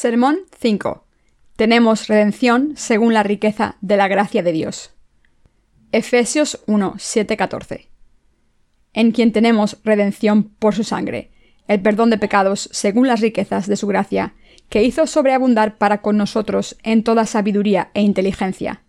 Sermón 0.00 0.38
5. 0.58 1.04
Tenemos 1.56 2.08
redención 2.08 2.72
según 2.74 3.12
la 3.12 3.22
riqueza 3.22 3.76
de 3.82 3.98
la 3.98 4.08
gracia 4.08 4.42
de 4.42 4.50
Dios. 4.50 4.94
Efesios 5.92 6.62
1, 6.66 6.94
7, 6.96 7.36
14. 7.36 7.90
En 8.94 9.12
quien 9.12 9.30
tenemos 9.30 9.76
redención 9.84 10.44
por 10.44 10.74
su 10.74 10.84
sangre, 10.84 11.32
el 11.68 11.82
perdón 11.82 12.08
de 12.08 12.16
pecados 12.16 12.70
según 12.72 13.08
las 13.08 13.20
riquezas 13.20 13.66
de 13.66 13.76
su 13.76 13.86
gracia, 13.88 14.32
que 14.70 14.84
hizo 14.84 15.06
sobreabundar 15.06 15.76
para 15.76 16.00
con 16.00 16.16
nosotros 16.16 16.78
en 16.82 17.04
toda 17.04 17.26
sabiduría 17.26 17.90
e 17.92 18.00
inteligencia, 18.00 18.80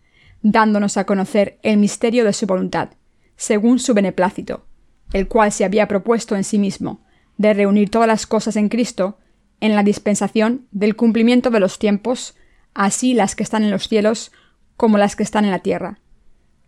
dándonos 0.44 0.96
a 0.96 1.04
conocer 1.04 1.60
el 1.62 1.76
misterio 1.76 2.24
de 2.24 2.32
su 2.32 2.46
voluntad, 2.46 2.92
según 3.36 3.80
su 3.80 3.94
beneplácito, 3.94 4.66
el 5.12 5.28
cual 5.28 5.52
se 5.52 5.66
había 5.66 5.90
propuesto 5.90 6.38
en 6.38 6.46
sí 6.46 6.58
mismo, 6.58 7.02
de 7.36 7.54
reunir 7.54 7.90
todas 7.90 8.08
las 8.08 8.26
cosas 8.26 8.56
en 8.56 8.70
Cristo, 8.70 9.18
en 9.62 9.76
la 9.76 9.84
dispensación 9.84 10.68
del 10.72 10.96
cumplimiento 10.96 11.50
de 11.52 11.60
los 11.60 11.80
tiempos, 11.80 12.36
así 12.74 13.14
las 13.14 13.36
que 13.36 13.44
están 13.44 13.64
en 13.64 13.72
los 13.72 13.88
cielos 13.88 14.32
como 14.76 14.98
las 14.98 15.16
que 15.16 15.24
están 15.24 15.46
en 15.46 15.52
la 15.52 15.60
tierra. 15.60 16.00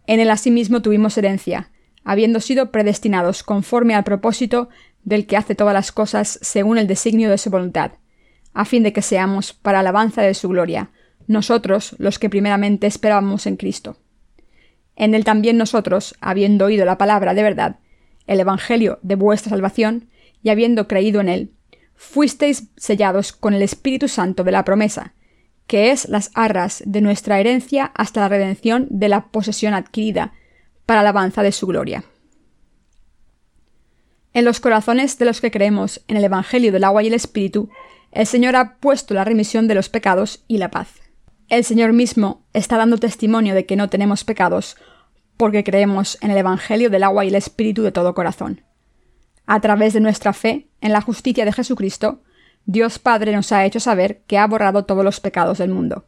En 0.08 0.20
él 0.20 0.30
asimismo 0.30 0.82
tuvimos 0.82 1.18
herencia, 1.18 1.72
habiendo 2.04 2.40
sido 2.40 2.72
predestinados 2.72 3.44
conforme 3.44 3.96
al 3.96 4.04
propósito 4.04 4.70
del 5.04 5.26
que 5.26 5.38
hace 5.38 5.56
todas 5.56 5.74
las 5.74 5.92
cosas 5.92 6.40
según 6.42 6.78
el 6.78 6.88
designio 6.88 7.30
de 7.30 7.38
su 7.38 7.50
voluntad, 7.50 7.94
a 8.54 8.66
fin 8.66 8.84
de 8.84 8.94
que 8.94 9.02
seamos 9.02 9.54
para 9.54 9.80
alabanza 9.80 10.22
de 10.22 10.34
su 10.34 10.50
gloria, 10.50 10.92
nosotros 11.28 11.96
los 11.98 12.20
que 12.20 12.30
primeramente 12.30 12.86
esperábamos 12.86 13.48
en 13.48 13.58
Cristo. 13.58 13.98
En 14.96 15.16
él 15.16 15.24
también 15.24 15.58
nosotros, 15.58 16.16
habiendo 16.22 16.66
oído 16.66 16.86
la 16.86 16.98
palabra 16.98 17.34
de 17.34 17.42
verdad, 17.42 17.80
el 18.28 18.40
Evangelio 18.40 19.00
de 19.02 19.16
vuestra 19.16 19.50
salvación, 19.50 20.10
y 20.44 20.50
habiendo 20.50 20.88
creído 20.88 21.22
en 21.22 21.30
él, 21.30 21.52
fuisteis 22.04 22.68
sellados 22.76 23.32
con 23.32 23.54
el 23.54 23.62
Espíritu 23.62 24.08
Santo 24.08 24.44
de 24.44 24.52
la 24.52 24.66
promesa, 24.66 25.14
que 25.66 25.92
es 25.92 26.08
las 26.10 26.32
arras 26.36 26.84
de 26.86 27.02
nuestra 27.02 27.40
herencia 27.40 27.92
hasta 27.96 28.20
la 28.20 28.30
redención 28.30 28.88
de 28.90 29.10
la 29.10 29.28
posesión 29.28 29.74
adquirida, 29.74 30.34
para 30.86 31.00
alabanza 31.00 31.42
de 31.44 31.54
su 31.54 31.66
gloria. 31.66 32.04
En 34.34 34.44
los 34.46 34.60
corazones 34.60 35.18
de 35.18 35.26
los 35.26 35.40
que 35.40 35.50
creemos 35.50 36.04
en 36.08 36.18
el 36.18 36.26
Evangelio 36.26 36.72
del 36.72 36.84
agua 36.84 37.04
y 37.04 37.08
el 37.08 37.14
Espíritu, 37.14 37.70
el 38.12 38.28
Señor 38.28 38.56
ha 38.58 38.76
puesto 38.78 39.14
la 39.14 39.24
remisión 39.24 39.68
de 39.68 39.76
los 39.76 39.90
pecados 39.90 40.44
y 40.48 40.58
la 40.58 40.70
paz. 40.70 40.90
El 41.48 41.64
Señor 41.64 41.94
mismo 41.94 42.46
está 42.52 42.78
dando 42.78 42.98
testimonio 42.98 43.56
de 43.56 43.66
que 43.66 43.76
no 43.76 43.90
tenemos 43.90 44.24
pecados, 44.24 44.76
porque 45.38 45.64
creemos 45.64 46.18
en 46.22 46.32
el 46.32 46.38
Evangelio 46.38 46.90
del 46.90 47.04
agua 47.04 47.24
y 47.24 47.30
el 47.30 47.36
Espíritu 47.36 47.82
de 47.82 47.92
todo 47.92 48.14
corazón. 48.14 48.62
A 49.46 49.60
través 49.60 49.94
de 49.94 50.00
nuestra 50.00 50.34
fe 50.34 50.68
en 50.82 50.94
la 50.94 51.02
justicia 51.02 51.46
de 51.46 51.52
Jesucristo, 51.52 52.22
Dios 52.66 52.98
Padre 52.98 53.34
nos 53.34 53.52
ha 53.52 53.66
hecho 53.66 53.80
saber 53.80 54.22
que 54.26 54.38
ha 54.38 54.48
borrado 54.48 54.86
todos 54.86 55.04
los 55.04 55.20
pecados 55.20 55.58
del 55.58 55.70
mundo. 55.70 56.06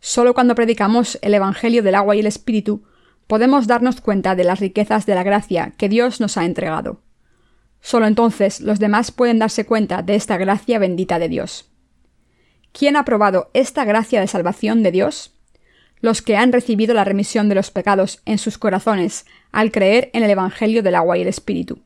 Solo 0.00 0.32
cuando 0.32 0.54
predicamos 0.54 1.18
el 1.20 1.34
Evangelio 1.34 1.82
del 1.82 1.94
agua 1.94 2.16
y 2.16 2.20
el 2.20 2.26
Espíritu 2.26 2.84
podemos 3.26 3.66
darnos 3.66 4.00
cuenta 4.00 4.34
de 4.34 4.44
las 4.44 4.60
riquezas 4.60 5.04
de 5.04 5.14
la 5.14 5.22
gracia 5.22 5.74
que 5.76 5.90
Dios 5.90 6.20
nos 6.20 6.38
ha 6.38 6.46
entregado. 6.46 7.02
Solo 7.82 8.06
entonces 8.06 8.60
los 8.60 8.78
demás 8.78 9.10
pueden 9.10 9.38
darse 9.38 9.66
cuenta 9.66 10.02
de 10.02 10.14
esta 10.14 10.38
gracia 10.38 10.78
bendita 10.78 11.18
de 11.18 11.28
Dios. 11.28 11.70
¿Quién 12.72 12.96
ha 12.96 13.04
probado 13.04 13.50
esta 13.52 13.84
gracia 13.84 14.20
de 14.20 14.26
salvación 14.26 14.82
de 14.82 14.92
Dios? 14.92 15.34
Los 16.00 16.22
que 16.22 16.36
han 16.36 16.52
recibido 16.52 16.94
la 16.94 17.04
remisión 17.04 17.50
de 17.50 17.54
los 17.54 17.70
pecados 17.70 18.22
en 18.24 18.38
sus 18.38 18.56
corazones 18.56 19.26
al 19.52 19.70
creer 19.70 20.10
en 20.14 20.22
el 20.22 20.30
Evangelio 20.30 20.82
del 20.82 20.94
agua 20.94 21.18
y 21.18 21.22
el 21.22 21.28
Espíritu. 21.28 21.82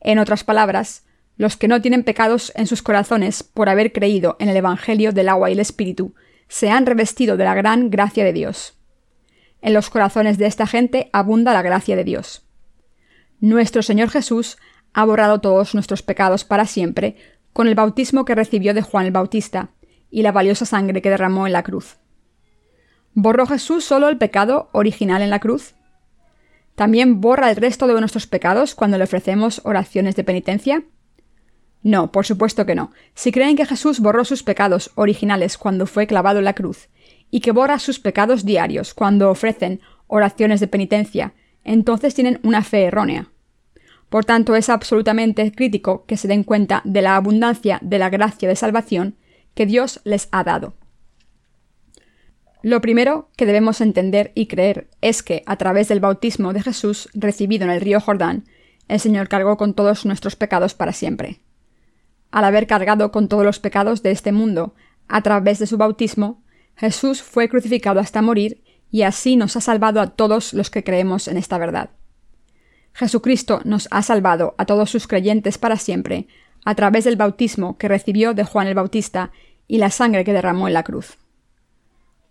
En 0.00 0.18
otras 0.18 0.44
palabras, 0.44 1.04
los 1.36 1.56
que 1.56 1.68
no 1.68 1.80
tienen 1.80 2.02
pecados 2.02 2.52
en 2.56 2.66
sus 2.66 2.82
corazones 2.82 3.42
por 3.42 3.68
haber 3.68 3.92
creído 3.92 4.36
en 4.40 4.48
el 4.48 4.56
Evangelio 4.56 5.12
del 5.12 5.28
agua 5.28 5.50
y 5.50 5.52
el 5.52 5.60
Espíritu, 5.60 6.14
se 6.48 6.70
han 6.70 6.86
revestido 6.86 7.36
de 7.36 7.44
la 7.44 7.54
gran 7.54 7.90
gracia 7.90 8.24
de 8.24 8.32
Dios. 8.32 8.78
En 9.60 9.74
los 9.74 9.90
corazones 9.90 10.38
de 10.38 10.46
esta 10.46 10.66
gente 10.66 11.10
abunda 11.12 11.52
la 11.52 11.62
gracia 11.62 11.96
de 11.96 12.04
Dios. 12.04 12.44
Nuestro 13.40 13.82
Señor 13.82 14.10
Jesús 14.10 14.56
ha 14.92 15.04
borrado 15.04 15.40
todos 15.40 15.74
nuestros 15.74 16.02
pecados 16.02 16.44
para 16.44 16.66
siempre 16.66 17.16
con 17.52 17.68
el 17.68 17.74
bautismo 17.74 18.24
que 18.24 18.34
recibió 18.34 18.74
de 18.74 18.82
Juan 18.82 19.06
el 19.06 19.12
Bautista 19.12 19.70
y 20.10 20.22
la 20.22 20.32
valiosa 20.32 20.64
sangre 20.64 21.02
que 21.02 21.10
derramó 21.10 21.46
en 21.46 21.52
la 21.52 21.62
cruz. 21.62 21.98
¿Borró 23.14 23.46
Jesús 23.46 23.84
solo 23.84 24.08
el 24.08 24.18
pecado 24.18 24.68
original 24.72 25.22
en 25.22 25.30
la 25.30 25.40
cruz? 25.40 25.74
¿También 26.78 27.20
borra 27.20 27.50
el 27.50 27.56
resto 27.56 27.88
de 27.88 27.98
nuestros 27.98 28.28
pecados 28.28 28.76
cuando 28.76 28.98
le 28.98 29.02
ofrecemos 29.02 29.60
oraciones 29.64 30.14
de 30.14 30.22
penitencia? 30.22 30.84
No, 31.82 32.12
por 32.12 32.24
supuesto 32.24 32.66
que 32.66 32.76
no. 32.76 32.92
Si 33.14 33.32
creen 33.32 33.56
que 33.56 33.66
Jesús 33.66 33.98
borró 33.98 34.24
sus 34.24 34.44
pecados 34.44 34.92
originales 34.94 35.58
cuando 35.58 35.86
fue 35.86 36.06
clavado 36.06 36.38
en 36.38 36.44
la 36.44 36.52
cruz, 36.52 36.88
y 37.32 37.40
que 37.40 37.50
borra 37.50 37.80
sus 37.80 37.98
pecados 37.98 38.44
diarios 38.44 38.94
cuando 38.94 39.28
ofrecen 39.28 39.80
oraciones 40.06 40.60
de 40.60 40.68
penitencia, 40.68 41.34
entonces 41.64 42.14
tienen 42.14 42.38
una 42.44 42.62
fe 42.62 42.84
errónea. 42.84 43.32
Por 44.08 44.24
tanto, 44.24 44.54
es 44.54 44.68
absolutamente 44.68 45.50
crítico 45.50 46.04
que 46.06 46.16
se 46.16 46.28
den 46.28 46.44
cuenta 46.44 46.82
de 46.84 47.02
la 47.02 47.16
abundancia 47.16 47.80
de 47.82 47.98
la 47.98 48.08
gracia 48.08 48.48
de 48.48 48.54
salvación 48.54 49.16
que 49.56 49.66
Dios 49.66 50.00
les 50.04 50.28
ha 50.30 50.44
dado. 50.44 50.74
Lo 52.62 52.80
primero 52.80 53.28
que 53.36 53.46
debemos 53.46 53.80
entender 53.80 54.32
y 54.34 54.46
creer 54.46 54.88
es 55.00 55.22
que, 55.22 55.44
a 55.46 55.56
través 55.56 55.88
del 55.88 56.00
bautismo 56.00 56.52
de 56.52 56.62
Jesús 56.62 57.08
recibido 57.14 57.64
en 57.64 57.70
el 57.70 57.80
río 57.80 58.00
Jordán, 58.00 58.46
el 58.88 58.98
Señor 58.98 59.28
cargó 59.28 59.56
con 59.56 59.74
todos 59.74 60.04
nuestros 60.04 60.34
pecados 60.34 60.74
para 60.74 60.92
siempre. 60.92 61.40
Al 62.32 62.44
haber 62.44 62.66
cargado 62.66 63.12
con 63.12 63.28
todos 63.28 63.44
los 63.44 63.60
pecados 63.60 64.02
de 64.02 64.10
este 64.10 64.32
mundo, 64.32 64.74
a 65.06 65.22
través 65.22 65.60
de 65.60 65.66
su 65.66 65.76
bautismo, 65.76 66.42
Jesús 66.74 67.22
fue 67.22 67.48
crucificado 67.48 68.00
hasta 68.00 68.22
morir 68.22 68.62
y 68.90 69.02
así 69.02 69.36
nos 69.36 69.56
ha 69.56 69.60
salvado 69.60 70.00
a 70.00 70.08
todos 70.08 70.52
los 70.52 70.70
que 70.70 70.82
creemos 70.82 71.28
en 71.28 71.36
esta 71.36 71.58
verdad. 71.58 71.90
Jesucristo 72.92 73.60
nos 73.64 73.86
ha 73.92 74.02
salvado 74.02 74.56
a 74.58 74.64
todos 74.64 74.90
sus 74.90 75.06
creyentes 75.06 75.58
para 75.58 75.76
siempre, 75.76 76.26
a 76.64 76.74
través 76.74 77.04
del 77.04 77.16
bautismo 77.16 77.78
que 77.78 77.86
recibió 77.86 78.34
de 78.34 78.44
Juan 78.44 78.66
el 78.66 78.74
Bautista 78.74 79.30
y 79.68 79.78
la 79.78 79.90
sangre 79.90 80.24
que 80.24 80.32
derramó 80.32 80.66
en 80.66 80.74
la 80.74 80.82
cruz 80.82 81.18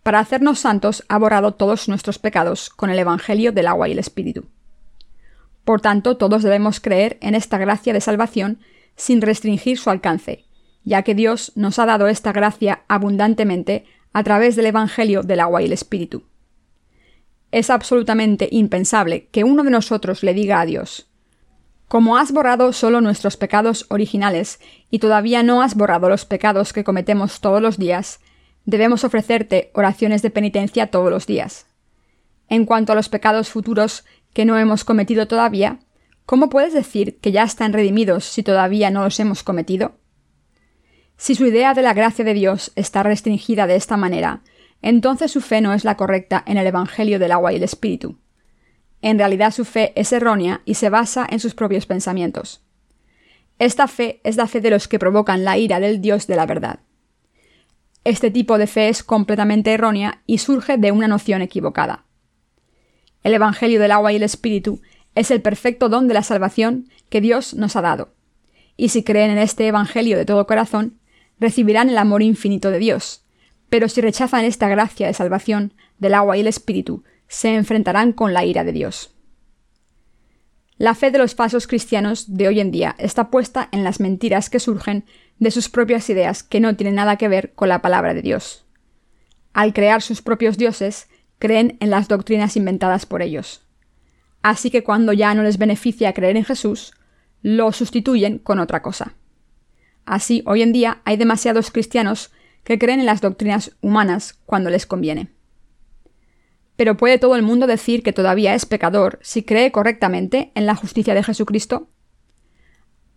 para 0.08 0.20
hacernos 0.20 0.60
santos 0.60 1.04
ha 1.10 1.18
borrado 1.18 1.56
todos 1.56 1.90
nuestros 1.90 2.18
pecados 2.18 2.70
con 2.70 2.90
el 2.90 2.98
Evangelio 2.98 3.52
del 3.52 3.68
agua 3.68 3.90
y 3.90 3.92
el 3.92 4.00
Espíritu. 4.00 4.46
Por 5.66 5.82
tanto, 5.82 6.16
todos 6.16 6.44
debemos 6.44 6.80
creer 6.80 7.18
en 7.20 7.36
esta 7.36 7.58
gracia 7.58 7.92
de 7.92 8.00
salvación 8.00 8.60
sin 8.96 9.22
restringir 9.22 9.78
su 9.78 9.90
alcance, 9.90 10.46
ya 10.86 11.02
que 11.02 11.14
Dios 11.14 11.52
nos 11.56 11.78
ha 11.78 11.86
dado 11.86 12.08
esta 12.08 12.32
gracia 12.32 12.84
abundantemente 12.88 13.84
a 14.14 14.24
través 14.24 14.56
del 14.56 14.68
Evangelio 14.68 15.24
del 15.24 15.42
agua 15.42 15.62
y 15.62 15.66
el 15.66 15.74
Espíritu. 15.74 16.24
Es 17.52 17.70
absolutamente 17.70 18.48
impensable 18.50 19.28
que 19.34 19.44
uno 19.44 19.62
de 19.66 19.72
nosotros 19.72 20.24
le 20.24 20.34
diga 20.34 20.62
a 20.62 20.66
Dios, 20.66 21.10
como 21.90 22.16
has 22.16 22.32
borrado 22.32 22.72
solo 22.72 23.02
nuestros 23.02 23.36
pecados 23.36 23.86
originales 23.90 24.62
y 24.90 25.00
todavía 25.00 25.44
no 25.44 25.62
has 25.62 25.76
borrado 25.76 26.08
los 26.08 26.24
pecados 26.24 26.72
que 26.72 26.86
cometemos 26.86 27.42
todos 27.42 27.62
los 27.62 27.78
días, 27.78 28.22
debemos 28.68 29.06
ofrecerte 29.06 29.72
oraciones 29.74 30.22
de 30.22 30.30
penitencia 30.30 30.88
todos 30.88 31.10
los 31.10 31.26
días. 31.26 31.66
En 32.50 32.66
cuanto 32.66 32.92
a 32.92 32.96
los 32.96 33.08
pecados 33.08 33.50
futuros 33.50 34.06
que 34.34 34.46
no 34.46 34.58
hemos 34.60 34.84
cometido 34.84 35.26
todavía, 35.26 35.80
¿cómo 36.26 36.50
puedes 36.50 36.74
decir 36.74 37.18
que 37.20 37.32
ya 37.32 37.44
están 37.44 37.72
redimidos 37.72 38.26
si 38.26 38.44
todavía 38.44 38.92
no 38.92 39.04
los 39.04 39.20
hemos 39.22 39.42
cometido? 39.42 39.96
Si 41.16 41.34
su 41.34 41.46
idea 41.46 41.74
de 41.74 41.82
la 41.82 41.94
gracia 41.94 42.26
de 42.26 42.34
Dios 42.34 42.74
está 42.76 43.04
restringida 43.04 43.68
de 43.68 43.78
esta 43.78 43.96
manera, 43.96 44.42
entonces 44.82 45.32
su 45.32 45.40
fe 45.40 45.62
no 45.62 45.74
es 45.74 45.86
la 45.86 45.96
correcta 45.96 46.44
en 46.46 46.58
el 46.58 46.68
Evangelio 46.68 47.20
del 47.20 47.32
agua 47.32 47.54
y 47.54 47.56
el 47.56 47.64
Espíritu. 47.64 48.20
En 49.02 49.18
realidad 49.18 49.52
su 49.52 49.64
fe 49.64 49.94
es 49.96 50.12
errónea 50.12 50.62
y 50.66 50.74
se 50.74 50.90
basa 50.90 51.26
en 51.30 51.40
sus 51.40 51.56
propios 51.56 51.86
pensamientos. 51.86 52.66
Esta 53.60 53.88
fe 53.88 54.20
es 54.26 54.36
la 54.36 54.48
fe 54.48 54.60
de 54.60 54.72
los 54.72 54.90
que 54.90 55.00
provocan 55.00 55.46
la 55.46 55.58
ira 55.58 55.80
del 55.80 56.02
Dios 56.02 56.28
de 56.28 56.36
la 56.36 56.46
verdad. 56.46 56.82
Este 58.04 58.32
tipo 58.32 58.58
de 58.58 58.68
fe 58.68 58.90
es 58.90 59.04
completamente 59.04 59.74
errónea 59.74 60.22
y 60.26 60.38
surge 60.38 60.78
de 60.78 60.92
una 60.92 61.08
noción 61.08 61.42
equivocada. 61.42 62.06
El 63.24 63.34
Evangelio 63.34 63.80
del 63.80 63.92
agua 63.92 64.14
y 64.14 64.16
el 64.16 64.24
Espíritu 64.24 64.82
es 65.16 65.32
el 65.32 65.42
perfecto 65.42 65.90
don 65.90 66.08
de 66.08 66.14
la 66.14 66.24
salvación 66.24 66.90
que 67.10 67.22
Dios 67.22 67.54
nos 67.54 67.76
ha 67.76 67.82
dado. 67.82 68.14
Y 68.78 68.90
si 68.90 69.04
creen 69.04 69.32
en 69.32 69.40
este 69.40 69.68
Evangelio 69.68 70.18
de 70.18 70.26
todo 70.26 70.48
corazón, 70.48 71.00
recibirán 71.40 71.90
el 71.90 71.98
amor 71.98 72.22
infinito 72.22 72.72
de 72.72 72.80
Dios. 72.80 73.26
Pero 73.70 73.90
si 73.90 74.02
rechazan 74.02 74.46
esta 74.46 74.70
gracia 74.70 75.08
de 75.08 75.14
salvación 75.14 75.74
del 75.98 76.14
agua 76.14 76.38
y 76.38 76.42
el 76.42 76.48
Espíritu, 76.48 77.04
se 77.28 77.56
enfrentarán 77.56 78.14
con 78.14 78.34
la 78.34 78.46
ira 78.46 78.64
de 78.64 78.72
Dios. 78.72 79.14
La 80.78 80.94
fe 80.94 81.10
de 81.10 81.18
los 81.18 81.34
falsos 81.34 81.66
cristianos 81.66 82.36
de 82.36 82.48
hoy 82.48 82.60
en 82.60 82.72
día 82.72 82.96
está 83.00 83.32
puesta 83.32 83.68
en 83.72 83.84
las 83.84 84.00
mentiras 84.00 84.50
que 84.50 84.60
surgen 84.60 85.06
de 85.40 85.52
sus 85.52 85.70
propias 85.70 86.10
ideas 86.10 86.44
que 86.44 86.60
no 86.60 86.76
tienen 86.76 86.96
nada 86.96 87.18
que 87.18 87.28
ver 87.28 87.54
con 87.54 87.70
la 87.70 87.82
palabra 87.82 88.14
de 88.14 88.22
Dios. 88.22 88.66
Al 89.54 89.74
crear 89.74 90.02
sus 90.02 90.22
propios 90.22 90.58
dioses, 90.58 91.08
creen 91.40 91.78
en 91.80 91.90
las 91.90 92.08
doctrinas 92.08 92.58
inventadas 92.58 93.06
por 93.06 93.22
ellos. 93.22 93.62
Así 94.42 94.70
que 94.70 94.84
cuando 94.84 95.14
ya 95.14 95.34
no 95.34 95.44
les 95.44 95.58
beneficia 95.58 96.14
creer 96.14 96.38
en 96.38 96.46
Jesús, 96.46 96.94
lo 97.42 97.72
sustituyen 97.72 98.40
con 98.40 98.60
otra 98.60 98.82
cosa. 98.82 99.16
Así, 100.06 100.42
hoy 100.46 100.62
en 100.62 100.74
día 100.74 101.02
hay 101.06 101.18
demasiados 101.18 101.72
cristianos 101.72 102.32
que 102.64 102.80
creen 102.80 103.00
en 103.00 103.06
las 103.06 103.22
doctrinas 103.22 103.76
humanas 103.82 104.40
cuando 104.46 104.70
les 104.70 104.86
conviene. 104.86 105.30
Pero 106.76 106.96
¿puede 106.96 107.18
todo 107.18 107.36
el 107.36 107.42
mundo 107.42 107.68
decir 107.68 108.04
que 108.04 108.14
todavía 108.14 108.54
es 108.54 108.66
pecador 108.66 109.20
si 109.22 109.44
cree 109.44 109.72
correctamente 109.72 110.52
en 110.56 110.66
la 110.66 110.76
justicia 110.76 111.14
de 111.14 111.24
Jesucristo? 111.24 111.90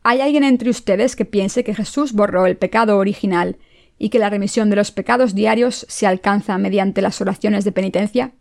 ¿Hay 0.02 0.20
alguien 0.20 0.44
entre 0.44 0.70
ustedes 0.70 1.14
que 1.14 1.24
piense 1.24 1.64
que 1.64 1.74
Jesús 1.74 2.12
borró 2.12 2.46
el 2.46 2.56
pecado 2.56 2.96
original 2.96 3.58
y 3.98 4.08
que 4.08 4.18
la 4.18 4.30
remisión 4.30 4.70
de 4.70 4.76
los 4.76 4.92
pecados 4.92 5.34
diarios 5.34 5.84
se 5.88 6.06
alcanza 6.06 6.56
mediante 6.56 7.02
las 7.02 7.20
oraciones 7.20 7.64
de 7.64 7.72
penitencia? 7.72 8.32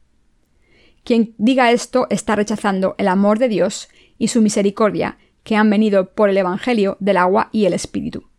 Quien 1.04 1.36
diga 1.38 1.72
esto 1.72 2.08
está 2.10 2.36
rechazando 2.36 2.96
el 2.98 3.10
amor 3.10 3.40
de 3.40 3.50
Dios 3.50 3.90
y 4.18 4.30
su 4.30 4.42
misericordia 4.42 5.18
que 5.44 5.56
han 5.56 5.70
venido 5.70 6.14
por 6.14 6.30
el 6.30 6.38
Evangelio 6.38 6.96
del 7.00 7.18
agua 7.18 7.50
y 7.52 7.66
el 7.66 7.74
Espíritu. 7.74 8.30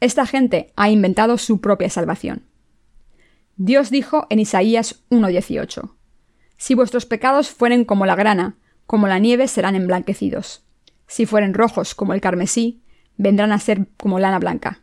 Esta 0.00 0.26
gente 0.26 0.72
ha 0.76 0.90
inventado 0.90 1.38
su 1.38 1.60
propia 1.60 1.88
salvación. 1.88 2.46
Dios 3.56 3.90
dijo 3.90 4.26
en 4.28 4.40
Isaías 4.40 5.04
1.18, 5.08 5.94
Si 6.58 6.74
vuestros 6.74 7.06
pecados 7.06 7.50
fueren 7.50 7.86
como 7.86 8.04
la 8.04 8.14
grana, 8.14 8.58
como 8.84 9.08
la 9.08 9.18
nieve 9.18 9.48
serán 9.48 9.74
emblanquecidos. 9.74 10.65
Si 11.06 11.26
fueren 11.26 11.54
rojos 11.54 11.94
como 11.94 12.14
el 12.14 12.20
carmesí, 12.20 12.82
vendrán 13.16 13.52
a 13.52 13.58
ser 13.58 13.86
como 13.96 14.18
lana 14.18 14.38
blanca. 14.38 14.80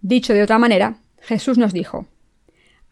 Dicho 0.00 0.32
de 0.32 0.42
otra 0.42 0.58
manera, 0.58 0.98
Jesús 1.20 1.58
nos 1.58 1.72
dijo, 1.72 2.06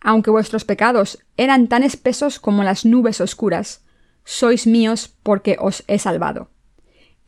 Aunque 0.01 0.31
vuestros 0.31 0.65
pecados 0.65 1.19
eran 1.37 1.69
tan 1.69 1.83
espesos 1.83 2.39
como 2.41 2.65
las 2.65 2.85
nubes 2.85 3.21
oscuras, 3.21 3.85
sois 4.25 4.67
míos 4.67 5.15
porque 5.23 5.57
os 5.61 5.85
he 5.87 5.99
salvado. 5.99 6.51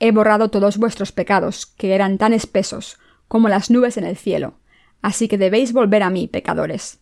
He 0.01 0.13
borrado 0.13 0.51
todos 0.51 0.79
vuestros 0.79 1.13
pecados, 1.13 1.67
que 1.67 1.95
eran 1.95 2.19
tan 2.19 2.33
espesos 2.33 2.99
como 3.27 3.49
las 3.49 3.71
nubes 3.71 3.97
en 3.97 4.05
el 4.05 4.17
cielo, 4.17 4.59
así 5.03 5.29
que 5.29 5.39
debéis 5.39 5.73
volver 5.73 6.03
a 6.03 6.11
mí, 6.11 6.29
pecadores. 6.29 7.01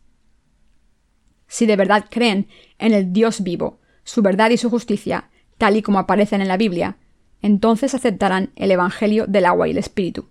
Si 1.49 1.67
de 1.67 1.77
verdad 1.77 2.07
creen 2.11 2.49
en 2.79 2.93
el 2.93 3.13
Dios 3.13 3.43
vivo, 3.43 3.81
su 4.05 4.23
verdad 4.23 4.51
y 4.51 4.57
su 4.57 4.71
justicia, 4.71 5.31
tal 5.59 5.77
y 5.77 5.83
como 5.83 5.99
aparecen 5.99 6.41
en 6.41 6.49
la 6.49 6.57
Biblia, 6.57 6.99
entonces 7.43 7.95
aceptarán 7.95 8.51
el 8.57 8.71
Evangelio 8.71 9.27
del 9.27 9.47
agua 9.47 9.69
y 9.69 9.73
el 9.73 9.79
Espíritu. 9.79 10.29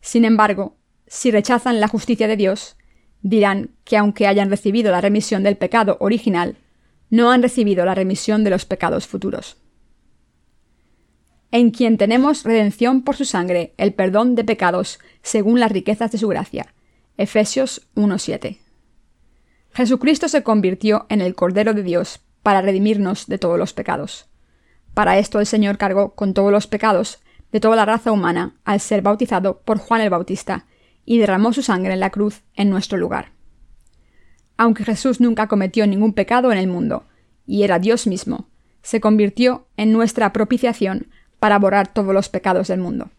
Sin 0.00 0.24
embargo, 0.24 0.76
si 1.06 1.30
rechazan 1.30 1.80
la 1.80 1.88
justicia 1.88 2.28
de 2.28 2.36
Dios, 2.36 2.76
dirán 3.22 3.70
que 3.84 3.96
aunque 3.96 4.26
hayan 4.26 4.50
recibido 4.50 4.92
la 4.92 5.00
remisión 5.00 5.42
del 5.42 5.56
pecado 5.56 5.96
original, 6.00 6.56
no 7.10 7.30
han 7.30 7.42
recibido 7.42 7.84
la 7.84 7.94
remisión 7.94 8.44
de 8.44 8.50
los 8.50 8.64
pecados 8.64 9.06
futuros. 9.06 9.56
En 11.50 11.70
quien 11.70 11.98
tenemos 11.98 12.42
redención 12.42 13.02
por 13.02 13.16
su 13.16 13.24
sangre, 13.24 13.74
el 13.76 13.94
perdón 13.94 14.34
de 14.34 14.44
pecados, 14.44 14.98
según 15.22 15.60
las 15.60 15.70
riquezas 15.70 16.10
de 16.10 16.18
su 16.18 16.28
gracia. 16.28 16.74
Efesios 17.16 17.88
1.7. 17.94 18.58
Jesucristo 19.72 20.28
se 20.28 20.42
convirtió 20.42 21.06
en 21.08 21.20
el 21.20 21.34
Cordero 21.34 21.72
de 21.72 21.84
Dios 21.84 22.20
para 22.42 22.60
redimirnos 22.60 23.26
de 23.26 23.38
todos 23.38 23.58
los 23.58 23.72
pecados. 23.72 24.26
Para 24.94 25.18
esto 25.18 25.40
el 25.40 25.46
Señor 25.46 25.76
cargó 25.76 26.14
con 26.14 26.34
todos 26.34 26.52
los 26.52 26.66
pecados 26.66 27.20
de 27.52 27.60
toda 27.60 27.76
la 27.76 27.84
raza 27.84 28.12
humana 28.12 28.54
al 28.64 28.80
ser 28.80 29.02
bautizado 29.02 29.60
por 29.60 29.78
Juan 29.78 30.00
el 30.00 30.10
Bautista 30.10 30.66
y 31.04 31.18
derramó 31.18 31.52
su 31.52 31.62
sangre 31.62 31.92
en 31.92 32.00
la 32.00 32.10
cruz 32.10 32.42
en 32.54 32.70
nuestro 32.70 32.96
lugar. 32.96 33.32
Aunque 34.56 34.84
Jesús 34.84 35.20
nunca 35.20 35.48
cometió 35.48 35.86
ningún 35.86 36.12
pecado 36.12 36.52
en 36.52 36.58
el 36.58 36.68
mundo, 36.68 37.04
y 37.46 37.64
era 37.64 37.78
Dios 37.78 38.06
mismo, 38.06 38.48
se 38.82 39.00
convirtió 39.00 39.66
en 39.76 39.92
nuestra 39.92 40.32
propiciación 40.32 41.08
para 41.40 41.58
borrar 41.58 41.92
todos 41.92 42.14
los 42.14 42.28
pecados 42.28 42.68
del 42.68 42.80
mundo. 42.80 43.10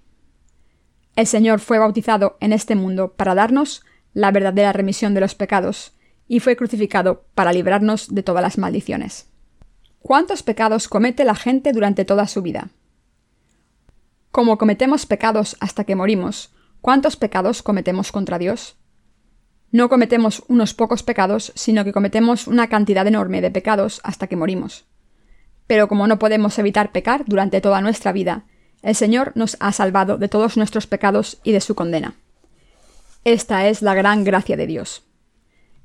El 1.16 1.28
Señor 1.28 1.60
fue 1.60 1.80
bautizado 1.80 2.38
en 2.40 2.54
este 2.54 2.76
mundo 2.76 3.14
para 3.14 3.36
darnos 3.36 3.84
la 4.14 4.32
verdadera 4.32 4.74
remisión 4.74 5.14
de 5.14 5.22
los 5.22 5.36
pecados, 5.36 5.94
y 6.28 6.40
fue 6.40 6.56
crucificado 6.56 7.26
para 7.36 7.54
librarnos 7.54 8.14
de 8.14 8.24
todas 8.24 8.42
las 8.42 8.58
maldiciones. 8.58 9.30
¿Cuántos 10.06 10.44
pecados 10.44 10.88
comete 10.88 11.26
la 11.26 11.34
gente 11.34 11.74
durante 11.74 12.06
toda 12.06 12.28
su 12.28 12.44
vida? 12.44 12.70
Como 14.30 14.60
cometemos 14.60 15.08
pecados 15.08 15.58
hasta 15.60 15.84
que 15.84 15.96
morimos, 15.96 16.52
¿Cuántos 16.86 17.16
pecados 17.16 17.64
cometemos 17.64 18.12
contra 18.12 18.38
Dios? 18.38 18.76
No 19.72 19.90
cometemos 19.90 20.44
unos 20.48 20.76
pocos 20.76 21.02
pecados, 21.02 21.52
sino 21.56 21.84
que 21.84 21.92
cometemos 21.92 22.46
una 22.46 22.70
cantidad 22.70 23.08
enorme 23.08 23.42
de 23.42 23.50
pecados 23.50 24.02
hasta 24.04 24.28
que 24.28 24.36
morimos. 24.36 24.86
Pero 25.66 25.88
como 25.88 26.06
no 26.06 26.20
podemos 26.20 26.60
evitar 26.60 26.92
pecar 26.92 27.26
durante 27.26 27.60
toda 27.60 27.82
nuestra 27.82 28.12
vida, 28.12 28.44
el 28.84 28.94
Señor 28.94 29.32
nos 29.34 29.58
ha 29.60 29.72
salvado 29.72 30.20
de 30.20 30.30
todos 30.30 30.58
nuestros 30.58 30.86
pecados 30.86 31.40
y 31.44 31.54
de 31.54 31.62
su 31.62 31.74
condena. 31.74 32.14
Esta 33.24 33.68
es 33.68 33.82
la 33.82 33.96
gran 33.96 34.24
gracia 34.24 34.56
de 34.56 34.68
Dios. 34.68 35.02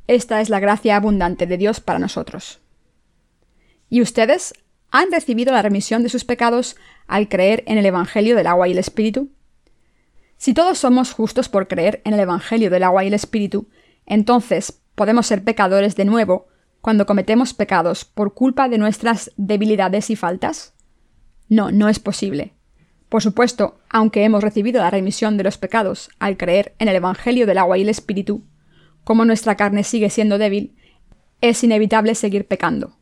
Esta 0.07 0.43
es 0.43 0.51
la 0.51 0.61
gracia 0.61 0.97
abundante 0.97 1.47
de 1.47 1.57
Dios 1.57 1.81
para 1.81 1.99
nosotros. 1.99 2.61
¿Y 3.91 4.01
ustedes 4.01 4.55
han 4.91 5.11
recibido 5.11 5.53
la 5.53 5.63
remisión 5.63 6.03
de 6.03 6.09
sus 6.09 6.25
pecados 6.25 6.77
al 7.09 7.29
creer 7.29 7.65
en 7.67 7.77
el 7.77 7.85
Evangelio 7.85 8.37
del 8.37 8.47
agua 8.47 8.69
y 8.69 8.73
el 8.73 8.79
Espíritu? 8.79 9.31
Si 10.37 10.55
todos 10.55 10.79
somos 10.79 11.13
justos 11.13 11.49
por 11.49 11.69
creer 11.69 12.01
en 12.05 12.15
el 12.15 12.21
Evangelio 12.21 12.71
del 12.71 12.85
agua 12.85 13.05
y 13.05 13.09
el 13.09 13.15
Espíritu, 13.15 13.69
entonces 14.07 14.81
podemos 14.95 15.27
ser 15.27 15.43
pecadores 15.43 15.97
de 15.97 16.05
nuevo 16.05 16.47
cuando 16.81 17.05
cometemos 17.05 17.53
pecados 17.53 18.05
por 18.05 18.33
culpa 18.33 18.69
de 18.69 18.79
nuestras 18.79 19.33
debilidades 19.37 20.09
y 20.09 20.17
faltas? 20.17 20.73
No, 21.49 21.73
no 21.73 21.89
es 21.89 21.99
posible. 21.99 22.55
Por 23.09 23.23
supuesto, 23.23 23.81
aunque 23.89 24.23
hemos 24.23 24.43
recibido 24.43 24.81
la 24.81 24.91
remisión 24.91 25.37
de 25.37 25.43
los 25.43 25.59
pecados 25.59 26.11
al 26.21 26.37
creer 26.37 26.75
en 26.79 26.87
el 26.89 26.95
Evangelio 26.95 27.45
del 27.45 27.59
agua 27.59 27.77
y 27.77 27.83
el 27.83 27.89
Espíritu, 27.89 28.45
como 29.03 29.25
nuestra 29.25 29.57
carne 29.57 29.83
sigue 29.83 30.11
siendo 30.11 30.39
débil, 30.39 30.77
es 31.41 31.65
inevitable 31.65 32.15
seguir 32.15 32.47
pecando. 32.47 33.00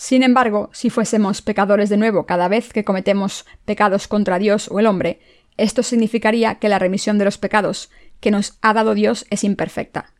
Sin 0.00 0.22
embargo, 0.22 0.70
si 0.72 0.90
fuésemos 0.90 1.42
pecadores 1.42 1.88
de 1.88 1.96
nuevo 1.96 2.24
cada 2.24 2.46
vez 2.46 2.72
que 2.72 2.84
cometemos 2.84 3.44
pecados 3.64 4.06
contra 4.06 4.38
Dios 4.38 4.68
o 4.70 4.78
el 4.78 4.86
hombre, 4.86 5.18
esto 5.56 5.82
significaría 5.82 6.54
que 6.60 6.68
la 6.68 6.78
remisión 6.78 7.18
de 7.18 7.24
los 7.24 7.36
pecados 7.36 7.90
que 8.20 8.30
nos 8.30 8.58
ha 8.62 8.72
dado 8.74 8.94
Dios 8.94 9.26
es 9.28 9.42
imperfecta. 9.42 10.14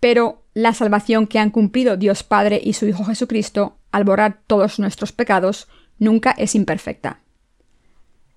Pero 0.00 0.42
la 0.54 0.72
salvación 0.72 1.26
que 1.26 1.38
han 1.38 1.50
cumplido 1.50 1.98
Dios 1.98 2.22
Padre 2.22 2.58
y 2.64 2.72
su 2.72 2.86
Hijo 2.86 3.04
Jesucristo 3.04 3.76
al 3.92 4.04
borrar 4.04 4.40
todos 4.46 4.78
nuestros 4.78 5.12
pecados 5.12 5.68
nunca 5.98 6.30
es 6.30 6.54
imperfecta. 6.54 7.20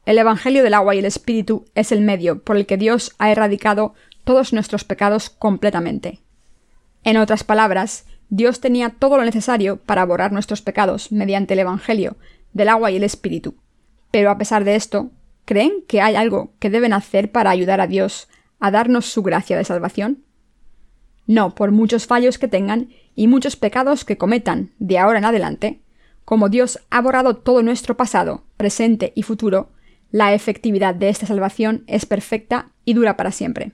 El 0.05 0.17
Evangelio 0.17 0.63
del 0.63 0.73
agua 0.73 0.95
y 0.95 0.99
el 0.99 1.05
Espíritu 1.05 1.63
es 1.75 1.93
el 1.93 2.01
medio 2.01 2.43
por 2.43 2.57
el 2.57 2.65
que 2.65 2.75
Dios 2.75 3.15
ha 3.19 3.31
erradicado 3.31 3.93
todos 4.25 4.51
nuestros 4.51 4.83
pecados 4.83 5.29
completamente. 5.29 6.19
En 7.05 7.15
otras 7.15 7.45
palabras, 7.45 8.05
Dios 8.29 8.61
tenía 8.61 8.89
todo 8.89 9.17
lo 9.17 9.25
necesario 9.25 9.77
para 9.77 10.05
borrar 10.05 10.31
nuestros 10.31 10.61
pecados 10.61 11.11
mediante 11.11 11.53
el 11.53 11.59
Evangelio 11.59 12.17
del 12.53 12.69
agua 12.69 12.91
y 12.91 12.95
el 12.95 13.03
Espíritu. 13.03 13.55
Pero 14.11 14.31
a 14.31 14.37
pesar 14.37 14.63
de 14.63 14.75
esto, 14.75 15.11
¿Creen 15.49 15.83
que 15.87 15.99
hay 15.99 16.15
algo 16.15 16.53
que 16.59 16.69
deben 16.69 16.93
hacer 16.93 17.31
para 17.31 17.49
ayudar 17.49 17.81
a 17.81 17.87
Dios 17.87 18.27
a 18.59 18.69
darnos 18.69 19.07
su 19.07 19.23
gracia 19.23 19.57
de 19.57 19.63
salvación? 19.63 20.23
No, 21.25 21.55
por 21.55 21.71
muchos 21.71 22.05
fallos 22.05 22.37
que 22.37 22.47
tengan 22.47 22.89
y 23.15 23.25
muchos 23.25 23.55
pecados 23.55 24.05
que 24.05 24.15
cometan 24.15 24.69
de 24.77 24.99
ahora 24.99 25.17
en 25.17 25.25
adelante, 25.25 25.79
como 26.23 26.49
Dios 26.49 26.81
ha 26.91 27.01
borrado 27.01 27.37
todo 27.37 27.63
nuestro 27.63 27.97
pasado, 27.97 28.43
presente 28.57 29.11
y 29.15 29.23
futuro, 29.23 29.71
la 30.11 30.35
efectividad 30.35 30.93
de 30.93 31.09
esta 31.09 31.25
salvación 31.25 31.83
es 31.87 32.05
perfecta 32.05 32.69
y 32.85 32.93
dura 32.93 33.17
para 33.17 33.31
siempre. 33.31 33.71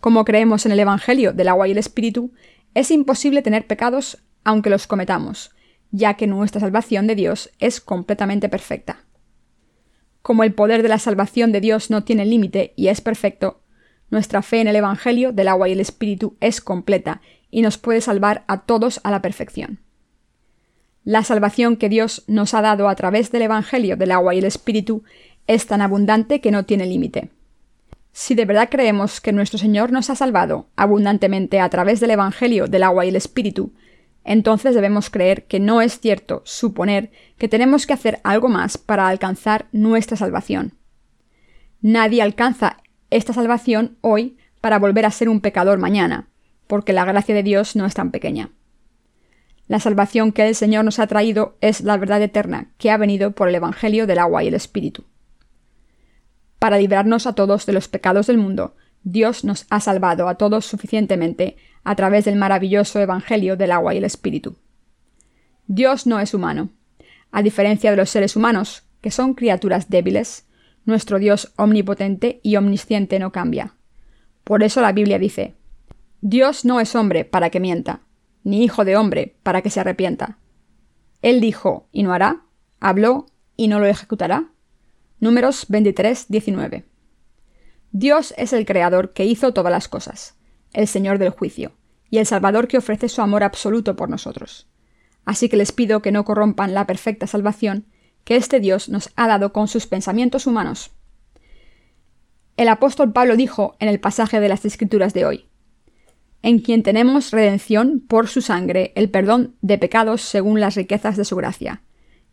Como 0.00 0.22
creemos 0.26 0.66
en 0.66 0.72
el 0.72 0.80
Evangelio 0.80 1.32
del 1.32 1.48
agua 1.48 1.66
y 1.66 1.70
el 1.70 1.78
Espíritu, 1.78 2.30
es 2.74 2.90
imposible 2.90 3.42
tener 3.42 3.66
pecados 3.66 4.18
aunque 4.44 4.70
los 4.70 4.86
cometamos, 4.86 5.52
ya 5.90 6.14
que 6.14 6.26
nuestra 6.26 6.60
salvación 6.60 7.06
de 7.06 7.14
Dios 7.14 7.50
es 7.58 7.80
completamente 7.80 8.48
perfecta. 8.48 9.04
Como 10.22 10.44
el 10.44 10.54
poder 10.54 10.82
de 10.82 10.88
la 10.88 10.98
salvación 10.98 11.52
de 11.52 11.60
Dios 11.60 11.90
no 11.90 12.04
tiene 12.04 12.24
límite 12.24 12.72
y 12.76 12.88
es 12.88 13.00
perfecto, 13.00 13.62
nuestra 14.10 14.42
fe 14.42 14.60
en 14.60 14.68
el 14.68 14.76
Evangelio 14.76 15.32
del 15.32 15.48
agua 15.48 15.68
y 15.68 15.72
el 15.72 15.80
Espíritu 15.80 16.36
es 16.40 16.60
completa 16.60 17.20
y 17.50 17.62
nos 17.62 17.78
puede 17.78 18.00
salvar 18.00 18.44
a 18.46 18.62
todos 18.62 19.00
a 19.04 19.10
la 19.10 19.22
perfección. 19.22 19.80
La 21.04 21.24
salvación 21.24 21.76
que 21.76 21.88
Dios 21.88 22.22
nos 22.26 22.54
ha 22.54 22.62
dado 22.62 22.88
a 22.88 22.94
través 22.94 23.32
del 23.32 23.42
Evangelio 23.42 23.96
del 23.96 24.12
agua 24.12 24.34
y 24.34 24.38
el 24.38 24.44
Espíritu 24.44 25.02
es 25.46 25.66
tan 25.66 25.82
abundante 25.82 26.40
que 26.40 26.52
no 26.52 26.64
tiene 26.64 26.86
límite. 26.86 27.30
Si 28.12 28.34
de 28.34 28.44
verdad 28.44 28.68
creemos 28.70 29.20
que 29.20 29.32
nuestro 29.32 29.58
Señor 29.58 29.90
nos 29.90 30.10
ha 30.10 30.14
salvado 30.14 30.68
abundantemente 30.76 31.60
a 31.60 31.68
través 31.70 31.98
del 31.98 32.10
Evangelio 32.10 32.66
del 32.66 32.82
agua 32.82 33.06
y 33.06 33.08
el 33.08 33.16
Espíritu, 33.16 33.72
entonces 34.24 34.74
debemos 34.74 35.10
creer 35.10 35.46
que 35.46 35.58
no 35.58 35.80
es 35.80 35.98
cierto 35.98 36.42
suponer 36.44 37.10
que 37.38 37.48
tenemos 37.48 37.86
que 37.86 37.94
hacer 37.94 38.20
algo 38.22 38.48
más 38.48 38.78
para 38.78 39.08
alcanzar 39.08 39.66
nuestra 39.72 40.16
salvación. 40.16 40.74
Nadie 41.80 42.22
alcanza 42.22 42.76
esta 43.10 43.32
salvación 43.32 43.96
hoy 44.02 44.36
para 44.60 44.78
volver 44.78 45.06
a 45.06 45.10
ser 45.10 45.28
un 45.28 45.40
pecador 45.40 45.78
mañana, 45.78 46.28
porque 46.66 46.92
la 46.92 47.04
gracia 47.04 47.34
de 47.34 47.42
Dios 47.42 47.74
no 47.74 47.86
es 47.86 47.94
tan 47.94 48.10
pequeña. 48.10 48.50
La 49.66 49.80
salvación 49.80 50.32
que 50.32 50.46
el 50.46 50.54
Señor 50.54 50.84
nos 50.84 50.98
ha 50.98 51.06
traído 51.06 51.56
es 51.60 51.80
la 51.80 51.96
verdad 51.96 52.22
eterna 52.22 52.68
que 52.78 52.90
ha 52.90 52.96
venido 52.96 53.32
por 53.32 53.48
el 53.48 53.54
Evangelio 53.54 54.06
del 54.06 54.18
agua 54.18 54.44
y 54.44 54.48
el 54.48 54.54
Espíritu. 54.54 55.04
Para 56.62 56.78
librarnos 56.78 57.26
a 57.26 57.32
todos 57.32 57.66
de 57.66 57.72
los 57.72 57.88
pecados 57.88 58.28
del 58.28 58.38
mundo, 58.38 58.76
Dios 59.02 59.42
nos 59.42 59.66
ha 59.68 59.80
salvado 59.80 60.28
a 60.28 60.36
todos 60.36 60.64
suficientemente 60.64 61.56
a 61.82 61.96
través 61.96 62.24
del 62.24 62.36
maravilloso 62.36 63.00
Evangelio 63.00 63.56
del 63.56 63.72
agua 63.72 63.94
y 63.94 63.98
el 63.98 64.04
Espíritu. 64.04 64.54
Dios 65.66 66.06
no 66.06 66.20
es 66.20 66.34
humano. 66.34 66.68
A 67.32 67.42
diferencia 67.42 67.90
de 67.90 67.96
los 67.96 68.10
seres 68.10 68.36
humanos, 68.36 68.84
que 69.00 69.10
son 69.10 69.34
criaturas 69.34 69.90
débiles, 69.90 70.46
nuestro 70.84 71.18
Dios 71.18 71.52
omnipotente 71.56 72.38
y 72.44 72.54
omnisciente 72.54 73.18
no 73.18 73.32
cambia. 73.32 73.74
Por 74.44 74.62
eso 74.62 74.80
la 74.80 74.92
Biblia 74.92 75.18
dice, 75.18 75.56
Dios 76.20 76.64
no 76.64 76.78
es 76.78 76.94
hombre 76.94 77.24
para 77.24 77.50
que 77.50 77.58
mienta, 77.58 78.02
ni 78.44 78.62
hijo 78.62 78.84
de 78.84 78.96
hombre 78.96 79.34
para 79.42 79.62
que 79.62 79.70
se 79.70 79.80
arrepienta. 79.80 80.38
Él 81.22 81.40
dijo 81.40 81.88
y 81.90 82.04
no 82.04 82.12
hará, 82.12 82.42
habló 82.78 83.26
y 83.56 83.66
no 83.66 83.80
lo 83.80 83.86
ejecutará. 83.86 84.51
Números 85.22 85.66
23, 85.68 86.26
19. 86.30 86.84
Dios 87.92 88.34
es 88.36 88.52
el 88.52 88.66
Creador 88.66 89.12
que 89.12 89.24
hizo 89.24 89.54
todas 89.54 89.70
las 89.70 89.86
cosas, 89.86 90.34
el 90.72 90.88
Señor 90.88 91.18
del 91.18 91.30
juicio, 91.30 91.70
y 92.10 92.18
el 92.18 92.26
Salvador 92.26 92.66
que 92.66 92.78
ofrece 92.78 93.08
su 93.08 93.22
amor 93.22 93.44
absoluto 93.44 93.94
por 93.94 94.10
nosotros. 94.10 94.66
Así 95.24 95.48
que 95.48 95.56
les 95.56 95.70
pido 95.70 96.02
que 96.02 96.10
no 96.10 96.24
corrompan 96.24 96.74
la 96.74 96.88
perfecta 96.88 97.28
salvación 97.28 97.86
que 98.24 98.34
este 98.34 98.58
Dios 98.58 98.88
nos 98.88 99.10
ha 99.14 99.28
dado 99.28 99.52
con 99.52 99.68
sus 99.68 99.86
pensamientos 99.86 100.48
humanos. 100.48 100.90
El 102.56 102.66
apóstol 102.66 103.12
Pablo 103.12 103.36
dijo 103.36 103.76
en 103.78 103.88
el 103.88 104.00
pasaje 104.00 104.40
de 104.40 104.48
las 104.48 104.64
Escrituras 104.64 105.14
de 105.14 105.24
hoy, 105.24 105.46
en 106.42 106.58
quien 106.58 106.82
tenemos 106.82 107.30
redención 107.30 108.00
por 108.00 108.26
su 108.26 108.40
sangre, 108.40 108.90
el 108.96 109.08
perdón 109.08 109.54
de 109.60 109.78
pecados 109.78 110.22
según 110.22 110.58
las 110.58 110.74
riquezas 110.74 111.16
de 111.16 111.24
su 111.24 111.36
gracia. 111.36 111.84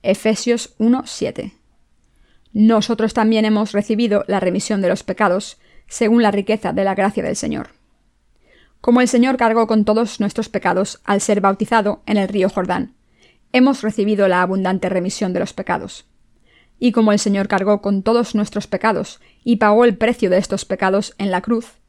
Efesios 0.02 0.76
1:7. 0.80 1.59
Nosotros 2.54 3.14
también 3.14 3.46
hemos 3.46 3.72
recibido 3.72 4.24
la 4.28 4.40
remisión 4.40 4.82
de 4.82 4.90
los 4.90 5.04
pecados 5.04 5.58
según 5.88 6.24
la 6.24 6.32
riqueza 6.32 6.74
de 6.74 6.84
la 6.84 6.96
gracia 6.96 7.24
del 7.24 7.36
Señor. 7.36 7.70
Como 8.82 9.02
el 9.02 9.08
Señor 9.08 9.38
cargó 9.38 9.68
con 9.68 9.86
todos 9.86 10.20
nuestros 10.20 10.50
pecados 10.50 11.02
al 11.04 11.22
ser 11.22 11.42
bautizado 11.42 12.02
en 12.06 12.18
el 12.18 12.28
río 12.28 12.50
Jordán, 12.50 12.96
hemos 13.52 13.82
recibido 13.82 14.28
la 14.28 14.42
abundante 14.42 14.90
remisión 14.90 15.34
de 15.34 15.42
los 15.42 15.54
pecados. 15.54 16.06
Y 16.80 16.92
como 16.92 17.12
el 17.12 17.20
Señor 17.20 17.48
cargó 17.48 17.82
con 17.82 18.04
todos 18.04 18.36
nuestros 18.36 18.68
pecados 18.68 19.20
y 19.44 19.58
pagó 19.58 19.84
el 19.84 19.98
precio 19.98 20.30
de 20.30 20.38
estos 20.38 20.64
pecados 20.66 21.14
en 21.18 21.30
la 21.30 21.42
cruz, 21.42 21.80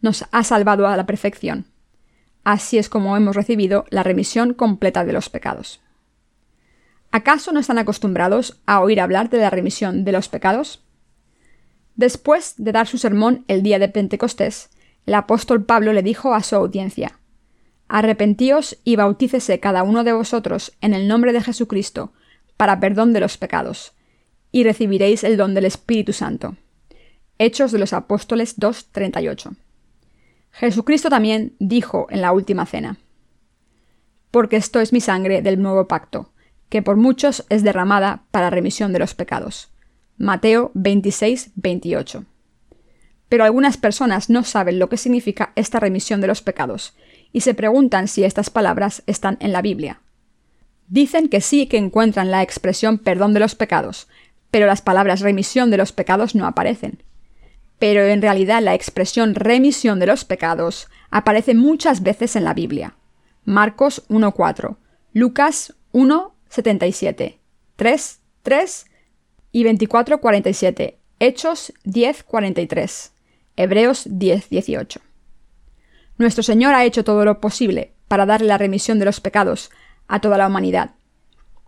nos 0.00 0.24
ha 0.30 0.44
salvado 0.44 0.86
a 0.86 0.96
la 0.96 1.06
perfección. 1.06 1.66
Así 2.44 2.78
es 2.78 2.88
como 2.88 3.16
hemos 3.16 3.34
recibido 3.34 3.86
la 3.90 4.04
remisión 4.04 4.54
completa 4.54 5.04
de 5.04 5.12
los 5.12 5.28
pecados. 5.28 5.80
¿Acaso 7.10 7.52
no 7.52 7.60
están 7.60 7.78
acostumbrados 7.78 8.60
a 8.66 8.80
oír 8.80 9.00
hablar 9.00 9.30
de 9.30 9.38
la 9.38 9.50
remisión 9.50 10.04
de 10.04 10.12
los 10.12 10.28
pecados? 10.28 10.82
Después 11.94 12.54
de 12.58 12.72
dar 12.72 12.86
su 12.86 12.98
sermón 12.98 13.44
el 13.48 13.62
día 13.62 13.78
de 13.78 13.88
Pentecostés, 13.88 14.70
el 15.06 15.14
apóstol 15.14 15.64
Pablo 15.64 15.92
le 15.92 16.02
dijo 16.02 16.34
a 16.34 16.42
su 16.42 16.56
audiencia, 16.56 17.18
Arrepentíos 17.88 18.78
y 18.84 18.96
bautícese 18.96 19.60
cada 19.60 19.84
uno 19.84 20.02
de 20.02 20.12
vosotros 20.12 20.72
en 20.80 20.92
el 20.92 21.06
nombre 21.06 21.32
de 21.32 21.40
Jesucristo, 21.40 22.12
para 22.56 22.80
perdón 22.80 23.12
de 23.12 23.20
los 23.20 23.38
pecados, 23.38 23.92
y 24.50 24.64
recibiréis 24.64 25.22
el 25.24 25.36
don 25.36 25.54
del 25.54 25.64
Espíritu 25.64 26.12
Santo. 26.12 26.56
Hechos 27.38 27.70
de 27.70 27.78
los 27.78 27.92
Apóstoles 27.92 28.58
2.38. 28.58 29.56
Jesucristo 30.50 31.10
también 31.10 31.54
dijo 31.58 32.06
en 32.10 32.22
la 32.22 32.32
última 32.32 32.66
cena, 32.66 32.98
Porque 34.30 34.56
esto 34.56 34.80
es 34.80 34.92
mi 34.92 35.00
sangre 35.00 35.42
del 35.42 35.62
nuevo 35.62 35.86
pacto, 35.86 36.32
que 36.68 36.82
por 36.82 36.96
muchos 36.96 37.44
es 37.48 37.62
derramada 37.62 38.24
para 38.30 38.50
remisión 38.50 38.92
de 38.92 38.98
los 38.98 39.14
pecados. 39.14 39.70
Mateo 40.18 40.72
26.28. 40.74 42.24
Pero 43.28 43.44
algunas 43.44 43.76
personas 43.76 44.30
no 44.30 44.44
saben 44.44 44.78
lo 44.78 44.88
que 44.88 44.96
significa 44.96 45.52
esta 45.56 45.80
remisión 45.80 46.20
de 46.20 46.28
los 46.28 46.42
pecados, 46.42 46.94
y 47.32 47.40
se 47.40 47.54
preguntan 47.54 48.08
si 48.08 48.24
estas 48.24 48.50
palabras 48.50 49.02
están 49.06 49.36
en 49.40 49.52
la 49.52 49.62
Biblia. 49.62 50.00
Dicen 50.88 51.28
que 51.28 51.40
sí 51.40 51.66
que 51.66 51.76
encuentran 51.76 52.30
la 52.30 52.42
expresión 52.42 52.98
perdón 52.98 53.34
de 53.34 53.40
los 53.40 53.54
pecados, 53.54 54.08
pero 54.50 54.66
las 54.66 54.82
palabras 54.82 55.20
remisión 55.20 55.70
de 55.70 55.76
los 55.76 55.92
pecados 55.92 56.34
no 56.34 56.46
aparecen. 56.46 57.02
Pero 57.78 58.02
en 58.02 58.22
realidad 58.22 58.62
la 58.62 58.74
expresión 58.74 59.34
remisión 59.34 59.98
de 59.98 60.06
los 60.06 60.24
pecados 60.24 60.88
aparece 61.10 61.54
muchas 61.54 62.02
veces 62.02 62.36
en 62.36 62.44
la 62.44 62.54
Biblia. 62.54 62.94
Marcos 63.44 64.08
1.4, 64.08 64.76
Lucas 65.12 65.74
1.77, 66.50 67.38
3, 67.76 68.20
3 68.42 68.86
y 69.52 69.64
24.47, 69.64 70.96
Hechos 71.18 71.72
10.43, 71.84 73.10
Hebreos 73.56 74.06
10.18. 74.06 75.00
Nuestro 76.18 76.42
Señor 76.42 76.74
ha 76.74 76.84
hecho 76.84 77.04
todo 77.04 77.24
lo 77.24 77.40
posible 77.40 77.92
para 78.08 78.26
darle 78.26 78.48
la 78.48 78.58
remisión 78.58 78.98
de 78.98 79.04
los 79.04 79.20
pecados 79.20 79.70
a 80.08 80.20
toda 80.20 80.38
la 80.38 80.46
humanidad. 80.46 80.92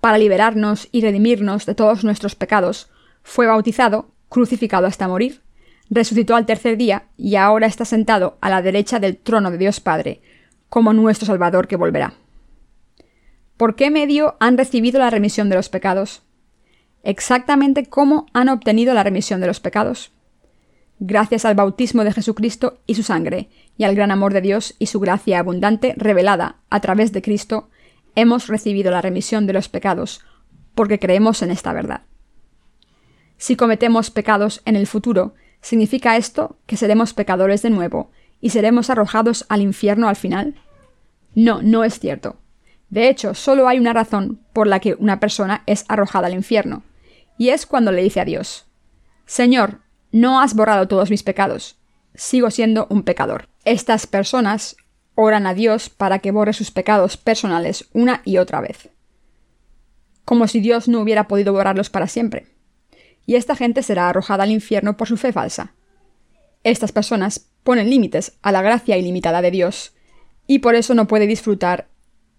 Para 0.00 0.18
liberarnos 0.18 0.88
y 0.92 1.00
redimirnos 1.00 1.66
de 1.66 1.74
todos 1.74 2.04
nuestros 2.04 2.34
pecados, 2.34 2.90
fue 3.22 3.46
bautizado, 3.46 4.10
crucificado 4.28 4.86
hasta 4.86 5.08
morir, 5.08 5.42
resucitó 5.90 6.36
al 6.36 6.46
tercer 6.46 6.76
día 6.76 7.08
y 7.16 7.36
ahora 7.36 7.66
está 7.66 7.84
sentado 7.84 8.38
a 8.40 8.50
la 8.50 8.62
derecha 8.62 9.00
del 9.00 9.16
trono 9.16 9.50
de 9.50 9.58
Dios 9.58 9.80
Padre, 9.80 10.22
como 10.68 10.92
nuestro 10.92 11.26
Salvador 11.26 11.66
que 11.66 11.76
volverá. 11.76 12.14
¿Por 13.58 13.76
qué 13.76 13.90
medio 13.90 14.36
han 14.40 14.56
recibido 14.56 14.98
la 14.98 15.10
remisión 15.10 15.50
de 15.50 15.56
los 15.56 15.68
pecados? 15.68 16.22
Exactamente 17.02 17.84
cómo 17.84 18.26
han 18.32 18.48
obtenido 18.48 18.94
la 18.94 19.02
remisión 19.02 19.42
de 19.42 19.48
los 19.48 19.60
pecados 19.60 20.12
gracias 21.00 21.44
al 21.44 21.54
bautismo 21.54 22.04
de 22.04 22.12
Jesucristo 22.12 22.80
y 22.86 22.94
su 22.94 23.02
sangre, 23.02 23.48
y 23.76 23.84
al 23.84 23.94
gran 23.94 24.10
amor 24.10 24.32
de 24.32 24.40
Dios 24.40 24.74
y 24.78 24.86
su 24.86 25.00
gracia 25.00 25.38
abundante 25.38 25.94
revelada 25.96 26.56
a 26.70 26.80
través 26.80 27.12
de 27.12 27.22
Cristo, 27.22 27.70
hemos 28.14 28.48
recibido 28.48 28.90
la 28.90 29.00
remisión 29.00 29.46
de 29.46 29.52
los 29.52 29.68
pecados, 29.68 30.24
porque 30.74 30.98
creemos 30.98 31.42
en 31.42 31.50
esta 31.50 31.72
verdad. 31.72 32.02
Si 33.36 33.54
cometemos 33.54 34.10
pecados 34.10 34.62
en 34.64 34.74
el 34.74 34.86
futuro, 34.86 35.34
¿significa 35.60 36.16
esto 36.16 36.58
que 36.66 36.76
seremos 36.76 37.14
pecadores 37.14 37.62
de 37.62 37.70
nuevo 37.70 38.10
y 38.40 38.50
seremos 38.50 38.90
arrojados 38.90 39.46
al 39.48 39.62
infierno 39.62 40.08
al 40.08 40.16
final? 40.16 40.56
No, 41.34 41.62
no 41.62 41.84
es 41.84 42.00
cierto. 42.00 42.36
De 42.90 43.08
hecho, 43.08 43.34
solo 43.34 43.68
hay 43.68 43.78
una 43.78 43.92
razón 43.92 44.40
por 44.52 44.66
la 44.66 44.80
que 44.80 44.94
una 44.94 45.20
persona 45.20 45.62
es 45.66 45.84
arrojada 45.88 46.26
al 46.26 46.34
infierno, 46.34 46.82
y 47.36 47.50
es 47.50 47.66
cuando 47.66 47.92
le 47.92 48.02
dice 48.02 48.20
a 48.20 48.24
Dios, 48.24 48.66
Señor, 49.26 49.80
no 50.10 50.40
has 50.40 50.54
borrado 50.54 50.88
todos 50.88 51.10
mis 51.10 51.22
pecados. 51.22 51.78
Sigo 52.14 52.50
siendo 52.50 52.86
un 52.88 53.02
pecador. 53.02 53.48
Estas 53.64 54.06
personas 54.06 54.76
oran 55.14 55.46
a 55.46 55.54
Dios 55.54 55.90
para 55.90 56.20
que 56.20 56.30
borre 56.30 56.52
sus 56.52 56.70
pecados 56.70 57.16
personales 57.16 57.88
una 57.92 58.22
y 58.24 58.38
otra 58.38 58.60
vez. 58.60 58.88
Como 60.24 60.48
si 60.48 60.60
Dios 60.60 60.88
no 60.88 61.00
hubiera 61.00 61.28
podido 61.28 61.52
borrarlos 61.52 61.90
para 61.90 62.06
siempre. 62.06 62.46
Y 63.26 63.34
esta 63.34 63.54
gente 63.54 63.82
será 63.82 64.08
arrojada 64.08 64.44
al 64.44 64.50
infierno 64.50 64.96
por 64.96 65.08
su 65.08 65.16
fe 65.16 65.32
falsa. 65.32 65.74
Estas 66.64 66.92
personas 66.92 67.50
ponen 67.62 67.90
límites 67.90 68.38
a 68.40 68.50
la 68.50 68.62
gracia 68.62 68.96
ilimitada 68.96 69.42
de 69.42 69.50
Dios, 69.50 69.92
y 70.46 70.60
por 70.60 70.74
eso 70.74 70.94
no 70.94 71.06
puede 71.06 71.26
disfrutar 71.26 71.88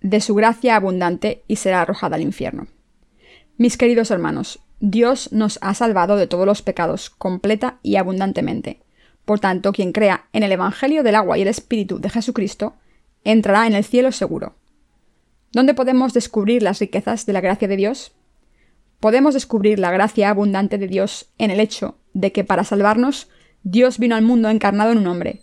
de 0.02 0.22
su 0.22 0.36
gracia 0.36 0.76
abundante 0.76 1.44
y 1.48 1.58
será 1.58 1.82
arrojada 1.82 2.16
al 2.16 2.22
infierno. 2.22 2.68
Mis 3.58 3.78
queridos 3.78 4.12
hermanos, 4.12 4.60
Dios 4.80 5.32
nos 5.34 5.60
ha 5.62 5.74
salvado 5.74 6.16
de 6.16 6.28
todos 6.28 6.46
los 6.46 6.62
pecados 6.62 7.10
completa 7.10 7.80
y 7.84 7.98
abundantemente. 7.98 8.80
Por 9.26 9.40
tanto, 9.40 9.74
quien 9.74 9.92
crea 9.92 10.28
en 10.32 10.44
el 10.44 10.52
Evangelio 10.52 11.04
del 11.04 11.16
agua 11.16 11.38
y 11.38 11.42
el 11.42 11.50
Espíritu 11.50 12.00
de 12.00 12.10
Jesucristo, 12.10 12.76
entrará 13.24 13.68
en 13.68 13.74
el 13.76 13.84
cielo 13.84 14.12
seguro. 14.12 14.56
¿Dónde 15.52 15.74
podemos 15.74 16.14
descubrir 16.14 16.64
las 16.64 16.80
riquezas 16.80 17.26
de 17.26 17.34
la 17.34 17.42
gracia 17.42 17.68
de 17.68 17.76
Dios? 17.76 18.14
Podemos 19.00 19.34
descubrir 19.34 19.80
la 19.80 19.92
gracia 19.92 20.30
abundante 20.30 20.78
de 20.78 20.88
Dios 20.88 21.30
en 21.38 21.52
el 21.52 21.60
hecho 21.60 21.98
de 22.14 22.32
que 22.32 22.44
para 22.44 22.64
salvarnos, 22.64 23.30
Dios 23.64 23.98
vino 23.98 24.16
al 24.16 24.24
mundo 24.24 24.50
encarnado 24.50 24.92
en 24.92 25.00
un 25.00 25.08
hombre. 25.08 25.42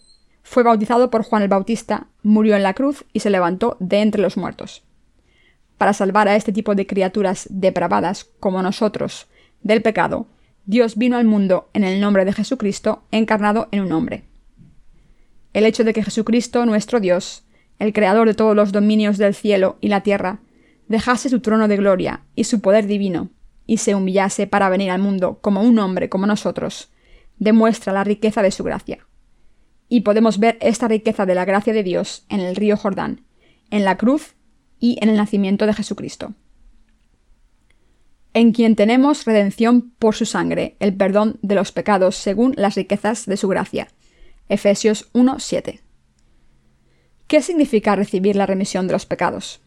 Fue 0.49 0.63
bautizado 0.63 1.11
por 1.11 1.23
Juan 1.25 1.43
el 1.43 1.49
Bautista, 1.49 2.07
murió 2.23 2.57
en 2.57 2.63
la 2.63 2.75
cruz 2.75 3.05
y 3.13 3.21
se 3.21 3.31
levantó 3.31 3.77
de 3.81 4.01
entre 4.01 4.23
los 4.23 4.37
muertos 4.37 4.87
para 5.79 5.93
salvar 5.93 6.29
a 6.29 6.37
este 6.37 6.53
tipo 6.53 6.75
de 6.75 6.87
criaturas 6.87 7.47
depravadas 7.51 8.25
como 8.41 8.63
nosotros 8.63 9.27
del 9.63 9.83
pecado, 9.83 10.27
Dios 10.65 10.97
vino 10.97 11.17
al 11.17 11.27
mundo 11.27 11.69
en 11.75 11.85
el 11.85 12.01
nombre 12.01 12.25
de 12.25 12.33
Jesucristo 12.33 13.05
encarnado 13.11 13.69
en 13.73 13.83
un 13.83 13.93
hombre. 13.93 14.25
El 15.53 15.65
hecho 15.65 15.85
de 15.85 15.93
que 15.93 16.03
Jesucristo, 16.03 16.67
nuestro 16.67 17.01
Dios, 17.01 17.45
el 17.79 17.93
creador 17.93 18.27
de 18.27 18.35
todos 18.35 18.57
los 18.57 18.73
dominios 18.73 19.19
del 19.19 19.35
cielo 19.35 19.77
y 19.81 19.89
la 19.89 20.03
tierra, 20.03 20.41
dejase 20.89 21.29
su 21.29 21.41
trono 21.41 21.69
de 21.69 21.77
gloria 21.77 22.23
y 22.35 22.45
su 22.45 22.61
poder 22.61 22.87
divino, 22.87 23.31
y 23.67 23.79
se 23.79 23.95
humillase 23.95 24.47
para 24.47 24.69
venir 24.69 24.91
al 24.91 25.01
mundo 25.01 25.39
como 25.41 25.63
un 25.63 25.79
hombre 25.79 26.09
como 26.09 26.27
nosotros, 26.27 26.91
demuestra 27.39 27.93
la 27.93 28.05
riqueza 28.05 28.43
de 28.43 28.51
su 28.51 28.65
gracia. 28.65 29.06
Y 29.89 30.01
podemos 30.01 30.39
ver 30.39 30.59
esta 30.61 30.89
riqueza 30.89 31.27
de 31.27 31.35
la 31.35 31.45
gracia 31.45 31.73
de 31.73 31.83
Dios 31.83 32.25
en 32.29 32.41
el 32.41 32.57
río 32.57 32.77
Jordán, 32.77 33.23
en 33.71 33.85
la 33.85 33.97
cruz 33.97 34.35
y 34.81 34.99
en 35.01 35.09
el 35.09 35.17
nacimiento 35.17 35.67
de 35.67 35.75
Jesucristo, 35.75 36.35
en 38.35 38.53
quien 38.53 38.77
tenemos 38.77 39.25
redención 39.25 39.93
por 39.99 40.15
su 40.15 40.27
sangre, 40.27 40.77
el 40.79 40.95
perdón 40.95 41.39
de 41.41 41.55
los 41.55 41.73
pecados 41.73 42.17
según 42.17 42.53
las 42.57 42.75
riquezas 42.75 43.25
de 43.25 43.37
su 43.39 43.49
gracia. 43.49 43.89
Efesios 44.49 45.09
1:7. 45.15 45.81
¿Qué 47.27 47.41
significa 47.41 47.97
recibir 47.97 48.37
la 48.37 48.47
remisión 48.47 48.87
de 48.87 48.93
los 48.93 49.07
pecados? 49.07 49.61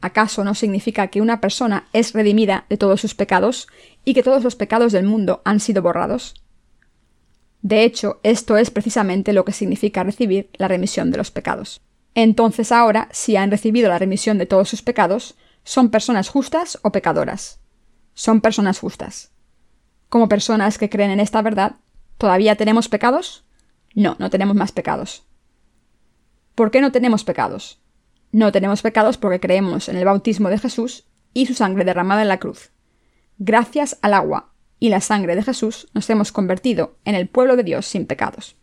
¿Acaso 0.00 0.44
no 0.44 0.54
significa 0.54 1.08
que 1.08 1.20
una 1.20 1.40
persona 1.40 1.88
es 1.92 2.12
redimida 2.12 2.66
de 2.68 2.76
todos 2.76 3.00
sus 3.00 3.14
pecados 3.14 3.66
y 4.04 4.14
que 4.14 4.22
todos 4.22 4.44
los 4.44 4.54
pecados 4.54 4.92
del 4.92 5.06
mundo 5.06 5.42
han 5.44 5.60
sido 5.60 5.82
borrados? 5.82 6.43
De 7.64 7.82
hecho, 7.82 8.20
esto 8.22 8.58
es 8.58 8.70
precisamente 8.70 9.32
lo 9.32 9.46
que 9.46 9.52
significa 9.52 10.04
recibir 10.04 10.50
la 10.58 10.68
remisión 10.68 11.10
de 11.10 11.16
los 11.16 11.30
pecados. 11.30 11.80
Entonces 12.14 12.70
ahora, 12.70 13.08
si 13.10 13.36
han 13.36 13.50
recibido 13.50 13.88
la 13.88 13.98
remisión 13.98 14.36
de 14.36 14.44
todos 14.44 14.68
sus 14.68 14.82
pecados, 14.82 15.34
¿son 15.62 15.88
personas 15.88 16.28
justas 16.28 16.78
o 16.82 16.92
pecadoras? 16.92 17.60
Son 18.12 18.42
personas 18.42 18.78
justas. 18.78 19.32
Como 20.10 20.28
personas 20.28 20.76
que 20.76 20.90
creen 20.90 21.10
en 21.10 21.20
esta 21.20 21.40
verdad, 21.40 21.76
¿todavía 22.18 22.54
tenemos 22.56 22.90
pecados? 22.90 23.46
No, 23.94 24.14
no 24.18 24.28
tenemos 24.28 24.54
más 24.54 24.70
pecados. 24.70 25.24
¿Por 26.54 26.70
qué 26.70 26.82
no 26.82 26.92
tenemos 26.92 27.24
pecados? 27.24 27.80
No 28.30 28.52
tenemos 28.52 28.82
pecados 28.82 29.16
porque 29.16 29.40
creemos 29.40 29.88
en 29.88 29.96
el 29.96 30.04
bautismo 30.04 30.50
de 30.50 30.58
Jesús 30.58 31.06
y 31.32 31.46
su 31.46 31.54
sangre 31.54 31.86
derramada 31.86 32.20
en 32.20 32.28
la 32.28 32.40
cruz. 32.40 32.72
Gracias 33.38 33.96
al 34.02 34.12
agua 34.12 34.53
y 34.84 34.90
la 34.90 35.00
sangre 35.00 35.34
de 35.34 35.42
Jesús 35.42 35.88
nos 35.94 36.10
hemos 36.10 36.30
convertido 36.30 36.98
en 37.06 37.14
el 37.14 37.26
pueblo 37.26 37.56
de 37.56 37.62
Dios 37.62 37.86
sin 37.86 38.04
pecados. 38.04 38.56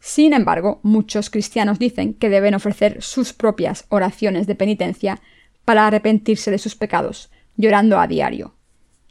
Sin 0.00 0.32
embargo, 0.32 0.80
muchos 0.82 1.30
cristianos 1.30 1.78
dicen 1.78 2.14
que 2.14 2.28
deben 2.28 2.56
ofrecer 2.56 3.00
sus 3.02 3.32
propias 3.32 3.84
oraciones 3.88 4.48
de 4.48 4.56
penitencia 4.56 5.20
para 5.64 5.86
arrepentirse 5.86 6.50
de 6.50 6.58
sus 6.58 6.74
pecados, 6.74 7.30
llorando 7.56 8.00
a 8.00 8.08
diario. 8.08 8.56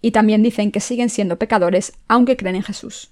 Y 0.02 0.12
también 0.12 0.44
dicen 0.44 0.74
que 0.74 0.82
siguen 0.82 1.08
siendo 1.08 1.40
pecadores 1.40 1.94
aunque 2.10 2.36
creen 2.36 2.58
en 2.58 2.64
Jesús. 2.64 3.12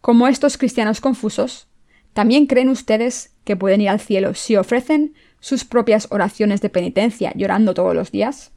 Como 0.00 0.26
estos 0.26 0.58
cristianos 0.58 1.00
confusos, 1.00 1.68
¿también 2.12 2.46
creen 2.46 2.70
ustedes 2.70 3.36
que 3.44 3.54
pueden 3.54 3.82
ir 3.82 3.90
al 3.90 4.00
cielo 4.00 4.34
si 4.34 4.56
ofrecen 4.56 5.14
sus 5.38 5.64
propias 5.64 6.08
oraciones 6.10 6.60
de 6.60 6.70
penitencia 6.70 7.32
llorando 7.36 7.72
todos 7.72 7.94
los 7.94 8.10
días? 8.10 8.50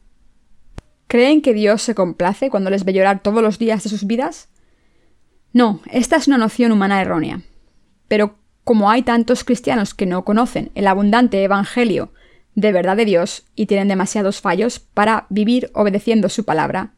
¿Creen 1.07 1.41
que 1.41 1.53
Dios 1.53 1.81
se 1.81 1.95
complace 1.95 2.49
cuando 2.49 2.69
les 2.69 2.83
ve 2.83 2.93
llorar 2.93 3.21
todos 3.21 3.41
los 3.43 3.59
días 3.59 3.83
de 3.83 3.89
sus 3.89 4.05
vidas? 4.05 4.49
No, 5.53 5.81
esta 5.91 6.15
es 6.15 6.27
una 6.27 6.37
noción 6.37 6.71
humana 6.71 7.01
errónea. 7.01 7.41
Pero 8.07 8.37
como 8.63 8.89
hay 8.89 9.03
tantos 9.03 9.43
cristianos 9.43 9.93
que 9.93 10.05
no 10.05 10.25
conocen 10.25 10.71
el 10.75 10.87
abundante 10.87 11.43
Evangelio 11.43 12.11
de 12.55 12.71
verdad 12.71 12.97
de 12.97 13.05
Dios 13.05 13.45
y 13.55 13.67
tienen 13.67 13.87
demasiados 13.87 14.41
fallos 14.41 14.79
para 14.79 15.27
vivir 15.29 15.69
obedeciendo 15.73 16.29
su 16.29 16.45
palabra, 16.45 16.93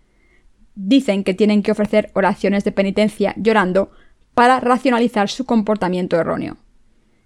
dicen 0.76 1.24
que 1.24 1.34
tienen 1.34 1.64
que 1.64 1.72
ofrecer 1.72 2.12
oraciones 2.14 2.64
de 2.64 2.72
penitencia 2.72 3.34
llorando 3.38 3.92
para 4.34 4.60
racionalizar 4.60 5.30
su 5.30 5.46
comportamiento 5.46 6.16
erróneo. 6.18 6.58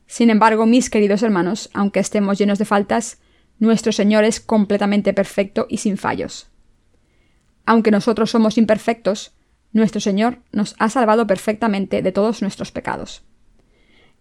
Sin 0.08 0.30
embargo, 0.30 0.66
mis 0.66 0.90
queridos 0.90 1.24
hermanos, 1.24 1.70
aunque 1.74 2.00
estemos 2.00 2.38
llenos 2.38 2.58
de 2.58 2.66
faltas, 2.66 3.20
nuestro 3.60 3.92
Señor 3.92 4.24
es 4.24 4.40
completamente 4.40 5.14
perfecto 5.14 5.68
y 5.70 5.78
sin 5.78 5.98
fallos. 5.98 6.51
Aunque 7.66 7.92
nosotros 7.92 8.32
somos 8.32 8.58
imperfectos, 8.58 9.34
nuestro 9.74 10.02
Señor 10.02 10.40
nos 10.52 10.76
ha 10.80 10.90
salvado 10.90 11.28
perfectamente 11.28 12.02
de 12.02 12.12
todos 12.12 12.42
nuestros 12.42 12.72
pecados. 12.72 13.24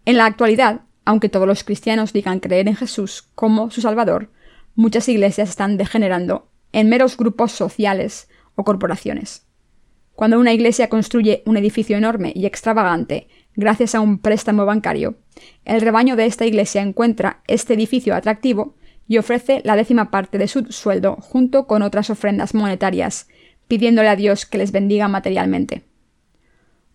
En 0.04 0.16
la 0.16 0.26
actualidad, 0.26 0.82
aunque 1.04 1.28
todos 1.28 1.46
los 1.46 1.64
cristianos 1.64 2.12
digan 2.12 2.40
creer 2.40 2.68
en 2.68 2.76
Jesús 2.76 3.28
como 3.34 3.70
su 3.70 3.80
Salvador, 3.80 4.30
muchas 4.74 5.08
iglesias 5.08 5.50
están 5.50 5.76
degenerando 5.76 6.48
en 6.72 6.88
meros 6.88 7.16
grupos 7.16 7.52
sociales 7.52 8.28
o 8.54 8.64
corporaciones. 8.64 9.46
Cuando 10.14 10.38
una 10.38 10.52
iglesia 10.52 10.88
construye 10.88 11.42
un 11.46 11.56
edificio 11.56 11.96
enorme 11.96 12.32
y 12.34 12.44
extravagante 12.46 13.28
gracias 13.56 13.94
a 13.94 14.00
un 14.00 14.18
préstamo 14.18 14.66
bancario, 14.66 15.16
el 15.64 15.80
rebaño 15.80 16.14
de 16.14 16.26
esta 16.26 16.44
iglesia 16.44 16.82
encuentra 16.82 17.42
este 17.46 17.74
edificio 17.74 18.14
atractivo 18.14 18.76
y 19.10 19.18
ofrece 19.18 19.60
la 19.64 19.74
décima 19.74 20.12
parte 20.12 20.38
de 20.38 20.46
su 20.46 20.66
sueldo 20.66 21.16
junto 21.16 21.66
con 21.66 21.82
otras 21.82 22.10
ofrendas 22.10 22.54
monetarias, 22.54 23.26
pidiéndole 23.66 24.08
a 24.08 24.14
Dios 24.14 24.46
que 24.46 24.56
les 24.56 24.70
bendiga 24.70 25.08
materialmente. 25.08 25.82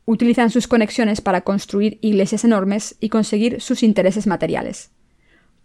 Utilizan 0.06 0.50
sus 0.50 0.70
conexiones 0.70 1.20
para 1.20 1.42
construir 1.42 2.00
iglesias 2.00 2.46
enormes 2.46 2.96
y 3.02 3.10
conseguir 3.10 3.60
sus 3.60 3.84
intereses 3.84 4.28
materiales. 4.28 4.92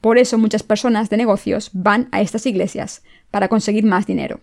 Por 0.00 0.18
eso 0.18 0.38
muchas 0.38 0.64
personas 0.64 1.08
de 1.08 1.18
negocios 1.18 1.70
van 1.72 2.08
a 2.10 2.20
estas 2.20 2.44
iglesias 2.46 3.04
para 3.30 3.46
conseguir 3.46 3.84
más 3.84 4.08
dinero. 4.08 4.40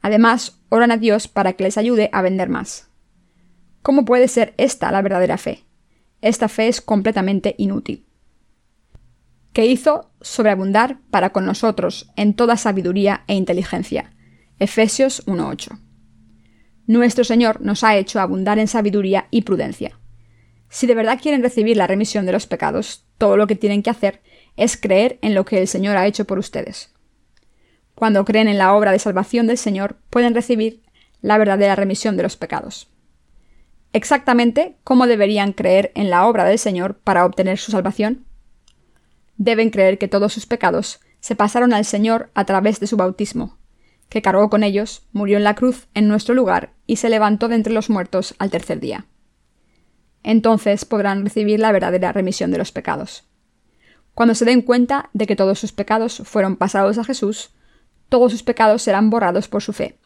Además, 0.00 0.58
oran 0.70 0.90
a 0.90 0.96
Dios 0.96 1.28
para 1.28 1.52
que 1.52 1.64
les 1.64 1.76
ayude 1.76 2.08
a 2.14 2.22
vender 2.22 2.48
más. 2.48 2.88
¿Cómo 3.82 4.06
puede 4.06 4.26
ser 4.26 4.54
esta 4.56 4.90
la 4.90 5.02
verdadera 5.02 5.36
fe? 5.36 5.66
Esta 6.22 6.48
fe 6.48 6.68
es 6.68 6.80
completamente 6.80 7.56
inútil. 7.58 8.06
Que 9.52 9.66
hizo 9.66 10.10
sobreabundar 10.20 10.98
para 11.10 11.30
con 11.30 11.44
nosotros 11.44 12.10
en 12.16 12.34
toda 12.34 12.56
sabiduría 12.56 13.24
e 13.26 13.34
inteligencia. 13.34 14.12
Efesios 14.58 15.26
1.8. 15.26 15.80
Nuestro 16.86 17.24
Señor 17.24 17.60
nos 17.60 17.84
ha 17.84 17.96
hecho 17.96 18.20
abundar 18.20 18.58
en 18.58 18.68
sabiduría 18.68 19.26
y 19.30 19.42
prudencia. 19.42 19.98
Si 20.68 20.86
de 20.86 20.94
verdad 20.94 21.18
quieren 21.20 21.42
recibir 21.42 21.76
la 21.76 21.86
remisión 21.86 22.26
de 22.26 22.32
los 22.32 22.46
pecados, 22.46 23.06
todo 23.18 23.36
lo 23.36 23.46
que 23.46 23.56
tienen 23.56 23.82
que 23.82 23.90
hacer 23.90 24.22
es 24.56 24.76
creer 24.76 25.18
en 25.22 25.34
lo 25.34 25.44
que 25.44 25.60
el 25.60 25.68
Señor 25.68 25.96
ha 25.96 26.06
hecho 26.06 26.26
por 26.26 26.38
ustedes. 26.38 26.92
Cuando 27.94 28.24
creen 28.24 28.48
en 28.48 28.58
la 28.58 28.74
obra 28.74 28.92
de 28.92 28.98
salvación 28.98 29.46
del 29.46 29.58
Señor, 29.58 29.98
pueden 30.10 30.34
recibir 30.34 30.82
la 31.20 31.38
verdadera 31.38 31.76
remisión 31.76 32.16
de 32.16 32.22
los 32.22 32.36
pecados. 32.36 32.88
Exactamente 33.92 34.76
cómo 34.84 35.06
deberían 35.06 35.52
creer 35.52 35.92
en 35.94 36.10
la 36.10 36.26
obra 36.26 36.44
del 36.44 36.58
Señor 36.58 36.98
para 36.98 37.24
obtener 37.24 37.58
su 37.58 37.72
salvación. 37.72 38.24
Deben 39.40 39.70
creer 39.70 39.96
que 39.96 40.06
todos 40.06 40.34
sus 40.34 40.44
pecados 40.44 41.00
se 41.20 41.34
pasaron 41.34 41.72
al 41.72 41.86
Señor 41.86 42.30
a 42.34 42.44
través 42.44 42.78
de 42.78 42.86
su 42.86 42.98
bautismo, 42.98 43.56
que 44.10 44.20
cargó 44.20 44.50
con 44.50 44.62
ellos, 44.62 45.06
murió 45.12 45.38
en 45.38 45.44
la 45.44 45.54
cruz 45.54 45.88
en 45.94 46.08
nuestro 46.08 46.34
lugar 46.34 46.74
y 46.86 46.96
se 46.96 47.08
levantó 47.08 47.48
de 47.48 47.54
entre 47.54 47.72
los 47.72 47.88
muertos 47.88 48.34
al 48.38 48.50
tercer 48.50 48.80
día. 48.80 49.06
Entonces 50.22 50.84
podrán 50.84 51.24
recibir 51.24 51.58
la 51.58 51.72
verdadera 51.72 52.12
remisión 52.12 52.50
de 52.50 52.58
los 52.58 52.70
pecados. 52.70 53.24
Cuando 54.12 54.34
se 54.34 54.44
den 54.44 54.60
cuenta 54.60 55.08
de 55.14 55.26
que 55.26 55.36
todos 55.36 55.58
sus 55.58 55.72
pecados 55.72 56.20
fueron 56.26 56.56
pasados 56.56 56.98
a 56.98 57.04
Jesús, 57.04 57.54
todos 58.10 58.32
sus 58.32 58.42
pecados 58.42 58.82
serán 58.82 59.08
borrados 59.08 59.48
por 59.48 59.62
su 59.62 59.72
fe. 59.72 59.98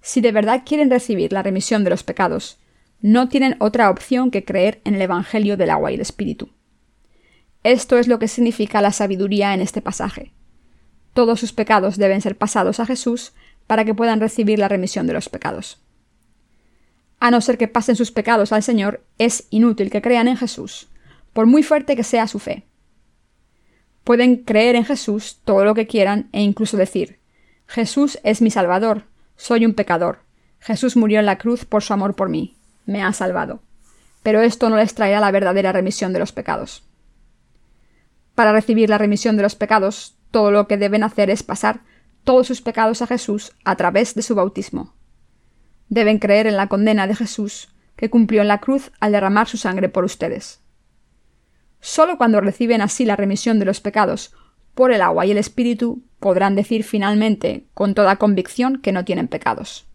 Si 0.00 0.20
de 0.20 0.30
verdad 0.30 0.62
quieren 0.64 0.90
recibir 0.90 1.32
la 1.32 1.42
remisión 1.42 1.82
de 1.82 1.90
los 1.90 2.04
pecados, 2.04 2.60
no 3.00 3.28
tienen 3.28 3.56
otra 3.58 3.90
opción 3.90 4.30
que 4.30 4.44
creer 4.44 4.80
en 4.84 4.94
el 4.94 5.02
Evangelio 5.02 5.56
del 5.56 5.70
agua 5.70 5.90
y 5.90 5.96
el 5.96 6.00
Espíritu. 6.00 6.50
Esto 7.64 7.98
es 7.98 8.08
lo 8.08 8.18
que 8.18 8.28
significa 8.28 8.82
la 8.82 8.92
sabiduría 8.92 9.54
en 9.54 9.60
este 9.60 9.80
pasaje. 9.80 10.32
Todos 11.14 11.40
sus 11.40 11.52
pecados 11.52 11.96
deben 11.96 12.20
ser 12.20 12.36
pasados 12.36 12.80
a 12.80 12.86
Jesús 12.86 13.32
para 13.66 13.84
que 13.84 13.94
puedan 13.94 14.20
recibir 14.20 14.58
la 14.58 14.68
remisión 14.68 15.06
de 15.06 15.12
los 15.12 15.28
pecados. 15.28 15.80
A 17.20 17.30
no 17.30 17.40
ser 17.40 17.58
que 17.58 17.68
pasen 17.68 17.94
sus 17.94 18.10
pecados 18.10 18.52
al 18.52 18.64
Señor, 18.64 19.04
es 19.18 19.46
inútil 19.50 19.90
que 19.90 20.02
crean 20.02 20.26
en 20.26 20.36
Jesús, 20.36 20.88
por 21.32 21.46
muy 21.46 21.62
fuerte 21.62 21.94
que 21.94 22.02
sea 22.02 22.26
su 22.26 22.40
fe. 22.40 22.64
Pueden 24.02 24.38
creer 24.38 24.74
en 24.74 24.84
Jesús 24.84 25.40
todo 25.44 25.64
lo 25.64 25.74
que 25.74 25.86
quieran 25.86 26.28
e 26.32 26.42
incluso 26.42 26.76
decir, 26.76 27.20
Jesús 27.68 28.18
es 28.24 28.42
mi 28.42 28.50
Salvador, 28.50 29.04
soy 29.36 29.64
un 29.64 29.74
pecador, 29.74 30.18
Jesús 30.58 30.96
murió 30.96 31.20
en 31.20 31.26
la 31.26 31.38
cruz 31.38 31.64
por 31.64 31.84
su 31.84 31.92
amor 31.92 32.16
por 32.16 32.28
mí, 32.28 32.56
me 32.86 33.02
ha 33.02 33.12
salvado. 33.12 33.60
Pero 34.24 34.40
esto 34.40 34.68
no 34.68 34.76
les 34.76 34.94
traerá 34.94 35.20
la 35.20 35.30
verdadera 35.30 35.72
remisión 35.72 36.12
de 36.12 36.18
los 36.18 36.32
pecados. 36.32 36.82
Para 38.34 38.52
recibir 38.52 38.88
la 38.88 38.98
remisión 38.98 39.36
de 39.36 39.42
los 39.42 39.54
pecados, 39.54 40.16
todo 40.30 40.50
lo 40.50 40.66
que 40.66 40.78
deben 40.78 41.02
hacer 41.02 41.30
es 41.30 41.42
pasar 41.42 41.82
todos 42.24 42.46
sus 42.46 42.62
pecados 42.62 43.02
a 43.02 43.06
Jesús 43.06 43.52
a 43.64 43.76
través 43.76 44.14
de 44.14 44.22
su 44.22 44.34
bautismo. 44.34 44.94
Deben 45.88 46.18
creer 46.18 46.46
en 46.46 46.56
la 46.56 46.68
condena 46.68 47.06
de 47.06 47.14
Jesús, 47.14 47.68
que 47.96 48.10
cumplió 48.10 48.42
en 48.42 48.48
la 48.48 48.58
cruz 48.58 48.90
al 49.00 49.12
derramar 49.12 49.48
su 49.48 49.56
sangre 49.56 49.88
por 49.88 50.04
ustedes. 50.04 50.60
Solo 51.80 52.16
cuando 52.16 52.40
reciben 52.40 52.80
así 52.80 53.04
la 53.04 53.16
remisión 53.16 53.58
de 53.58 53.64
los 53.64 53.80
pecados 53.80 54.34
por 54.74 54.92
el 54.92 55.02
agua 55.02 55.26
y 55.26 55.32
el 55.32 55.38
Espíritu 55.38 56.02
podrán 56.18 56.54
decir 56.54 56.84
finalmente 56.84 57.66
con 57.74 57.94
toda 57.94 58.16
convicción 58.16 58.80
que 58.80 58.92
no 58.92 59.04
tienen 59.04 59.28
pecados. 59.28 59.86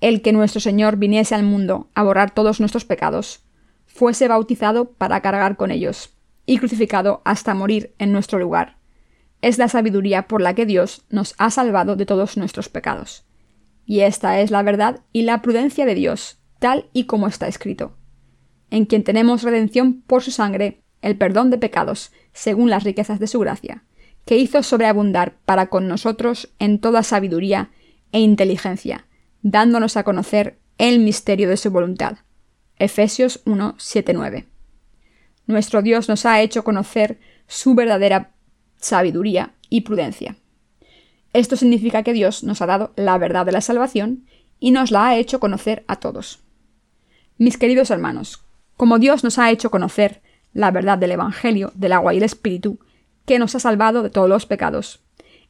El 0.00 0.22
que 0.22 0.32
nuestro 0.32 0.60
Señor 0.60 0.96
viniese 0.96 1.34
al 1.34 1.42
mundo 1.42 1.88
a 1.94 2.02
borrar 2.02 2.32
todos 2.32 2.58
nuestros 2.58 2.84
pecados, 2.84 3.44
fuese 3.86 4.26
bautizado 4.26 4.92
para 4.92 5.20
cargar 5.20 5.56
con 5.56 5.70
ellos, 5.70 6.14
y 6.50 6.58
crucificado 6.58 7.22
hasta 7.24 7.54
morir 7.54 7.94
en 7.98 8.12
nuestro 8.12 8.38
lugar. 8.38 8.76
Es 9.40 9.58
la 9.58 9.68
sabiduría 9.68 10.26
por 10.26 10.42
la 10.42 10.54
que 10.54 10.66
Dios 10.66 11.04
nos 11.08 11.34
ha 11.38 11.50
salvado 11.50 11.94
de 11.94 12.06
todos 12.06 12.36
nuestros 12.36 12.68
pecados. 12.68 13.24
Y 13.86 14.00
esta 14.00 14.40
es 14.40 14.50
la 14.50 14.62
verdad 14.62 15.00
y 15.12 15.22
la 15.22 15.42
prudencia 15.42 15.86
de 15.86 15.94
Dios, 15.94 16.40
tal 16.58 16.90
y 16.92 17.04
como 17.04 17.28
está 17.28 17.46
escrito 17.46 17.96
en 18.70 18.86
quien 18.86 19.04
tenemos 19.04 19.42
redención 19.42 20.00
por 20.02 20.22
su 20.22 20.30
sangre, 20.30 20.82
el 21.02 21.16
perdón 21.16 21.50
de 21.50 21.58
pecados, 21.58 22.12
según 22.32 22.70
las 22.70 22.84
riquezas 22.84 23.18
de 23.18 23.26
su 23.26 23.40
gracia, 23.40 23.84
que 24.24 24.36
hizo 24.36 24.62
sobreabundar 24.62 25.38
para 25.44 25.66
con 25.66 25.88
nosotros 25.88 26.52
en 26.58 26.78
toda 26.78 27.02
sabiduría 27.02 27.70
e 28.12 28.20
inteligencia, 28.20 29.06
dándonos 29.42 29.96
a 29.96 30.04
conocer 30.04 30.58
el 30.78 31.00
misterio 31.00 31.48
de 31.48 31.56
su 31.56 31.70
voluntad, 31.70 32.18
Efesios 32.78 33.42
1, 33.44 33.74
7, 33.78 34.12
9. 34.14 34.49
Nuestro 35.46 35.82
Dios 35.82 36.08
nos 36.08 36.26
ha 36.26 36.40
hecho 36.40 36.64
conocer 36.64 37.18
su 37.46 37.74
verdadera 37.74 38.32
sabiduría 38.76 39.54
y 39.68 39.82
prudencia. 39.82 40.36
Esto 41.32 41.56
significa 41.56 42.02
que 42.02 42.12
Dios 42.12 42.42
nos 42.44 42.60
ha 42.62 42.66
dado 42.66 42.92
la 42.96 43.18
verdad 43.18 43.46
de 43.46 43.52
la 43.52 43.60
salvación 43.60 44.26
y 44.58 44.72
nos 44.72 44.90
la 44.90 45.08
ha 45.08 45.16
hecho 45.16 45.40
conocer 45.40 45.84
a 45.86 45.96
todos. 45.96 46.40
Mis 47.38 47.56
queridos 47.56 47.90
hermanos, 47.90 48.44
como 48.76 48.98
Dios 48.98 49.24
nos 49.24 49.38
ha 49.38 49.50
hecho 49.50 49.70
conocer 49.70 50.22
la 50.52 50.70
verdad 50.70 50.98
del 50.98 51.12
Evangelio, 51.12 51.72
del 51.74 51.92
agua 51.92 52.14
y 52.14 52.18
el 52.18 52.24
Espíritu, 52.24 52.80
que 53.24 53.38
nos 53.38 53.54
ha 53.54 53.60
salvado 53.60 54.02
de 54.02 54.10
todos 54.10 54.28
los 54.28 54.46
pecados, 54.46 55.00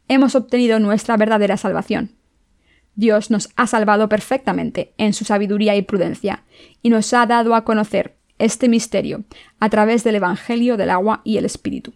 hemos 0.08 0.34
obtenido 0.34 0.78
nuestra 0.78 1.16
verdadera 1.16 1.56
salvación. 1.56 2.12
Dios 2.94 3.30
nos 3.30 3.48
ha 3.56 3.66
salvado 3.66 4.08
perfectamente 4.08 4.92
en 4.98 5.14
su 5.14 5.24
sabiduría 5.24 5.76
y 5.76 5.82
prudencia, 5.82 6.44
y 6.82 6.90
nos 6.90 7.12
ha 7.14 7.24
dado 7.26 7.54
a 7.54 7.64
conocer 7.64 8.19
este 8.40 8.68
misterio 8.68 9.24
a 9.60 9.68
través 9.68 10.02
del 10.02 10.16
Evangelio 10.16 10.76
del 10.76 10.90
agua 10.90 11.20
y 11.24 11.36
el 11.36 11.44
Espíritu. 11.44 11.92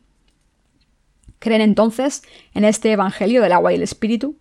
¿Creen 1.41 1.61
entonces 1.61 2.23
en 2.53 2.65
este 2.65 2.93
Evangelio 2.93 3.43
del 3.43 3.53
agua 3.53 3.73
y 3.73 3.77
el 3.77 3.83
Espíritu? 3.83 4.39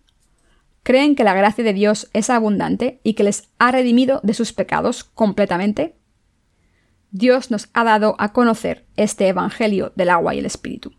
¿Creen 0.82 1.16
que 1.16 1.24
la 1.24 1.34
gracia 1.34 1.64
de 1.64 1.72
Dios 1.72 2.10
es 2.12 2.30
abundante 2.30 3.00
y 3.02 3.14
que 3.14 3.24
les 3.24 3.48
ha 3.58 3.72
redimido 3.72 4.20
de 4.22 4.34
sus 4.34 4.52
pecados 4.52 5.02
completamente? 5.02 5.96
Dios 7.10 7.50
nos 7.50 7.68
ha 7.72 7.84
dado 7.84 8.16
a 8.18 8.32
conocer 8.32 8.84
este 8.96 9.28
Evangelio 9.28 9.92
del 9.96 10.10
agua 10.10 10.34
y 10.34 10.40
el 10.40 10.46
Espíritu. 10.46 10.92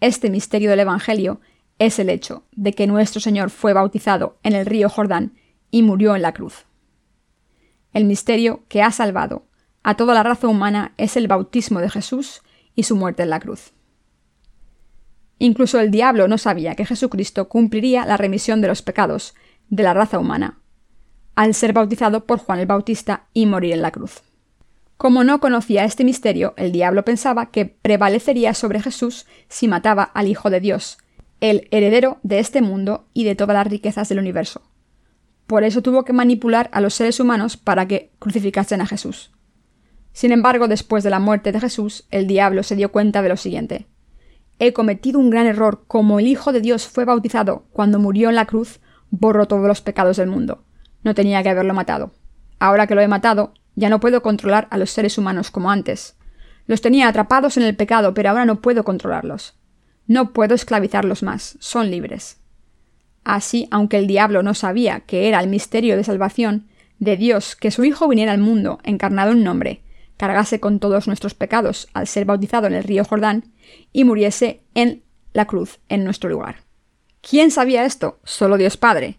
Este 0.00 0.30
misterio 0.30 0.70
del 0.70 0.80
Evangelio 0.80 1.40
es 1.80 1.98
el 1.98 2.08
hecho 2.08 2.44
de 2.52 2.72
que 2.72 2.86
nuestro 2.86 3.20
Señor 3.20 3.50
fue 3.50 3.72
bautizado 3.72 4.38
en 4.42 4.54
el 4.54 4.66
río 4.66 4.88
Jordán 4.88 5.34
y 5.70 5.82
murió 5.82 6.14
en 6.14 6.22
la 6.22 6.34
cruz. 6.34 6.66
El 7.92 8.04
misterio 8.04 8.64
que 8.68 8.82
ha 8.82 8.92
salvado 8.92 9.49
a 9.82 9.96
toda 9.96 10.14
la 10.14 10.22
raza 10.22 10.48
humana 10.48 10.92
es 10.96 11.16
el 11.16 11.28
bautismo 11.28 11.80
de 11.80 11.90
Jesús 11.90 12.42
y 12.74 12.82
su 12.82 12.96
muerte 12.96 13.22
en 13.22 13.30
la 13.30 13.40
cruz. 13.40 13.72
Incluso 15.38 15.80
el 15.80 15.90
diablo 15.90 16.28
no 16.28 16.36
sabía 16.36 16.74
que 16.74 16.84
Jesucristo 16.84 17.48
cumpliría 17.48 18.04
la 18.04 18.18
remisión 18.18 18.60
de 18.60 18.68
los 18.68 18.82
pecados 18.82 19.34
de 19.70 19.82
la 19.82 19.94
raza 19.94 20.18
humana, 20.18 20.60
al 21.34 21.54
ser 21.54 21.72
bautizado 21.72 22.26
por 22.26 22.38
Juan 22.38 22.58
el 22.58 22.66
Bautista 22.66 23.26
y 23.32 23.46
morir 23.46 23.72
en 23.72 23.82
la 23.82 23.90
cruz. 23.90 24.22
Como 24.98 25.24
no 25.24 25.40
conocía 25.40 25.84
este 25.84 26.04
misterio, 26.04 26.52
el 26.58 26.72
diablo 26.72 27.06
pensaba 27.06 27.50
que 27.50 27.64
prevalecería 27.64 28.52
sobre 28.52 28.82
Jesús 28.82 29.26
si 29.48 29.66
mataba 29.66 30.02
al 30.02 30.28
Hijo 30.28 30.50
de 30.50 30.60
Dios, 30.60 30.98
el 31.40 31.68
heredero 31.70 32.18
de 32.22 32.38
este 32.38 32.60
mundo 32.60 33.06
y 33.14 33.24
de 33.24 33.34
todas 33.34 33.54
las 33.54 33.66
riquezas 33.66 34.10
del 34.10 34.18
universo. 34.18 34.60
Por 35.46 35.64
eso 35.64 35.80
tuvo 35.80 36.04
que 36.04 36.12
manipular 36.12 36.68
a 36.72 36.82
los 36.82 36.92
seres 36.92 37.18
humanos 37.18 37.56
para 37.56 37.88
que 37.88 38.12
crucificasen 38.18 38.82
a 38.82 38.86
Jesús. 38.86 39.32
Sin 40.12 40.32
embargo, 40.32 40.68
después 40.68 41.04
de 41.04 41.10
la 41.10 41.20
muerte 41.20 41.52
de 41.52 41.60
Jesús, 41.60 42.06
el 42.10 42.26
diablo 42.26 42.62
se 42.62 42.76
dio 42.76 42.92
cuenta 42.92 43.22
de 43.22 43.28
lo 43.28 43.36
siguiente. 43.36 43.86
He 44.58 44.72
cometido 44.72 45.18
un 45.18 45.30
gran 45.30 45.46
error. 45.46 45.84
Como 45.86 46.18
el 46.18 46.26
Hijo 46.26 46.52
de 46.52 46.60
Dios 46.60 46.86
fue 46.86 47.04
bautizado 47.04 47.64
cuando 47.72 47.98
murió 47.98 48.28
en 48.28 48.34
la 48.34 48.46
cruz, 48.46 48.80
borró 49.10 49.46
todos 49.46 49.66
los 49.66 49.80
pecados 49.80 50.18
del 50.18 50.28
mundo. 50.28 50.64
No 51.02 51.14
tenía 51.14 51.42
que 51.42 51.48
haberlo 51.48 51.74
matado. 51.74 52.12
Ahora 52.58 52.86
que 52.86 52.94
lo 52.94 53.00
he 53.00 53.08
matado, 53.08 53.54
ya 53.74 53.88
no 53.88 54.00
puedo 54.00 54.20
controlar 54.22 54.68
a 54.70 54.76
los 54.76 54.90
seres 54.90 55.16
humanos 55.16 55.50
como 55.50 55.70
antes. 55.70 56.16
Los 56.66 56.82
tenía 56.82 57.08
atrapados 57.08 57.56
en 57.56 57.62
el 57.62 57.74
pecado, 57.74 58.12
pero 58.12 58.30
ahora 58.30 58.44
no 58.44 58.60
puedo 58.60 58.84
controlarlos. 58.84 59.54
No 60.06 60.32
puedo 60.32 60.54
esclavizarlos 60.54 61.22
más, 61.22 61.56
son 61.60 61.90
libres. 61.90 62.40
Así, 63.24 63.68
aunque 63.70 63.96
el 63.96 64.06
diablo 64.06 64.42
no 64.42 64.54
sabía 64.54 65.00
que 65.00 65.28
era 65.28 65.40
el 65.40 65.48
misterio 65.48 65.96
de 65.96 66.04
salvación 66.04 66.66
de 66.98 67.16
Dios 67.16 67.56
que 67.56 67.70
su 67.70 67.84
Hijo 67.84 68.08
viniera 68.08 68.32
al 68.32 68.40
mundo 68.40 68.78
encarnado 68.84 69.32
en 69.32 69.42
nombre, 69.42 69.82
cargase 70.20 70.60
con 70.60 70.80
todos 70.80 71.06
nuestros 71.06 71.32
pecados 71.32 71.88
al 71.94 72.06
ser 72.06 72.26
bautizado 72.26 72.66
en 72.66 72.74
el 72.74 72.84
río 72.84 73.06
Jordán 73.06 73.44
y 73.90 74.04
muriese 74.04 74.60
en 74.74 75.02
la 75.32 75.46
cruz 75.46 75.78
en 75.88 76.04
nuestro 76.04 76.28
lugar. 76.28 76.56
¿Quién 77.22 77.50
sabía 77.50 77.86
esto? 77.86 78.20
Solo 78.22 78.58
Dios 78.58 78.76
Padre, 78.76 79.18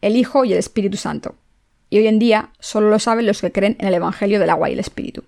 el 0.00 0.16
Hijo 0.16 0.46
y 0.46 0.54
el 0.54 0.58
Espíritu 0.58 0.96
Santo. 0.96 1.34
Y 1.90 1.98
hoy 1.98 2.06
en 2.06 2.18
día 2.18 2.48
solo 2.60 2.88
lo 2.88 2.98
saben 2.98 3.26
los 3.26 3.42
que 3.42 3.52
creen 3.52 3.76
en 3.78 3.88
el 3.88 3.92
Evangelio 3.92 4.40
del 4.40 4.48
agua 4.48 4.70
y 4.70 4.72
el 4.72 4.78
Espíritu. 4.78 5.22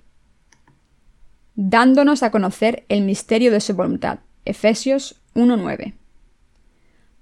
Dándonos 1.55 2.23
a 2.23 2.31
conocer 2.31 2.87
el 2.89 3.03
misterio 3.03 3.53
de 3.53 3.61
su 3.61 3.75
voluntad. 3.75 4.21
Efesios 4.47 5.21
1.9. 5.35 5.93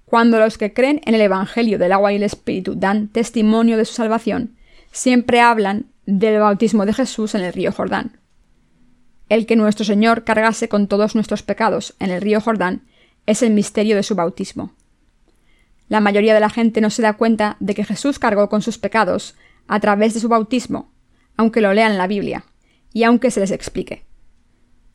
Cuando 0.04 0.38
los 0.38 0.56
que 0.56 0.72
creen 0.72 1.00
en 1.04 1.16
el 1.16 1.20
Evangelio 1.20 1.80
del 1.80 1.90
agua 1.90 2.12
y 2.12 2.16
el 2.16 2.22
Espíritu 2.22 2.76
dan 2.76 3.08
testimonio 3.08 3.76
de 3.76 3.86
su 3.86 3.94
salvación, 3.94 4.54
siempre 4.92 5.40
hablan 5.40 5.86
del 6.06 6.40
bautismo 6.40 6.86
de 6.86 6.94
Jesús 6.94 7.34
en 7.34 7.42
el 7.42 7.52
río 7.52 7.72
Jordán. 7.72 8.20
El 9.28 9.44
que 9.46 9.56
nuestro 9.56 9.84
Señor 9.84 10.24
cargase 10.24 10.68
con 10.68 10.86
todos 10.86 11.14
nuestros 11.14 11.42
pecados 11.42 11.94
en 11.98 12.10
el 12.10 12.22
río 12.22 12.40
Jordán 12.40 12.82
es 13.26 13.42
el 13.42 13.52
misterio 13.52 13.96
de 13.96 14.04
su 14.04 14.14
bautismo. 14.14 14.72
La 15.88 16.00
mayoría 16.00 16.34
de 16.34 16.40
la 16.40 16.50
gente 16.50 16.80
no 16.80 16.90
se 16.90 17.02
da 17.02 17.14
cuenta 17.14 17.56
de 17.58 17.74
que 17.74 17.84
Jesús 17.84 18.18
cargó 18.18 18.48
con 18.48 18.62
sus 18.62 18.78
pecados 18.78 19.34
a 19.66 19.80
través 19.80 20.14
de 20.14 20.20
su 20.20 20.28
bautismo, 20.28 20.92
aunque 21.36 21.60
lo 21.60 21.74
lean 21.74 21.92
en 21.92 21.98
la 21.98 22.06
Biblia, 22.06 22.44
y 22.92 23.02
aunque 23.02 23.30
se 23.30 23.40
les 23.40 23.50
explique. 23.50 24.04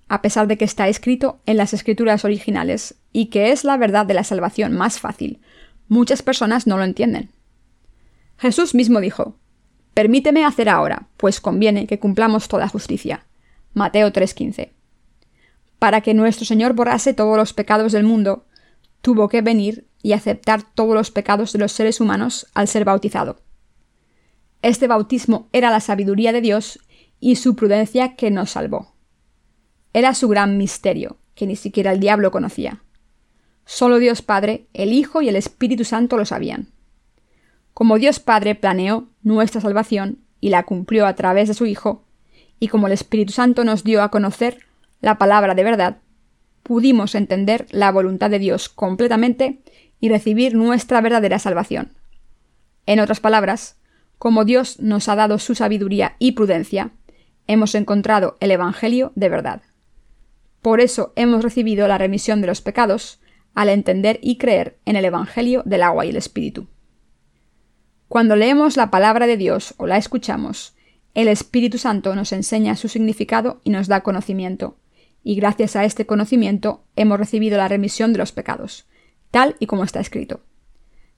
A 0.08 0.22
pesar 0.22 0.48
de 0.48 0.58
que 0.58 0.66
está 0.66 0.88
escrito 0.88 1.42
en 1.46 1.58
las 1.58 1.74
escrituras 1.74 2.26
originales 2.26 2.96
y 3.14 3.28
que 3.28 3.52
es 3.52 3.64
la 3.64 3.78
verdad 3.78 4.06
de 4.06 4.14
la 4.14 4.24
salvación 4.24 4.74
más 4.74 5.00
fácil, 5.00 5.42
muchas 5.88 6.22
personas 6.22 6.68
no 6.68 6.78
lo 6.78 6.84
entienden. 6.84 7.32
Jesús 8.38 8.74
mismo 8.74 9.00
dijo, 9.00 9.38
Permíteme 9.94 10.46
hacer 10.46 10.70
ahora, 10.70 11.08
pues 11.18 11.42
conviene 11.42 11.88
que 11.88 12.00
cumplamos 12.00 12.48
toda 12.48 12.70
justicia. 12.70 13.26
Mateo 13.74 14.12
3:15. 14.12 14.72
Para 15.80 16.02
que 16.02 16.14
nuestro 16.14 16.46
Señor 16.46 16.74
borrase 16.74 17.14
todos 17.14 17.38
los 17.38 17.54
pecados 17.54 17.92
del 17.92 18.04
mundo, 18.04 18.46
tuvo 19.02 19.28
que 19.30 19.42
venir 19.42 19.88
y 20.04 20.14
aceptar 20.14 20.64
todos 20.64 20.94
los 20.94 21.12
pecados 21.12 21.54
de 21.54 21.60
los 21.60 21.72
seres 21.72 22.00
humanos 22.00 22.48
al 22.54 22.68
ser 22.68 22.86
bautizado. 22.86 23.42
Este 24.62 24.88
bautismo 24.88 25.50
era 25.54 25.72
la 25.72 25.80
sabiduría 25.80 26.32
de 26.32 26.42
Dios 26.42 26.80
y 27.20 27.36
su 27.36 27.56
prudencia 27.56 28.16
que 28.16 28.32
nos 28.32 28.52
salvó. 28.52 28.94
Era 29.94 30.14
su 30.14 30.28
gran 30.28 30.58
misterio, 30.58 31.18
que 31.36 31.48
ni 31.48 31.56
siquiera 31.56 31.92
el 31.92 32.00
diablo 32.00 32.32
conocía. 32.32 32.84
Solo 33.66 34.00
Dios 34.00 34.22
Padre, 34.22 34.68
el 34.74 34.94
Hijo 34.94 35.22
y 35.22 35.30
el 35.30 35.36
Espíritu 35.36 35.84
Santo 35.84 36.18
lo 36.18 36.26
sabían. 36.26 36.68
Como 37.74 37.98
Dios 37.98 38.20
Padre 38.20 38.56
planeó 38.56 39.10
nuestra 39.24 39.62
salvación 39.62 40.20
y 40.40 40.50
la 40.50 40.64
cumplió 40.64 41.06
a 41.06 41.16
través 41.16 41.48
de 41.48 41.54
su 41.54 41.66
Hijo, 41.66 42.06
y 42.60 42.68
como 42.68 42.88
el 42.88 42.94
Espíritu 42.94 43.34
Santo 43.34 43.64
nos 43.64 43.84
dio 43.84 44.04
a 44.04 44.10
conocer 44.10 44.60
la 45.00 45.18
palabra 45.18 45.56
de 45.56 45.64
verdad, 45.64 45.98
pudimos 46.64 47.16
entender 47.16 47.66
la 47.72 47.92
voluntad 47.92 48.30
de 48.30 48.40
Dios 48.40 48.70
completamente 48.70 49.62
y 50.00 50.10
recibir 50.10 50.56
nuestra 50.56 51.02
verdadera 51.02 51.40
salvación. 51.40 51.94
En 52.86 53.00
otras 53.00 53.20
palabras, 53.20 53.80
como 54.18 54.46
Dios 54.46 54.80
nos 54.80 55.08
ha 55.10 55.16
dado 55.16 55.40
su 55.40 55.56
sabiduría 55.56 56.16
y 56.20 56.34
prudencia, 56.34 56.92
hemos 57.48 57.74
encontrado 57.74 58.38
el 58.40 58.52
Evangelio 58.52 59.12
de 59.16 59.30
verdad. 59.30 59.62
Por 60.62 60.80
eso 60.80 61.14
hemos 61.16 61.44
recibido 61.44 61.88
la 61.88 61.98
remisión 61.98 62.42
de 62.42 62.48
los 62.48 62.62
pecados 62.62 63.20
al 63.56 63.70
entender 63.70 64.20
y 64.22 64.38
creer 64.38 64.78
en 64.86 64.96
el 64.96 65.06
Evangelio 65.06 65.64
del 65.66 65.84
agua 65.84 66.06
y 66.06 66.10
el 66.10 66.18
Espíritu. 66.18 66.68
Cuando 68.12 68.36
leemos 68.36 68.76
la 68.76 68.92
palabra 68.92 69.26
de 69.26 69.38
Dios 69.38 69.74
o 69.78 69.88
la 69.88 69.96
escuchamos, 69.96 70.76
el 71.14 71.30
Espíritu 71.30 71.78
Santo 71.78 72.14
nos 72.14 72.34
enseña 72.34 72.76
su 72.76 72.90
significado 72.90 73.62
y 73.64 73.70
nos 73.70 73.88
da 73.88 74.02
conocimiento, 74.02 74.76
y 75.24 75.36
gracias 75.36 75.78
a 75.78 75.86
este 75.86 76.06
conocimiento 76.06 76.84
hemos 76.98 77.18
recibido 77.18 77.58
la 77.58 77.70
remisión 77.70 78.12
de 78.12 78.20
los 78.20 78.34
pecados, 78.34 78.86
tal 79.32 79.56
y 79.60 79.66
como 79.66 79.86
está 79.86 80.02
escrito, 80.02 80.42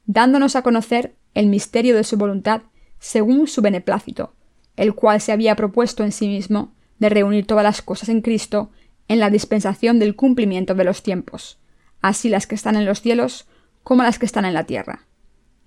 dándonos 0.06 0.56
a 0.56 0.62
conocer 0.62 1.15
el 1.34 1.47
misterio 1.47 1.95
de 1.95 2.03
su 2.03 2.15
voluntad 2.15 2.62
según 2.99 3.47
su 3.47 3.63
beneplácito, 3.63 4.36
el 4.75 4.93
cual 4.93 5.19
se 5.19 5.32
había 5.32 5.56
propuesto 5.56 6.03
en 6.03 6.12
sí 6.12 6.27
mismo 6.27 6.75
de 6.99 7.10
reunir 7.10 7.47
todas 7.47 7.63
las 7.63 7.82
cosas 7.82 8.10
en 8.10 8.21
Cristo 8.21 8.69
en 9.08 9.17
la 9.17 9.32
dispensación 9.32 9.97
del 9.97 10.15
cumplimiento 10.15 10.75
de 10.75 10.84
los 10.84 11.01
tiempos, 11.01 11.58
así 12.01 12.29
las 12.29 12.45
que 12.45 12.53
están 12.53 12.75
en 12.75 12.86
los 12.86 13.01
cielos 13.01 13.47
como 13.82 14.03
las 14.03 14.19
que 14.19 14.27
están 14.27 14.45
en 14.45 14.53
la 14.53 14.65
tierra 14.65 15.08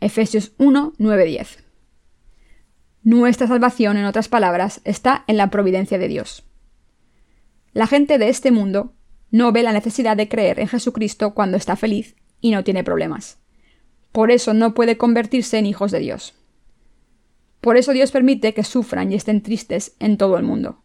Efesios 0.00 0.52
1, 0.59 0.92
9, 0.98 1.24
10. 1.24 1.64
Nuestra 3.02 3.46
salvación, 3.46 3.96
en 3.96 4.04
otras 4.04 4.28
palabras, 4.28 4.80
está 4.85 5.24
en 5.26 5.37
la 5.37 5.50
providencia 5.50 5.98
de 5.98 6.09
Dios. 6.09 6.44
La 7.72 7.87
gente 7.87 8.18
de 8.18 8.28
este 8.28 8.50
mundo 8.50 8.94
no 9.30 9.52
ve 9.52 9.62
la 9.62 9.72
necesidad 9.72 10.16
de 10.16 10.28
creer 10.28 10.61
en 10.61 10.68
Jesucristo 10.68 11.35
cuando 11.35 11.56
está 11.56 11.76
feliz 11.76 12.16
y 12.40 12.50
no 12.50 12.64
tiene 12.64 12.85
problemas. 12.85 13.38
Por 14.12 14.30
eso 14.30 14.54
no 14.54 14.74
puede 14.74 14.96
convertirse 14.96 15.59
en 15.59 15.66
hijos 15.66 15.90
de 15.90 15.98
Dios. 16.00 16.35
Por 17.61 17.76
eso 17.76 17.92
Dios 17.92 18.12
permite 18.12 18.54
que 18.54 18.64
sufran 18.64 19.12
y 19.12 19.14
estén 19.14 19.42
tristes 19.42 19.96
en 19.98 20.16
todo 20.16 20.37
el 20.37 20.42
mundo. 20.42 20.82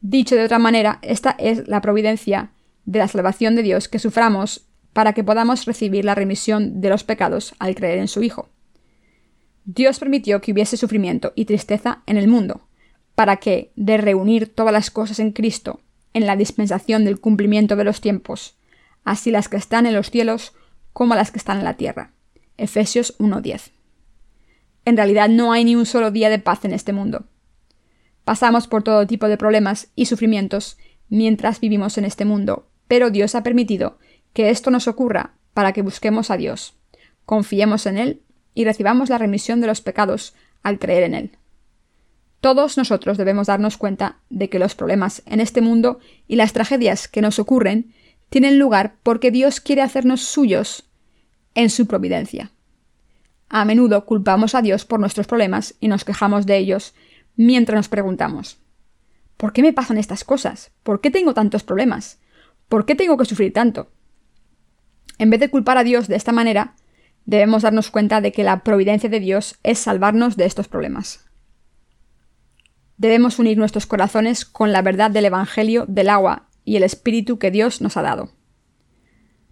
Dicho 0.00 0.36
de 0.36 0.44
otra 0.44 0.58
manera, 0.58 0.98
esta 1.02 1.30
es 1.38 1.66
la 1.66 1.80
providencia 1.80 2.52
de 2.84 2.98
la 2.98 3.08
salvación 3.08 3.56
de 3.56 3.62
Dios 3.62 3.88
que 3.88 3.98
suframos 3.98 4.66
para 4.94 5.12
que 5.12 5.24
podamos 5.24 5.66
recibir 5.66 6.06
la 6.06 6.14
remisión 6.14 6.80
de 6.80 6.88
los 6.88 7.04
pecados 7.04 7.54
al 7.58 7.74
creer 7.74 7.98
en 7.98 8.08
su 8.08 8.22
Hijo. 8.22 8.48
Dios 9.66 9.98
permitió 9.98 10.40
que 10.40 10.52
hubiese 10.52 10.76
sufrimiento 10.76 11.32
y 11.34 11.44
tristeza 11.44 12.02
en 12.06 12.16
el 12.16 12.28
mundo, 12.28 12.66
para 13.14 13.36
que, 13.36 13.72
de 13.76 13.96
reunir 13.98 14.54
todas 14.54 14.72
las 14.72 14.90
cosas 14.90 15.18
en 15.18 15.32
Cristo, 15.32 15.80
en 16.12 16.26
la 16.26 16.36
dispensación 16.36 17.04
del 17.04 17.20
cumplimiento 17.20 17.76
de 17.76 17.84
los 17.84 18.00
tiempos, 18.00 18.56
así 19.04 19.30
las 19.30 19.48
que 19.48 19.56
están 19.56 19.86
en 19.86 19.94
los 19.94 20.10
cielos 20.10 20.54
como 20.92 21.14
las 21.14 21.30
que 21.30 21.38
están 21.38 21.58
en 21.58 21.64
la 21.64 21.74
tierra. 21.74 22.12
Efesios 22.56 23.18
1.10. 23.18 23.72
En 24.84 24.96
realidad 24.96 25.28
no 25.28 25.52
hay 25.52 25.64
ni 25.64 25.74
un 25.74 25.86
solo 25.86 26.12
día 26.12 26.30
de 26.30 26.38
paz 26.38 26.64
en 26.64 26.72
este 26.72 26.92
mundo. 26.92 27.24
Pasamos 28.24 28.68
por 28.68 28.84
todo 28.84 29.06
tipo 29.06 29.28
de 29.28 29.36
problemas 29.36 29.88
y 29.96 30.06
sufrimientos 30.06 30.78
mientras 31.08 31.58
vivimos 31.58 31.98
en 31.98 32.04
este 32.04 32.24
mundo, 32.24 32.68
pero 32.86 33.10
Dios 33.10 33.34
ha 33.34 33.42
permitido 33.42 33.98
que 34.34 34.50
esto 34.50 34.70
nos 34.70 34.86
ocurra 34.86 35.32
para 35.54 35.72
que 35.72 35.80
busquemos 35.80 36.30
a 36.30 36.36
Dios, 36.36 36.76
confiemos 37.24 37.86
en 37.86 37.96
Él 37.96 38.22
y 38.52 38.66
recibamos 38.66 39.08
la 39.08 39.16
remisión 39.16 39.62
de 39.62 39.66
los 39.66 39.80
pecados 39.80 40.34
al 40.62 40.78
creer 40.78 41.04
en 41.04 41.14
Él. 41.14 41.38
Todos 42.40 42.76
nosotros 42.76 43.16
debemos 43.16 43.46
darnos 43.46 43.78
cuenta 43.78 44.18
de 44.28 44.50
que 44.50 44.58
los 44.58 44.74
problemas 44.74 45.22
en 45.24 45.40
este 45.40 45.62
mundo 45.62 45.98
y 46.28 46.36
las 46.36 46.52
tragedias 46.52 47.08
que 47.08 47.22
nos 47.22 47.38
ocurren 47.38 47.94
tienen 48.28 48.58
lugar 48.58 48.96
porque 49.02 49.30
Dios 49.30 49.60
quiere 49.60 49.80
hacernos 49.80 50.20
suyos 50.20 50.84
en 51.54 51.70
su 51.70 51.86
providencia. 51.86 52.50
A 53.48 53.64
menudo 53.64 54.04
culpamos 54.04 54.54
a 54.54 54.60
Dios 54.60 54.84
por 54.84 55.00
nuestros 55.00 55.26
problemas 55.26 55.74
y 55.80 55.88
nos 55.88 56.04
quejamos 56.04 56.44
de 56.44 56.58
ellos 56.58 56.94
mientras 57.36 57.76
nos 57.76 57.88
preguntamos 57.88 58.58
¿Por 59.36 59.52
qué 59.52 59.62
me 59.62 59.72
pasan 59.72 59.98
estas 59.98 60.24
cosas? 60.24 60.70
¿Por 60.82 61.00
qué 61.00 61.10
tengo 61.10 61.34
tantos 61.34 61.64
problemas? 61.64 62.20
¿Por 62.68 62.86
qué 62.86 62.94
tengo 62.94 63.16
que 63.16 63.24
sufrir 63.24 63.52
tanto? 63.52 63.90
En 65.18 65.30
vez 65.30 65.40
de 65.40 65.50
culpar 65.50 65.78
a 65.78 65.84
Dios 65.84 66.08
de 66.08 66.16
esta 66.16 66.32
manera, 66.32 66.74
debemos 67.24 67.62
darnos 67.62 67.90
cuenta 67.90 68.20
de 68.20 68.32
que 68.32 68.44
la 68.44 68.64
providencia 68.64 69.08
de 69.08 69.20
Dios 69.20 69.58
es 69.62 69.78
salvarnos 69.78 70.36
de 70.36 70.46
estos 70.46 70.68
problemas. 70.68 71.24
Debemos 72.96 73.38
unir 73.38 73.58
nuestros 73.58 73.86
corazones 73.86 74.44
con 74.44 74.72
la 74.72 74.82
verdad 74.82 75.10
del 75.10 75.24
Evangelio 75.24 75.84
del 75.88 76.08
agua 76.08 76.48
y 76.64 76.76
el 76.76 76.82
Espíritu 76.82 77.38
que 77.38 77.50
Dios 77.50 77.80
nos 77.80 77.96
ha 77.96 78.02
dado. 78.02 78.30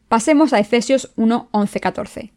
Pasemos 0.08 0.52
a 0.52 0.60
Efesios 0.60 1.12
1, 1.16 1.48
11, 1.50 1.80
14. 1.80 2.32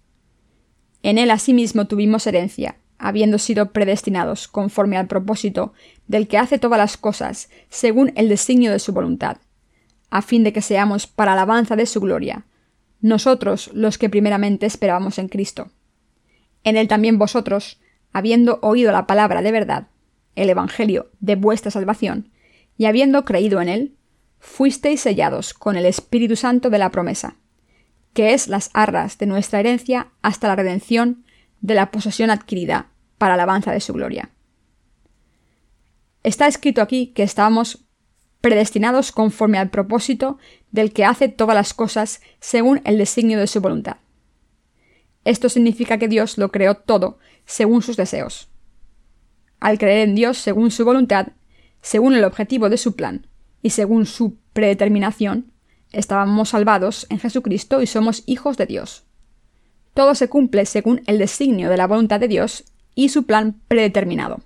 En 1.04 1.18
él 1.18 1.30
asimismo 1.30 1.86
tuvimos 1.86 2.26
herencia, 2.26 2.80
habiendo 2.98 3.38
sido 3.38 3.72
predestinados 3.72 4.48
conforme 4.48 4.98
al 4.98 5.08
propósito 5.08 5.74
del 6.08 6.28
que 6.28 6.38
hace 6.38 6.58
todas 6.58 6.80
las 6.80 6.98
cosas, 6.98 7.50
según 7.70 8.14
el 8.16 8.30
designio 8.30 8.72
de 8.72 8.80
su 8.80 8.94
voluntad, 8.94 9.38
a 10.10 10.22
fin 10.22 10.44
de 10.44 10.54
que 10.54 10.62
seamos 10.62 11.06
para 11.06 11.34
alabanza 11.34 11.76
de 11.76 11.86
su 11.86 12.00
gloria, 12.00 12.46
nosotros 13.06 13.70
los 13.72 14.00
que 14.00 14.10
primeramente 14.10 14.66
esperábamos 14.66 15.20
en 15.20 15.28
Cristo. 15.28 15.70
En 16.64 16.76
él 16.76 16.88
también 16.88 17.20
vosotros, 17.20 17.80
habiendo 18.12 18.58
oído 18.64 18.92
la 18.92 19.06
palabra 19.06 19.44
de 19.44 19.52
verdad, 19.52 19.90
el 20.34 20.50
Evangelio 20.50 21.12
de 21.20 21.36
vuestra 21.36 21.70
salvación, 21.70 22.32
y 22.80 22.86
habiendo 22.86 23.24
creído 23.24 23.62
en 23.62 23.70
él, 23.70 23.96
fuisteis 24.40 25.02
sellados 25.02 25.54
con 25.54 25.76
el 25.76 25.86
Espíritu 25.86 26.36
Santo 26.36 26.72
de 26.72 26.80
la 26.80 26.90
promesa, 26.90 27.36
que 28.14 28.34
es 28.34 28.48
las 28.48 28.72
arras 28.74 29.20
de 29.20 29.28
nuestra 29.28 29.60
herencia 29.60 30.08
hasta 30.24 30.48
la 30.48 30.56
redención 30.56 31.26
de 31.62 31.76
la 31.76 31.92
posesión 31.92 32.32
adquirida 32.32 32.88
para 33.20 33.36
alabanza 33.36 33.72
de 33.72 33.82
su 33.82 33.94
gloria. 33.94 34.32
Está 36.24 36.48
escrito 36.48 36.82
aquí 36.82 37.14
que 37.14 37.22
estábamos 37.22 37.85
predestinados 38.46 39.12
conforme 39.12 39.58
al 39.58 39.72
propósito 39.72 40.38
del 40.70 40.94
que 40.94 41.04
hace 41.04 41.30
todas 41.30 41.56
las 41.56 41.74
cosas 41.74 42.22
según 42.40 42.80
el 42.86 43.00
designio 43.00 43.40
de 43.40 43.48
su 43.48 43.60
voluntad. 43.60 43.98
Esto 45.24 45.50
significa 45.50 45.98
que 45.98 46.08
Dios 46.08 46.38
lo 46.38 46.52
creó 46.52 46.76
todo 46.76 47.18
según 47.48 47.82
sus 47.82 47.98
deseos. 47.98 48.48
Al 49.60 49.80
creer 49.80 50.08
en 50.08 50.14
Dios 50.14 50.38
según 50.38 50.70
su 50.70 50.86
voluntad, 50.86 51.30
según 51.82 52.14
el 52.14 52.24
objetivo 52.24 52.70
de 52.70 52.78
su 52.78 52.96
plan 52.96 53.26
y 53.64 53.72
según 53.72 54.06
su 54.06 54.38
predeterminación, 54.54 55.52
estábamos 55.92 56.50
salvados 56.50 57.08
en 57.10 57.18
Jesucristo 57.18 57.82
y 57.82 57.88
somos 57.88 58.22
hijos 58.28 58.58
de 58.58 58.68
Dios. 58.68 59.06
Todo 59.96 60.14
se 60.14 60.30
cumple 60.30 60.68
según 60.68 61.02
el 61.08 61.18
designio 61.18 61.72
de 61.72 61.78
la 61.78 61.88
voluntad 61.88 62.20
de 62.20 62.28
Dios 62.28 62.66
y 62.94 63.10
su 63.10 63.24
plan 63.24 63.60
predeterminado. 63.68 64.42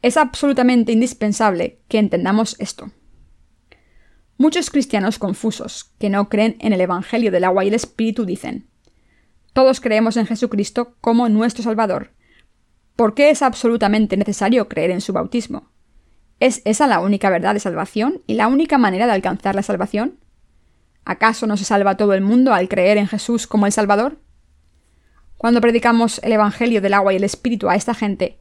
Es 0.00 0.16
absolutamente 0.16 0.92
indispensable 0.92 1.80
que 1.88 1.98
entendamos 1.98 2.56
esto. 2.60 2.90
Muchos 4.36 4.70
cristianos 4.70 5.18
confusos, 5.18 5.92
que 5.98 6.08
no 6.08 6.28
creen 6.28 6.56
en 6.60 6.72
el 6.72 6.80
Evangelio 6.80 7.32
del 7.32 7.42
agua 7.42 7.64
y 7.64 7.68
el 7.68 7.74
Espíritu, 7.74 8.24
dicen, 8.24 8.68
todos 9.52 9.80
creemos 9.80 10.16
en 10.16 10.26
Jesucristo 10.26 10.96
como 11.00 11.28
nuestro 11.28 11.64
Salvador. 11.64 12.12
¿Por 12.94 13.14
qué 13.14 13.30
es 13.30 13.42
absolutamente 13.42 14.16
necesario 14.16 14.68
creer 14.68 14.92
en 14.92 15.00
su 15.00 15.12
bautismo? 15.12 15.72
¿Es 16.38 16.62
esa 16.64 16.86
la 16.86 17.00
única 17.00 17.30
verdad 17.30 17.54
de 17.54 17.60
salvación 17.60 18.22
y 18.28 18.34
la 18.34 18.46
única 18.46 18.78
manera 18.78 19.06
de 19.06 19.12
alcanzar 19.12 19.56
la 19.56 19.64
salvación? 19.64 20.20
¿Acaso 21.04 21.48
no 21.48 21.56
se 21.56 21.64
salva 21.64 21.96
todo 21.96 22.14
el 22.14 22.20
mundo 22.20 22.54
al 22.54 22.68
creer 22.68 22.98
en 22.98 23.08
Jesús 23.08 23.48
como 23.48 23.66
el 23.66 23.72
Salvador? 23.72 24.18
Cuando 25.36 25.60
predicamos 25.60 26.20
el 26.22 26.32
Evangelio 26.32 26.80
del 26.80 26.94
agua 26.94 27.12
y 27.12 27.16
el 27.16 27.24
Espíritu 27.24 27.68
a 27.68 27.74
esta 27.74 27.94
gente, 27.94 28.38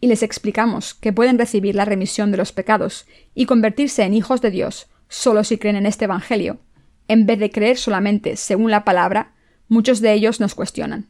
y 0.00 0.06
les 0.06 0.22
explicamos 0.22 0.94
que 0.94 1.12
pueden 1.12 1.38
recibir 1.38 1.74
la 1.74 1.84
remisión 1.84 2.30
de 2.30 2.38
los 2.38 2.52
pecados 2.52 3.06
y 3.34 3.46
convertirse 3.46 4.02
en 4.02 4.14
hijos 4.14 4.40
de 4.40 4.50
Dios 4.50 4.88
solo 5.08 5.44
si 5.44 5.58
creen 5.58 5.76
en 5.76 5.86
este 5.86 6.06
Evangelio, 6.06 6.60
en 7.08 7.26
vez 7.26 7.38
de 7.38 7.50
creer 7.50 7.76
solamente 7.76 8.36
según 8.36 8.70
la 8.70 8.84
palabra, 8.84 9.34
muchos 9.68 10.00
de 10.00 10.12
ellos 10.12 10.40
nos 10.40 10.54
cuestionan. 10.54 11.08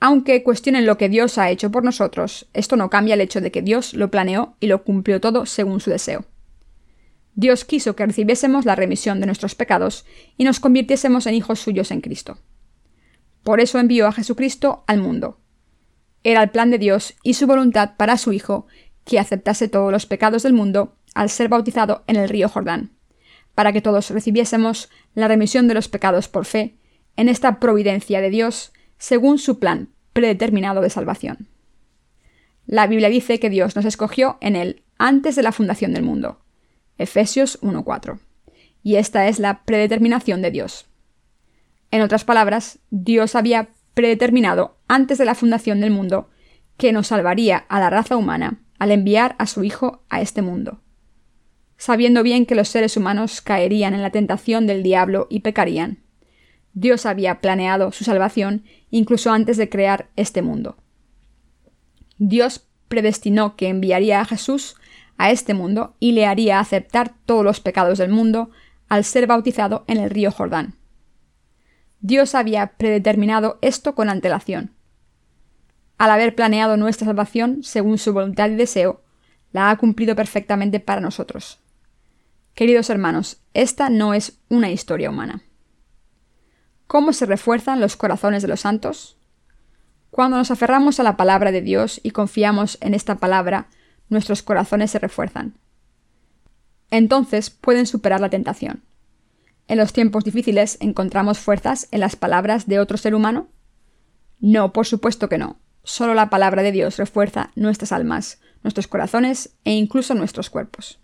Aunque 0.00 0.42
cuestionen 0.42 0.84
lo 0.84 0.98
que 0.98 1.08
Dios 1.08 1.38
ha 1.38 1.50
hecho 1.50 1.70
por 1.70 1.84
nosotros, 1.84 2.48
esto 2.52 2.76
no 2.76 2.90
cambia 2.90 3.14
el 3.14 3.20
hecho 3.20 3.40
de 3.40 3.50
que 3.50 3.62
Dios 3.62 3.94
lo 3.94 4.10
planeó 4.10 4.56
y 4.60 4.66
lo 4.66 4.84
cumplió 4.84 5.20
todo 5.20 5.46
según 5.46 5.80
su 5.80 5.90
deseo. 5.90 6.26
Dios 7.36 7.64
quiso 7.64 7.96
que 7.96 8.06
recibiésemos 8.06 8.64
la 8.64 8.76
remisión 8.76 9.20
de 9.20 9.26
nuestros 9.26 9.54
pecados 9.54 10.04
y 10.36 10.44
nos 10.44 10.60
convirtiésemos 10.60 11.26
en 11.26 11.34
hijos 11.34 11.60
suyos 11.60 11.90
en 11.90 12.00
Cristo. 12.00 12.38
Por 13.42 13.60
eso 13.60 13.78
envió 13.78 14.06
a 14.06 14.12
Jesucristo 14.12 14.84
al 14.86 15.00
mundo, 15.00 15.38
era 16.24 16.42
el 16.42 16.50
plan 16.50 16.70
de 16.70 16.78
Dios 16.78 17.14
y 17.22 17.34
su 17.34 17.46
voluntad 17.46 17.92
para 17.96 18.18
su 18.18 18.32
Hijo 18.32 18.66
que 19.04 19.18
aceptase 19.18 19.68
todos 19.68 19.92
los 19.92 20.06
pecados 20.06 20.42
del 20.42 20.54
mundo 20.54 20.96
al 21.14 21.30
ser 21.30 21.48
bautizado 21.48 22.02
en 22.06 22.16
el 22.16 22.28
río 22.28 22.48
Jordán, 22.48 22.90
para 23.54 23.72
que 23.72 23.82
todos 23.82 24.10
recibiésemos 24.10 24.90
la 25.14 25.28
remisión 25.28 25.68
de 25.68 25.74
los 25.74 25.88
pecados 25.88 26.28
por 26.28 26.46
fe 26.46 26.76
en 27.16 27.28
esta 27.28 27.60
providencia 27.60 28.20
de 28.20 28.30
Dios 28.30 28.72
según 28.98 29.38
su 29.38 29.58
plan 29.58 29.90
predeterminado 30.12 30.80
de 30.80 30.90
salvación. 30.90 31.48
La 32.66 32.86
Biblia 32.86 33.10
dice 33.10 33.38
que 33.38 33.50
Dios 33.50 33.76
nos 33.76 33.84
escogió 33.84 34.38
en 34.40 34.56
él 34.56 34.82
antes 34.98 35.36
de 35.36 35.42
la 35.42 35.52
fundación 35.52 35.92
del 35.92 36.02
mundo. 36.02 36.40
Efesios 36.96 37.60
1.4. 37.60 38.18
Y 38.82 38.96
esta 38.96 39.28
es 39.28 39.38
la 39.38 39.64
predeterminación 39.64 40.40
de 40.40 40.50
Dios. 40.50 40.86
En 41.90 42.00
otras 42.00 42.24
palabras, 42.24 42.78
Dios 42.90 43.34
había 43.34 43.68
predeterminado 43.94 44.76
antes 44.88 45.18
de 45.18 45.24
la 45.24 45.34
fundación 45.34 45.80
del 45.80 45.90
mundo 45.90 46.28
que 46.76 46.92
nos 46.92 47.08
salvaría 47.08 47.58
a 47.68 47.80
la 47.80 47.90
raza 47.90 48.16
humana 48.16 48.60
al 48.78 48.90
enviar 48.90 49.36
a 49.38 49.46
su 49.46 49.64
Hijo 49.64 50.02
a 50.10 50.20
este 50.20 50.42
mundo. 50.42 50.80
Sabiendo 51.76 52.22
bien 52.22 52.46
que 52.46 52.54
los 52.54 52.68
seres 52.68 52.96
humanos 52.96 53.40
caerían 53.40 53.94
en 53.94 54.02
la 54.02 54.10
tentación 54.10 54.66
del 54.66 54.82
diablo 54.82 55.26
y 55.30 55.40
pecarían, 55.40 56.02
Dios 56.72 57.06
había 57.06 57.40
planeado 57.40 57.92
su 57.92 58.04
salvación 58.04 58.64
incluso 58.90 59.30
antes 59.32 59.56
de 59.56 59.68
crear 59.68 60.10
este 60.16 60.42
mundo. 60.42 60.76
Dios 62.18 62.66
predestinó 62.88 63.56
que 63.56 63.68
enviaría 63.68 64.20
a 64.20 64.24
Jesús 64.24 64.76
a 65.16 65.30
este 65.30 65.54
mundo 65.54 65.96
y 66.00 66.12
le 66.12 66.26
haría 66.26 66.58
aceptar 66.58 67.14
todos 67.26 67.44
los 67.44 67.60
pecados 67.60 67.98
del 67.98 68.10
mundo 68.10 68.50
al 68.88 69.04
ser 69.04 69.26
bautizado 69.26 69.84
en 69.86 69.98
el 69.98 70.10
río 70.10 70.30
Jordán. 70.30 70.76
Dios 72.06 72.34
había 72.34 72.66
predeterminado 72.76 73.58
esto 73.62 73.94
con 73.94 74.10
antelación. 74.10 74.74
Al 75.96 76.10
haber 76.10 76.34
planeado 76.34 76.76
nuestra 76.76 77.06
salvación 77.06 77.62
según 77.62 77.96
su 77.96 78.12
voluntad 78.12 78.50
y 78.50 78.56
deseo, 78.56 79.00
la 79.52 79.70
ha 79.70 79.78
cumplido 79.78 80.14
perfectamente 80.14 80.80
para 80.80 81.00
nosotros. 81.00 81.60
Queridos 82.52 82.90
hermanos, 82.90 83.38
esta 83.54 83.88
no 83.88 84.12
es 84.12 84.38
una 84.50 84.70
historia 84.70 85.08
humana. 85.08 85.44
¿Cómo 86.86 87.14
se 87.14 87.24
refuerzan 87.24 87.80
los 87.80 87.96
corazones 87.96 88.42
de 88.42 88.48
los 88.48 88.60
santos? 88.60 89.16
Cuando 90.10 90.36
nos 90.36 90.50
aferramos 90.50 91.00
a 91.00 91.04
la 91.04 91.16
palabra 91.16 91.52
de 91.52 91.62
Dios 91.62 92.00
y 92.02 92.10
confiamos 92.10 92.76
en 92.82 92.92
esta 92.92 93.14
palabra, 93.14 93.68
nuestros 94.10 94.42
corazones 94.42 94.90
se 94.90 94.98
refuerzan. 94.98 95.54
Entonces 96.90 97.48
pueden 97.48 97.86
superar 97.86 98.20
la 98.20 98.28
tentación. 98.28 98.82
¿En 99.66 99.78
los 99.78 99.92
tiempos 99.92 100.24
difíciles 100.24 100.76
encontramos 100.80 101.38
fuerzas 101.38 101.88
en 101.90 102.00
las 102.00 102.16
palabras 102.16 102.66
de 102.66 102.78
otro 102.78 102.98
ser 102.98 103.14
humano? 103.14 103.48
No, 104.38 104.72
por 104.72 104.86
supuesto 104.86 105.28
que 105.28 105.38
no. 105.38 105.58
Solo 105.82 106.14
la 106.14 106.30
palabra 106.30 106.62
de 106.62 106.72
Dios 106.72 106.96
refuerza 106.98 107.50
nuestras 107.54 107.92
almas, 107.92 108.40
nuestros 108.62 108.88
corazones 108.88 109.56
e 109.64 109.72
incluso 109.72 110.14
nuestros 110.14 110.50
cuerpos. 110.50 111.00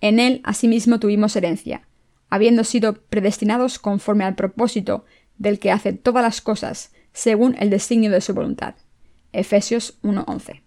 En 0.00 0.18
él 0.20 0.40
asimismo 0.44 1.00
tuvimos 1.00 1.36
herencia, 1.36 1.86
habiendo 2.28 2.64
sido 2.64 2.94
predestinados 2.94 3.78
conforme 3.78 4.24
al 4.24 4.34
propósito 4.34 5.04
del 5.36 5.58
que 5.58 5.70
hace 5.70 5.92
todas 5.92 6.22
las 6.22 6.40
cosas, 6.40 6.92
según 7.12 7.56
el 7.58 7.70
designio 7.70 8.10
de 8.10 8.20
su 8.20 8.32
voluntad. 8.34 8.74
Efesios 9.32 9.98
1:11. 10.02 10.62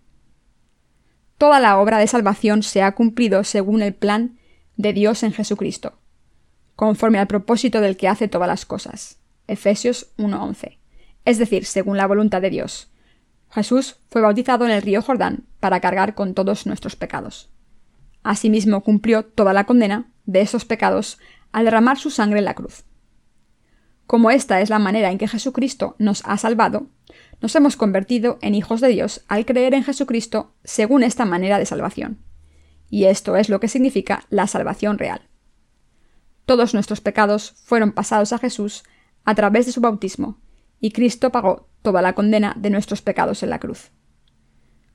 Toda 1.38 1.60
la 1.60 1.80
obra 1.80 1.98
de 1.98 2.08
salvación 2.08 2.64
se 2.64 2.82
ha 2.82 2.94
cumplido 2.94 3.44
según 3.44 3.82
el 3.82 3.94
plan 3.94 4.38
de 4.78 4.94
Dios 4.94 5.24
en 5.24 5.34
Jesucristo, 5.34 6.00
conforme 6.76 7.20
al 7.20 7.28
propósito 7.28 7.82
del 7.82 7.98
que 7.98 8.08
hace 8.08 8.28
todas 8.28 8.48
las 8.48 8.66
cosas. 8.66 9.20
Efesios 9.48 10.12
1:11. 10.18 10.80
Es 11.24 11.38
decir, 11.38 11.66
según 11.66 11.98
la 11.98 12.08
voluntad 12.08 12.42
de 12.42 12.50
Dios. 12.50 12.92
Jesús 13.50 13.98
fue 14.10 14.22
bautizado 14.22 14.66
en 14.66 14.72
el 14.72 14.82
río 14.82 15.02
Jordán 15.02 15.46
para 15.60 15.80
cargar 15.80 16.16
con 16.16 16.34
todos 16.34 16.66
nuestros 16.66 16.96
pecados. 16.96 17.50
Asimismo 18.24 18.82
cumplió 18.82 19.24
toda 19.24 19.54
la 19.54 19.66
condena 19.66 20.12
de 20.26 20.42
esos 20.42 20.66
pecados 20.66 21.20
al 21.52 21.66
derramar 21.66 21.98
su 21.98 22.10
sangre 22.10 22.40
en 22.40 22.46
la 22.46 22.56
cruz. 22.56 22.84
Como 24.08 24.30
esta 24.30 24.62
es 24.62 24.70
la 24.70 24.80
manera 24.80 25.12
en 25.12 25.18
que 25.18 25.28
Jesucristo 25.28 25.96
nos 26.00 26.22
ha 26.26 26.38
salvado, 26.38 26.88
nos 27.42 27.56
hemos 27.56 27.76
convertido 27.76 28.38
en 28.42 28.56
hijos 28.56 28.82
de 28.82 28.90
Dios 28.90 29.24
al 29.28 29.46
creer 29.46 29.74
en 29.74 29.84
Jesucristo 29.84 30.54
según 30.64 31.04
esta 31.04 31.26
manera 31.26 31.58
de 31.58 31.66
salvación. 31.66 32.20
Y 32.90 33.06
esto 33.06 33.36
es 33.36 33.50
lo 33.50 33.60
que 33.60 33.68
significa 33.68 34.26
la 34.30 34.48
salvación 34.48 34.98
real. 34.98 35.22
Todos 36.46 36.74
nuestros 36.74 37.02
pecados 37.02 37.54
fueron 37.64 37.92
pasados 37.92 38.34
a 38.34 38.38
Jesús 38.38 38.84
a 39.24 39.36
través 39.36 39.66
de 39.66 39.72
su 39.72 39.82
bautismo, 39.82 40.40
y 40.80 40.92
Cristo 40.92 41.32
pagó 41.32 41.68
toda 41.82 42.02
la 42.02 42.14
condena 42.14 42.54
de 42.58 42.70
nuestros 42.70 43.02
pecados 43.02 43.42
en 43.44 43.50
la 43.50 43.60
cruz. 43.60 43.92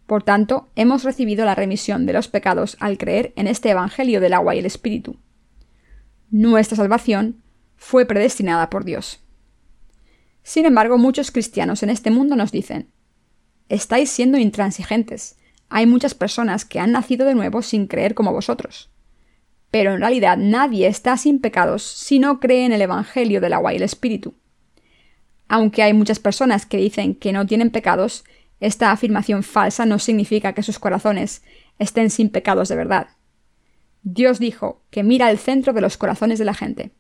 Por 0.07 0.23
tanto, 0.23 0.69
hemos 0.75 1.05
recibido 1.05 1.45
la 1.45 1.55
remisión 1.55 2.07
de 2.07 2.13
los 2.13 2.29
pecados 2.29 2.77
al 2.81 2.99
creer 2.99 3.33
en 3.37 3.47
este 3.47 3.71
Evangelio 3.71 4.21
del 4.21 4.35
agua 4.35 4.55
y 4.55 4.59
el 4.59 4.67
Espíritu. 4.67 5.19
Nuestra 6.31 6.77
salvación 6.77 7.43
fue 7.77 8.07
predestinada 8.07 8.71
por 8.71 8.85
Dios. 8.85 9.21
Sin 10.43 10.67
embargo, 10.67 10.99
muchos 10.99 11.31
cristianos 11.31 11.83
en 11.83 11.91
este 11.91 12.11
mundo 12.11 12.35
nos 12.37 12.51
dicen, 12.51 12.91
estáis 13.69 14.11
siendo 14.11 14.39
intransigentes. 14.39 15.37
Hay 15.69 15.87
muchas 15.87 16.15
personas 16.15 16.65
que 16.65 16.81
han 16.81 16.93
nacido 16.93 17.27
de 17.27 17.35
nuevo 17.35 17.63
sin 17.63 17.87
creer 17.87 18.15
como 18.15 18.33
vosotros. 18.33 18.91
Pero 19.71 19.95
en 19.95 20.01
realidad 20.01 20.37
nadie 20.37 20.87
está 20.87 21.17
sin 21.17 21.41
pecados 21.41 21.83
si 21.83 22.19
no 22.19 22.41
cree 22.41 22.65
en 22.65 22.73
el 22.73 22.83
Evangelio 22.83 23.41
del 23.41 23.53
agua 23.53 23.73
y 23.73 23.77
el 23.77 23.83
Espíritu. 23.83 24.35
Aunque 25.49 25.83
hay 25.83 25.93
muchas 25.93 26.19
personas 26.19 26.67
que 26.67 26.77
dicen 26.77 27.15
que 27.15 27.33
no 27.33 27.47
tienen 27.47 27.71
pecados, 27.71 28.25
esta 28.61 28.93
afirmación 28.93 29.43
falsa 29.43 29.87
no 29.87 29.99
significa 29.99 30.53
que 30.53 30.63
sus 30.63 30.79
corazones 30.79 31.43
estén 31.79 32.11
sin 32.11 32.29
pecados 32.31 32.69
de 32.69 32.77
verdad. 32.77 33.09
Dios 34.03 34.39
dijo 34.39 34.83
que 34.91 35.03
mira 35.03 35.31
el 35.31 35.39
centro 35.39 35.73
de 35.73 35.81
los 35.81 35.97
corazones 35.97 36.39
de 36.39 36.45
la 36.45 36.55
gente. 36.55 36.93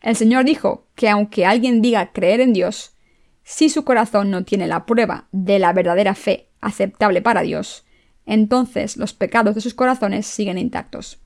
El 0.00 0.16
Señor 0.16 0.44
dijo 0.44 0.86
que 0.94 1.08
aunque 1.08 1.46
alguien 1.46 1.82
diga 1.82 2.12
creer 2.12 2.40
en 2.40 2.52
Dios, 2.52 2.94
si 3.42 3.68
su 3.68 3.84
corazón 3.84 4.30
no 4.30 4.44
tiene 4.44 4.66
la 4.66 4.86
prueba 4.86 5.28
de 5.32 5.58
la 5.58 5.72
verdadera 5.72 6.14
fe 6.14 6.48
aceptable 6.60 7.22
para 7.22 7.42
Dios, 7.42 7.84
entonces 8.26 8.96
los 8.96 9.12
pecados 9.12 9.54
de 9.54 9.60
sus 9.60 9.74
corazones 9.74 10.26
siguen 10.26 10.58
intactos. 10.58 11.18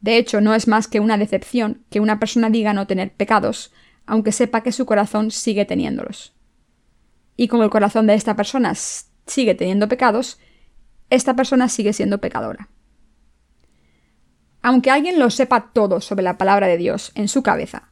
De 0.00 0.16
hecho, 0.16 0.40
no 0.40 0.54
es 0.54 0.66
más 0.66 0.88
que 0.88 1.00
una 1.00 1.18
decepción 1.18 1.84
que 1.90 2.00
una 2.00 2.18
persona 2.18 2.50
diga 2.50 2.72
no 2.72 2.86
tener 2.86 3.12
pecados 3.12 3.72
aunque 4.10 4.32
sepa 4.32 4.64
que 4.64 4.72
su 4.72 4.86
corazón 4.86 5.30
sigue 5.30 5.64
teniéndolos. 5.64 6.34
Y 7.36 7.46
como 7.46 7.62
el 7.62 7.70
corazón 7.70 8.08
de 8.08 8.14
esta 8.14 8.34
persona 8.34 8.74
sigue 8.74 9.54
teniendo 9.54 9.86
pecados, 9.86 10.40
esta 11.10 11.36
persona 11.36 11.68
sigue 11.68 11.92
siendo 11.92 12.18
pecadora. 12.18 12.68
Aunque 14.62 14.90
alguien 14.90 15.20
lo 15.20 15.30
sepa 15.30 15.70
todo 15.72 16.00
sobre 16.00 16.24
la 16.24 16.38
palabra 16.38 16.66
de 16.66 16.76
Dios 16.76 17.12
en 17.14 17.28
su 17.28 17.44
cabeza, 17.44 17.90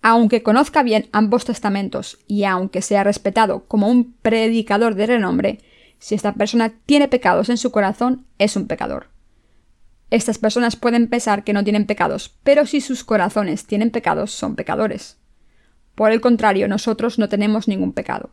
aunque 0.00 0.44
conozca 0.44 0.84
bien 0.84 1.08
ambos 1.10 1.44
testamentos 1.44 2.20
y 2.28 2.44
aunque 2.44 2.80
sea 2.80 3.02
respetado 3.02 3.64
como 3.66 3.88
un 3.88 4.12
predicador 4.12 4.94
de 4.94 5.06
renombre, 5.06 5.58
si 5.98 6.14
esta 6.14 6.34
persona 6.34 6.72
tiene 6.86 7.08
pecados 7.08 7.48
en 7.48 7.58
su 7.58 7.72
corazón, 7.72 8.26
es 8.38 8.54
un 8.54 8.68
pecador. 8.68 9.08
Estas 10.10 10.38
personas 10.38 10.76
pueden 10.76 11.08
pensar 11.08 11.44
que 11.44 11.52
no 11.52 11.64
tienen 11.64 11.86
pecados, 11.86 12.38
pero 12.42 12.64
si 12.64 12.80
sus 12.80 13.04
corazones 13.04 13.66
tienen 13.66 13.90
pecados, 13.90 14.30
son 14.30 14.56
pecadores. 14.56 15.18
Por 15.94 16.12
el 16.12 16.20
contrario, 16.20 16.68
nosotros 16.68 17.18
no 17.18 17.28
tenemos 17.28 17.68
ningún 17.68 17.92
pecado. 17.92 18.30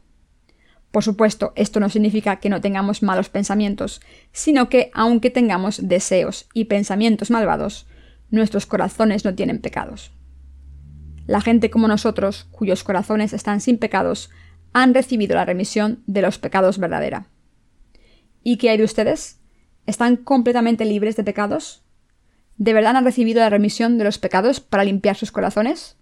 Por 0.91 1.03
supuesto, 1.03 1.51
esto 1.57 1.81
no 1.81 1.89
significa 1.89 2.37
que 2.37 2.49
no 2.49 2.61
tengamos 2.61 3.03
malos 3.03 3.27
pensamientos, 3.27 3.99
sino 4.31 4.69
que 4.69 4.91
aunque 4.93 5.29
tengamos 5.29 5.85
deseos 5.85 6.47
y 6.53 6.65
pensamientos 6.65 7.31
malvados, 7.31 7.87
nuestros 8.29 8.65
corazones 8.65 9.25
no 9.25 9.35
tienen 9.35 9.59
pecados. 9.59 10.11
La 11.27 11.41
gente 11.41 11.69
como 11.69 11.89
nosotros, 11.89 12.47
cuyos 12.51 12.83
corazones 12.83 13.33
están 13.33 13.59
sin 13.59 13.77
pecados, 13.77 14.29
han 14.71 14.93
recibido 14.93 15.35
la 15.35 15.43
remisión 15.43 16.03
de 16.05 16.21
los 16.21 16.37
pecados 16.37 16.77
verdadera. 16.77 17.27
¿Y 18.43 18.57
qué 18.57 18.69
hay 18.69 18.77
de 18.77 18.83
ustedes? 18.83 19.39
¿Están 19.85 20.17
completamente 20.17 20.85
libres 20.85 21.15
de 21.15 21.23
pecados? 21.23 21.83
¿De 22.57 22.73
verdad 22.73 22.95
han 22.95 23.05
recibido 23.05 23.41
la 23.41 23.49
remisión 23.49 23.97
de 23.97 24.03
los 24.03 24.17
pecados 24.17 24.59
para 24.59 24.83
limpiar 24.83 25.15
sus 25.15 25.31
corazones? 25.31 25.97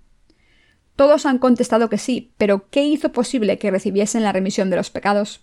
Todos 0.95 1.25
han 1.25 1.39
contestado 1.39 1.89
que 1.89 1.97
sí, 1.97 2.33
pero 2.37 2.69
¿qué 2.69 2.83
hizo 2.85 3.11
posible 3.11 3.57
que 3.57 3.71
recibiesen 3.71 4.23
la 4.23 4.31
remisión 4.31 4.69
de 4.69 4.75
los 4.77 4.89
pecados? 4.89 5.41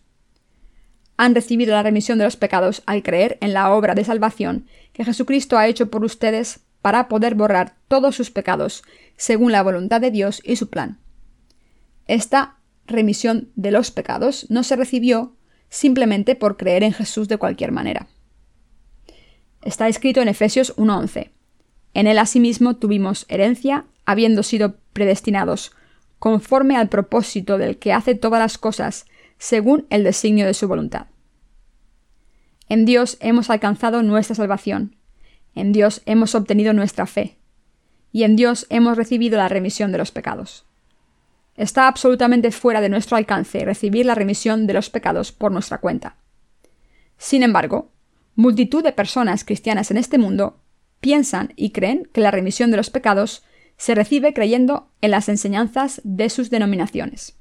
Han 1.16 1.35
recibido 1.35 1.72
la 1.72 1.83
remisión 1.83 2.18
de 2.18 2.24
los 2.24 2.37
pecados 2.37 2.83
al 2.87 3.03
creer 3.03 3.37
en 3.40 3.53
la 3.53 3.74
obra 3.74 3.94
de 3.94 4.05
salvación 4.05 4.66
que 4.92 5.05
Jesucristo 5.05 5.59
ha 5.59 5.66
hecho 5.66 5.90
por 5.90 6.05
ustedes 6.05 6.61
para 6.81 7.09
poder 7.09 7.35
borrar 7.35 7.76
todos 7.88 8.16
sus 8.16 8.31
pecados, 8.31 8.85
según 9.16 9.53
la 9.53 9.62
voluntad 9.62 10.00
de 10.00 10.11
Dios 10.11 10.40
y 10.44 10.57
su 10.57 10.70
plan. 10.70 10.98
Esta 12.07 12.57
remisión 12.87 13.50
de 13.55 13.70
los 13.70 13.90
pecados 13.90 14.46
no 14.48 14.62
se 14.62 14.76
recibió 14.76 15.37
simplemente 15.68 16.37
por 16.37 16.57
creer 16.57 16.85
en 16.85 16.92
Jesús 16.92 17.29
de 17.29 17.37
cualquier 17.37 17.70
manera. 17.70 18.09
Está 19.62 19.88
escrito 19.88 20.20
en 20.20 20.29
Efesios 20.29 20.77
1.11. 20.77 21.31
En 21.94 22.07
él 22.07 22.18
asimismo 22.18 22.77
tuvimos 22.77 23.27
herencia, 23.29 23.85
habiendo 24.07 24.42
sido 24.42 24.77
predestinados, 24.92 25.73
conforme 26.18 26.77
al 26.77 26.88
propósito 26.88 27.59
del 27.59 27.79
que 27.79 27.92
hace 27.92 28.14
todas 28.14 28.40
las 28.40 28.59
cosas, 28.59 29.07
según 29.38 29.87
el 29.90 30.05
designio 30.05 30.46
de 30.46 30.55
su 30.55 30.68
voluntad. 30.68 31.07
En 32.68 32.85
Dios 32.85 33.16
hemos 33.20 33.51
alcanzado 33.51 34.03
nuestra 34.03 34.37
salvación, 34.37 34.96
en 35.55 35.73
Dios 35.73 36.03
hemos 36.07 36.35
obtenido 36.35 36.73
nuestra 36.73 37.07
fe, 37.07 37.37
y 38.12 38.23
en 38.25 38.37
Dios 38.37 38.66
hemos 38.70 38.96
recibido 38.96 39.37
la 39.38 39.49
remisión 39.49 39.92
de 39.92 39.99
los 39.99 40.12
pecados. 40.12 40.64
Está 41.57 41.88
absolutamente 41.88 42.53
fuera 42.53 42.81
de 42.81 42.88
nuestro 42.88 43.16
alcance 43.16 43.64
recibir 43.64 44.07
la 44.07 44.14
remisión 44.14 44.66
de 44.66 44.75
los 44.75 44.88
pecados 44.88 45.33
por 45.33 45.53
nuestra 45.53 45.79
cuenta. 45.79 46.16
Sin 47.18 47.42
embargo, 47.42 47.90
multitud 48.34 48.82
de 48.82 48.92
personas 48.92 49.44
cristianas 49.44 49.90
en 49.90 49.96
este 49.96 50.18
mundo 50.18 50.60
piensan 51.00 51.52
y 51.56 51.70
creen 51.70 52.08
que 52.12 52.20
la 52.20 52.30
remisión 52.30 52.70
de 52.70 52.76
los 52.76 52.90
pecados 52.90 53.42
se 53.76 53.94
recibe 53.94 54.34
creyendo 54.34 54.90
en 55.00 55.12
las 55.12 55.28
enseñanzas 55.28 56.00
de 56.04 56.28
sus 56.28 56.50
denominaciones. 56.50 57.38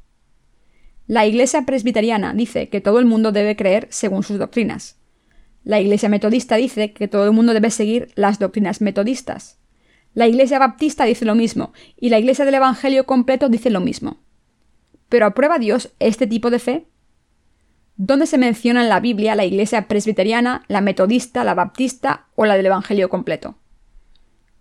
La 1.07 1.25
Iglesia 1.25 1.63
presbiteriana 1.65 2.33
dice 2.33 2.69
que 2.69 2.81
todo 2.81 2.99
el 2.99 3.05
mundo 3.05 3.31
debe 3.31 3.55
creer 3.55 3.87
según 3.89 4.23
sus 4.23 4.37
doctrinas. 4.37 4.99
La 5.63 5.81
Iglesia 5.81 6.07
metodista 6.07 6.55
dice 6.55 6.93
que 6.93 7.07
todo 7.07 7.25
el 7.25 7.31
mundo 7.31 7.53
debe 7.53 7.71
seguir 7.71 8.11
las 8.15 8.39
doctrinas 8.39 8.79
metodistas. 8.79 9.59
La 10.13 10.27
Iglesia 10.27 10.59
baptista 10.59 11.05
dice 11.05 11.25
lo 11.25 11.35
mismo, 11.35 11.73
y 11.97 12.09
la 12.09 12.19
Iglesia 12.19 12.45
del 12.45 12.55
Evangelio 12.55 13.05
completo 13.05 13.49
dice 13.49 13.69
lo 13.69 13.79
mismo. 13.79 14.21
¿Pero 15.09 15.25
aprueba 15.25 15.59
Dios 15.59 15.91
este 15.99 16.27
tipo 16.27 16.49
de 16.49 16.59
fe? 16.59 16.87
¿Dónde 18.01 18.27
se 18.27 18.37
menciona 18.37 18.81
en 18.81 18.87
la 18.87 19.01
Biblia 19.01 19.35
la 19.35 19.43
Iglesia 19.43 19.89
presbiteriana, 19.89 20.63
la 20.69 20.79
metodista, 20.79 21.43
la 21.43 21.53
baptista 21.53 22.27
o 22.37 22.45
la 22.45 22.55
del 22.55 22.67
Evangelio 22.67 23.09
completo? 23.09 23.57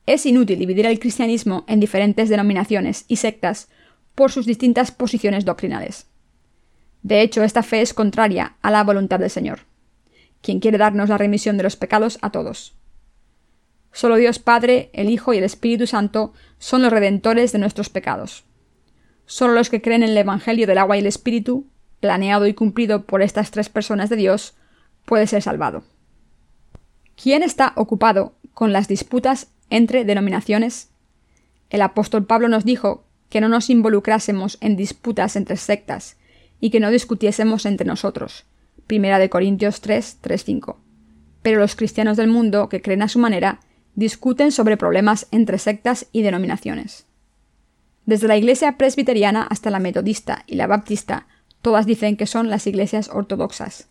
Es 0.06 0.26
inútil 0.26 0.58
dividir 0.58 0.86
el 0.86 0.98
cristianismo 0.98 1.64
en 1.68 1.78
diferentes 1.78 2.30
denominaciones 2.30 3.04
y 3.06 3.14
sectas 3.14 3.68
por 4.16 4.32
sus 4.32 4.44
distintas 4.44 4.90
posiciones 4.90 5.44
doctrinales. 5.44 6.08
De 7.04 7.22
hecho, 7.22 7.44
esta 7.44 7.62
fe 7.62 7.80
es 7.80 7.94
contraria 7.94 8.56
a 8.60 8.72
la 8.72 8.82
voluntad 8.82 9.20
del 9.20 9.30
Señor, 9.30 9.60
quien 10.42 10.58
quiere 10.58 10.76
darnos 10.76 11.08
la 11.08 11.16
remisión 11.16 11.56
de 11.58 11.62
los 11.62 11.76
pecados 11.76 12.18
a 12.22 12.32
todos. 12.32 12.74
Solo 13.92 14.16
Dios 14.16 14.40
Padre, 14.40 14.90
el 14.92 15.10
Hijo 15.10 15.32
y 15.32 15.38
el 15.38 15.44
Espíritu 15.44 15.86
Santo 15.86 16.32
son 16.58 16.82
los 16.82 16.92
redentores 16.92 17.52
de 17.52 17.60
nuestros 17.60 17.88
pecados. 17.88 18.42
Solo 19.26 19.52
los 19.52 19.70
que 19.70 19.80
creen 19.80 20.02
en 20.02 20.10
el 20.10 20.18
Evangelio 20.18 20.66
del 20.66 20.78
agua 20.78 20.96
y 20.96 21.00
el 21.00 21.06
Espíritu, 21.06 21.68
planeado 22.00 22.46
y 22.46 22.54
cumplido 22.54 23.04
por 23.04 23.22
estas 23.22 23.50
tres 23.50 23.68
personas 23.68 24.10
de 24.10 24.16
Dios, 24.16 24.54
puede 25.04 25.26
ser 25.26 25.42
salvado. 25.42 25.82
¿Quién 27.16 27.42
está 27.42 27.72
ocupado 27.76 28.34
con 28.58 28.72
las 28.72 28.88
disputas 28.88 29.48
entre 29.70 30.04
denominaciones. 30.04 30.88
El 31.70 31.82
apóstol 31.82 32.26
Pablo 32.26 32.48
nos 32.48 32.64
dijo 32.64 33.04
que 33.28 33.40
no 33.40 33.48
nos 33.48 33.70
involucrásemos 33.70 34.58
en 34.60 34.76
disputas 34.76 35.36
entre 35.36 35.56
sectas 35.56 36.16
y 36.60 36.70
que 36.70 36.80
no 36.80 36.90
discutiésemos 36.90 37.66
entre 37.66 37.86
nosotros. 37.86 38.46
Primera 38.88 39.28
Corintios 39.28 39.80
3, 39.80 40.18
3, 40.20 40.44
5. 40.44 40.80
Pero 41.42 41.60
los 41.60 41.76
cristianos 41.76 42.16
del 42.16 42.28
mundo, 42.28 42.68
que 42.68 42.82
creen 42.82 43.02
a 43.02 43.08
su 43.08 43.20
manera, 43.20 43.60
discuten 43.94 44.50
sobre 44.50 44.76
problemas 44.76 45.28
entre 45.30 45.58
sectas 45.58 46.06
y 46.10 46.22
denominaciones. 46.22 47.06
Desde 48.06 48.26
la 48.26 48.36
iglesia 48.36 48.76
presbiteriana 48.76 49.42
hasta 49.42 49.70
la 49.70 49.78
metodista 49.78 50.42
y 50.48 50.56
la 50.56 50.66
baptista, 50.66 51.28
todas 51.68 51.84
dicen 51.84 52.16
que 52.16 52.26
son 52.26 52.48
las 52.48 52.66
iglesias 52.66 53.10
ortodoxas. 53.12 53.88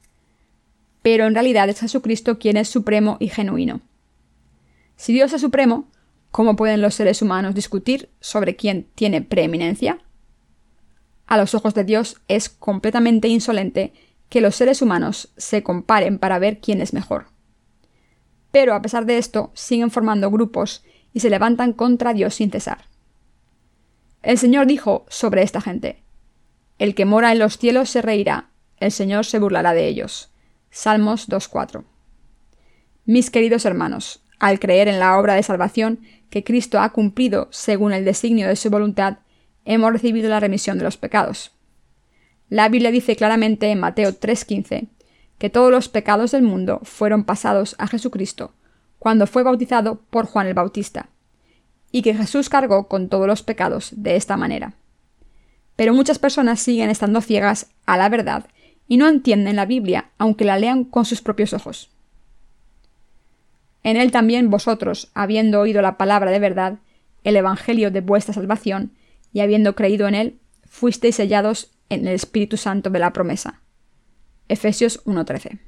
Pero 1.03 1.27
en 1.27 1.35
realidad 1.35 1.69
es 1.69 1.79
Jesucristo 1.79 2.39
quien 2.39 2.57
es 2.57 2.67
supremo 2.67 3.17
y 3.19 3.29
genuino. 3.29 3.81
Si 4.95 5.13
Dios 5.13 5.31
es 5.31 5.41
supremo, 5.41 5.85
¿cómo 6.31 6.55
pueden 6.55 6.81
los 6.81 6.95
seres 6.95 7.21
humanos 7.21 7.53
discutir 7.53 8.09
sobre 8.19 8.55
quién 8.55 8.87
tiene 8.95 9.21
preeminencia? 9.21 9.99
A 11.27 11.37
los 11.37 11.53
ojos 11.53 11.75
de 11.75 11.83
Dios 11.83 12.19
es 12.27 12.49
completamente 12.49 13.27
insolente 13.27 13.93
que 14.27 14.41
los 14.41 14.55
seres 14.55 14.81
humanos 14.81 15.29
se 15.37 15.61
comparen 15.61 16.17
para 16.17 16.39
ver 16.39 16.59
quién 16.59 16.81
es 16.81 16.93
mejor. 16.93 17.27
Pero 18.49 18.73
a 18.73 18.81
pesar 18.81 19.05
de 19.05 19.19
esto, 19.19 19.51
siguen 19.53 19.91
formando 19.91 20.31
grupos 20.31 20.83
y 21.13 21.19
se 21.19 21.29
levantan 21.29 21.73
contra 21.73 22.15
Dios 22.15 22.33
sin 22.33 22.49
cesar. 22.49 22.85
El 24.23 24.39
Señor 24.39 24.65
dijo 24.65 25.05
sobre 25.09 25.43
esta 25.43 25.61
gente, 25.61 26.01
El 26.79 26.93
que 26.93 27.05
mora 27.05 27.31
en 27.31 27.39
los 27.39 27.57
cielos 27.57 27.89
se 27.89 28.01
reirá, 28.01 28.49
el 28.79 28.91
Señor 28.91 29.25
se 29.25 29.39
burlará 29.39 29.73
de 29.73 29.87
ellos. 29.87 30.29
Salmos 30.69 31.27
2.4. 31.27 31.83
Mis 33.05 33.31
queridos 33.31 33.65
hermanos, 33.65 34.21
al 34.39 34.59
creer 34.59 34.87
en 34.87 34.99
la 34.99 35.17
obra 35.17 35.33
de 35.33 35.43
salvación 35.43 36.01
que 36.29 36.43
Cristo 36.43 36.79
ha 36.79 36.91
cumplido 36.91 37.47
según 37.51 37.93
el 37.93 38.05
designio 38.05 38.47
de 38.47 38.55
su 38.55 38.69
voluntad, 38.69 39.19
hemos 39.65 39.91
recibido 39.91 40.29
la 40.29 40.39
remisión 40.39 40.77
de 40.77 40.83
los 40.83 40.97
pecados. 40.97 41.51
La 42.49 42.69
Biblia 42.69 42.91
dice 42.91 43.15
claramente 43.15 43.71
en 43.71 43.79
Mateo 43.79 44.11
3.15 44.11 44.87
que 45.37 45.49
todos 45.49 45.71
los 45.71 45.89
pecados 45.89 46.31
del 46.31 46.43
mundo 46.43 46.79
fueron 46.83 47.23
pasados 47.23 47.75
a 47.77 47.87
Jesucristo 47.87 48.53
cuando 48.99 49.27
fue 49.27 49.43
bautizado 49.43 50.01
por 50.09 50.25
Juan 50.25 50.47
el 50.47 50.53
Bautista 50.53 51.09
y 51.91 52.01
que 52.01 52.13
Jesús 52.13 52.49
cargó 52.49 52.87
con 52.87 53.09
todos 53.09 53.27
los 53.27 53.43
pecados 53.43 53.91
de 53.95 54.15
esta 54.15 54.37
manera. 54.37 54.75
Pero 55.77 55.93
muchas 55.93 56.19
personas 56.19 56.59
siguen 56.59 56.89
estando 56.89 57.21
ciegas 57.21 57.67
a 57.85 57.95
la 57.95 58.09
verdad 58.09 58.47
y 58.89 58.97
no 58.97 59.07
entienden 59.07 59.55
la 59.55 59.65
Biblia, 59.65 60.09
aunque 60.17 60.43
la 60.43 60.59
lean 60.59 60.83
con 60.83 61.05
sus 61.05 61.21
propios 61.21 61.53
ojos. 61.53 61.89
En 63.83 63.95
él 63.95 64.11
también 64.11 64.49
vosotros, 64.49 65.11
habiendo 65.13 65.61
oído 65.61 65.81
la 65.81 65.97
palabra 65.97 66.31
de 66.31 66.39
verdad, 66.39 66.79
el 67.23 67.37
Evangelio 67.37 67.91
de 67.91 68.01
vuestra 68.01 68.33
salvación, 68.33 68.91
y 69.31 69.41
habiendo 69.41 69.75
creído 69.75 70.07
en 70.07 70.15
él, 70.15 70.39
fuisteis 70.65 71.15
sellados 71.15 71.71
en 71.89 72.07
el 72.07 72.13
Espíritu 72.13 72.57
Santo 72.57 72.89
de 72.89 72.99
la 72.99 73.13
promesa. 73.13 73.61
Efesios 74.49 75.05
1.13. 75.05 75.59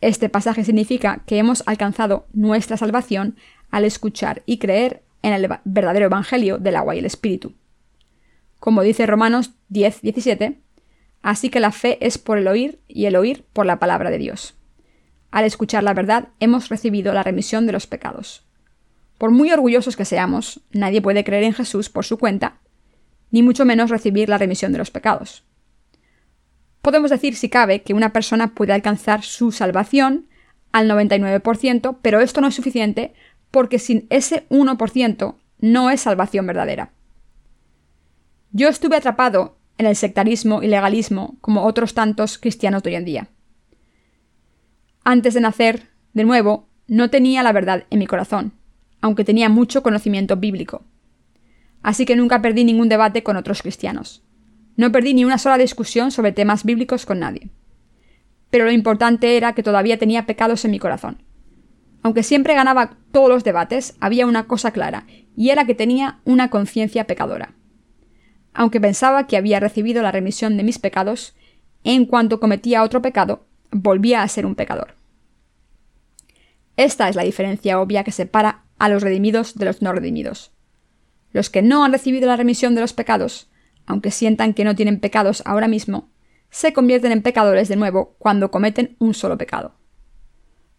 Este 0.00 0.28
pasaje 0.28 0.64
significa 0.64 1.22
que 1.26 1.38
hemos 1.38 1.62
alcanzado 1.66 2.26
nuestra 2.32 2.76
salvación 2.76 3.36
al 3.70 3.84
escuchar 3.84 4.42
y 4.44 4.58
creer 4.58 5.02
en 5.22 5.32
el 5.32 5.48
verdadero 5.64 6.06
Evangelio 6.06 6.58
del 6.58 6.76
agua 6.76 6.94
y 6.94 6.98
el 6.98 7.06
Espíritu. 7.06 7.54
Como 8.62 8.82
dice 8.82 9.06
Romanos 9.06 9.54
10, 9.70 10.02
17, 10.02 10.60
así 11.20 11.50
que 11.50 11.58
la 11.58 11.72
fe 11.72 11.98
es 12.00 12.16
por 12.16 12.38
el 12.38 12.46
oír 12.46 12.78
y 12.86 13.06
el 13.06 13.16
oír 13.16 13.44
por 13.52 13.66
la 13.66 13.80
palabra 13.80 14.08
de 14.08 14.18
Dios. 14.18 14.54
Al 15.32 15.44
escuchar 15.44 15.82
la 15.82 15.94
verdad 15.94 16.28
hemos 16.38 16.68
recibido 16.68 17.12
la 17.12 17.24
remisión 17.24 17.66
de 17.66 17.72
los 17.72 17.88
pecados. 17.88 18.46
Por 19.18 19.32
muy 19.32 19.50
orgullosos 19.50 19.96
que 19.96 20.04
seamos, 20.04 20.60
nadie 20.70 21.02
puede 21.02 21.24
creer 21.24 21.42
en 21.42 21.54
Jesús 21.54 21.88
por 21.88 22.04
su 22.04 22.18
cuenta, 22.18 22.60
ni 23.32 23.42
mucho 23.42 23.64
menos 23.64 23.90
recibir 23.90 24.28
la 24.28 24.38
remisión 24.38 24.70
de 24.70 24.78
los 24.78 24.92
pecados. 24.92 25.42
Podemos 26.82 27.10
decir, 27.10 27.34
si 27.34 27.48
cabe, 27.48 27.82
que 27.82 27.94
una 27.94 28.12
persona 28.12 28.54
puede 28.54 28.72
alcanzar 28.72 29.24
su 29.24 29.50
salvación 29.50 30.28
al 30.70 30.88
99%, 30.88 31.96
pero 32.00 32.20
esto 32.20 32.40
no 32.40 32.46
es 32.46 32.54
suficiente 32.54 33.12
porque 33.50 33.80
sin 33.80 34.06
ese 34.08 34.48
1% 34.50 35.34
no 35.58 35.90
es 35.90 36.00
salvación 36.00 36.46
verdadera. 36.46 36.92
Yo 38.54 38.68
estuve 38.68 38.96
atrapado 38.96 39.56
en 39.78 39.86
el 39.86 39.96
sectarismo 39.96 40.62
y 40.62 40.66
legalismo 40.66 41.38
como 41.40 41.64
otros 41.64 41.94
tantos 41.94 42.36
cristianos 42.36 42.82
de 42.82 42.90
hoy 42.90 42.96
en 42.96 43.04
día. 43.06 43.28
Antes 45.04 45.32
de 45.32 45.40
nacer, 45.40 45.88
de 46.12 46.24
nuevo, 46.24 46.68
no 46.86 47.08
tenía 47.08 47.42
la 47.42 47.52
verdad 47.52 47.86
en 47.88 47.98
mi 47.98 48.06
corazón, 48.06 48.52
aunque 49.00 49.24
tenía 49.24 49.48
mucho 49.48 49.82
conocimiento 49.82 50.36
bíblico. 50.36 50.84
Así 51.82 52.04
que 52.04 52.14
nunca 52.14 52.42
perdí 52.42 52.64
ningún 52.64 52.90
debate 52.90 53.22
con 53.22 53.38
otros 53.38 53.62
cristianos. 53.62 54.22
No 54.76 54.92
perdí 54.92 55.14
ni 55.14 55.24
una 55.24 55.38
sola 55.38 55.56
discusión 55.56 56.10
sobre 56.10 56.32
temas 56.32 56.64
bíblicos 56.64 57.06
con 57.06 57.20
nadie. 57.20 57.48
Pero 58.50 58.66
lo 58.66 58.72
importante 58.72 59.38
era 59.38 59.54
que 59.54 59.62
todavía 59.62 59.98
tenía 59.98 60.26
pecados 60.26 60.66
en 60.66 60.72
mi 60.72 60.78
corazón. 60.78 61.22
Aunque 62.02 62.22
siempre 62.22 62.54
ganaba 62.54 62.98
todos 63.12 63.30
los 63.30 63.44
debates, 63.44 63.96
había 63.98 64.26
una 64.26 64.46
cosa 64.46 64.72
clara, 64.72 65.06
y 65.36 65.48
era 65.48 65.64
que 65.64 65.74
tenía 65.74 66.20
una 66.24 66.50
conciencia 66.50 67.06
pecadora. 67.06 67.54
Aunque 68.54 68.80
pensaba 68.80 69.26
que 69.26 69.36
había 69.36 69.60
recibido 69.60 70.02
la 70.02 70.12
remisión 70.12 70.56
de 70.56 70.62
mis 70.62 70.78
pecados, 70.78 71.34
en 71.84 72.06
cuanto 72.06 72.40
cometía 72.40 72.82
otro 72.82 73.02
pecado, 73.02 73.44
volvía 73.70 74.22
a 74.22 74.28
ser 74.28 74.46
un 74.46 74.54
pecador. 74.54 74.94
Esta 76.76 77.08
es 77.08 77.16
la 77.16 77.24
diferencia 77.24 77.80
obvia 77.80 78.04
que 78.04 78.12
separa 78.12 78.64
a 78.78 78.88
los 78.88 79.02
redimidos 79.02 79.56
de 79.56 79.64
los 79.66 79.82
no 79.82 79.92
redimidos. 79.92 80.52
Los 81.32 81.50
que 81.50 81.62
no 81.62 81.84
han 81.84 81.92
recibido 81.92 82.26
la 82.26 82.36
remisión 82.36 82.74
de 82.74 82.80
los 82.80 82.92
pecados, 82.92 83.48
aunque 83.86 84.10
sientan 84.10 84.54
que 84.54 84.64
no 84.64 84.74
tienen 84.74 85.00
pecados 85.00 85.42
ahora 85.46 85.68
mismo, 85.68 86.10
se 86.50 86.72
convierten 86.72 87.12
en 87.12 87.22
pecadores 87.22 87.68
de 87.68 87.76
nuevo 87.76 88.14
cuando 88.18 88.50
cometen 88.50 88.96
un 88.98 89.14
solo 89.14 89.38
pecado. 89.38 89.74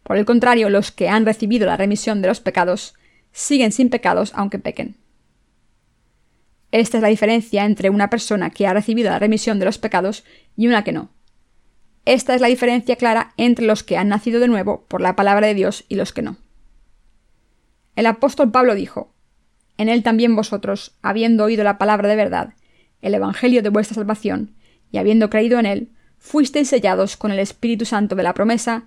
Por 0.03 0.17
el 0.17 0.25
contrario, 0.25 0.69
los 0.69 0.91
que 0.91 1.09
han 1.09 1.25
recibido 1.25 1.65
la 1.65 1.77
remisión 1.77 2.21
de 2.21 2.27
los 2.27 2.39
pecados 2.39 2.93
siguen 3.31 3.71
sin 3.71 3.89
pecados 3.89 4.31
aunque 4.35 4.59
pequen. 4.59 4.97
Esta 6.73 6.97
es 6.97 7.03
la 7.03 7.09
diferencia 7.09 7.65
entre 7.65 7.91
una 7.91 8.09
persona 8.09 8.49
que 8.49 8.65
ha 8.65 8.73
recibido 8.73 9.11
la 9.11 9.19
remisión 9.19 9.59
de 9.59 9.65
los 9.65 9.77
pecados 9.77 10.23
y 10.57 10.65
una 10.65 10.83
que 10.83 10.91
no. 10.91 11.11
Esta 12.03 12.33
es 12.33 12.41
la 12.41 12.47
diferencia 12.47 12.95
clara 12.95 13.35
entre 13.37 13.67
los 13.67 13.83
que 13.83 13.95
han 13.95 14.07
nacido 14.07 14.39
de 14.39 14.47
nuevo 14.47 14.83
por 14.87 14.99
la 14.99 15.15
palabra 15.15 15.45
de 15.45 15.53
Dios 15.53 15.85
y 15.87 15.93
los 15.93 16.13
que 16.13 16.23
no. 16.23 16.37
El 17.95 18.07
apóstol 18.07 18.49
Pablo 18.49 18.73
dijo, 18.73 19.13
En 19.77 19.87
él 19.87 20.01
también 20.01 20.35
vosotros, 20.35 20.95
habiendo 21.03 21.43
oído 21.43 21.63
la 21.63 21.77
palabra 21.77 22.09
de 22.09 22.15
verdad, 22.15 22.55
el 23.03 23.13
Evangelio 23.13 23.61
de 23.61 23.69
vuestra 23.69 23.93
salvación, 23.93 24.55
y 24.91 24.97
habiendo 24.97 25.29
creído 25.29 25.59
en 25.59 25.67
él, 25.67 25.91
fuisteis 26.17 26.69
sellados 26.69 27.17
con 27.17 27.31
el 27.31 27.37
Espíritu 27.37 27.85
Santo 27.85 28.15
de 28.15 28.23
la 28.23 28.33
promesa, 28.33 28.85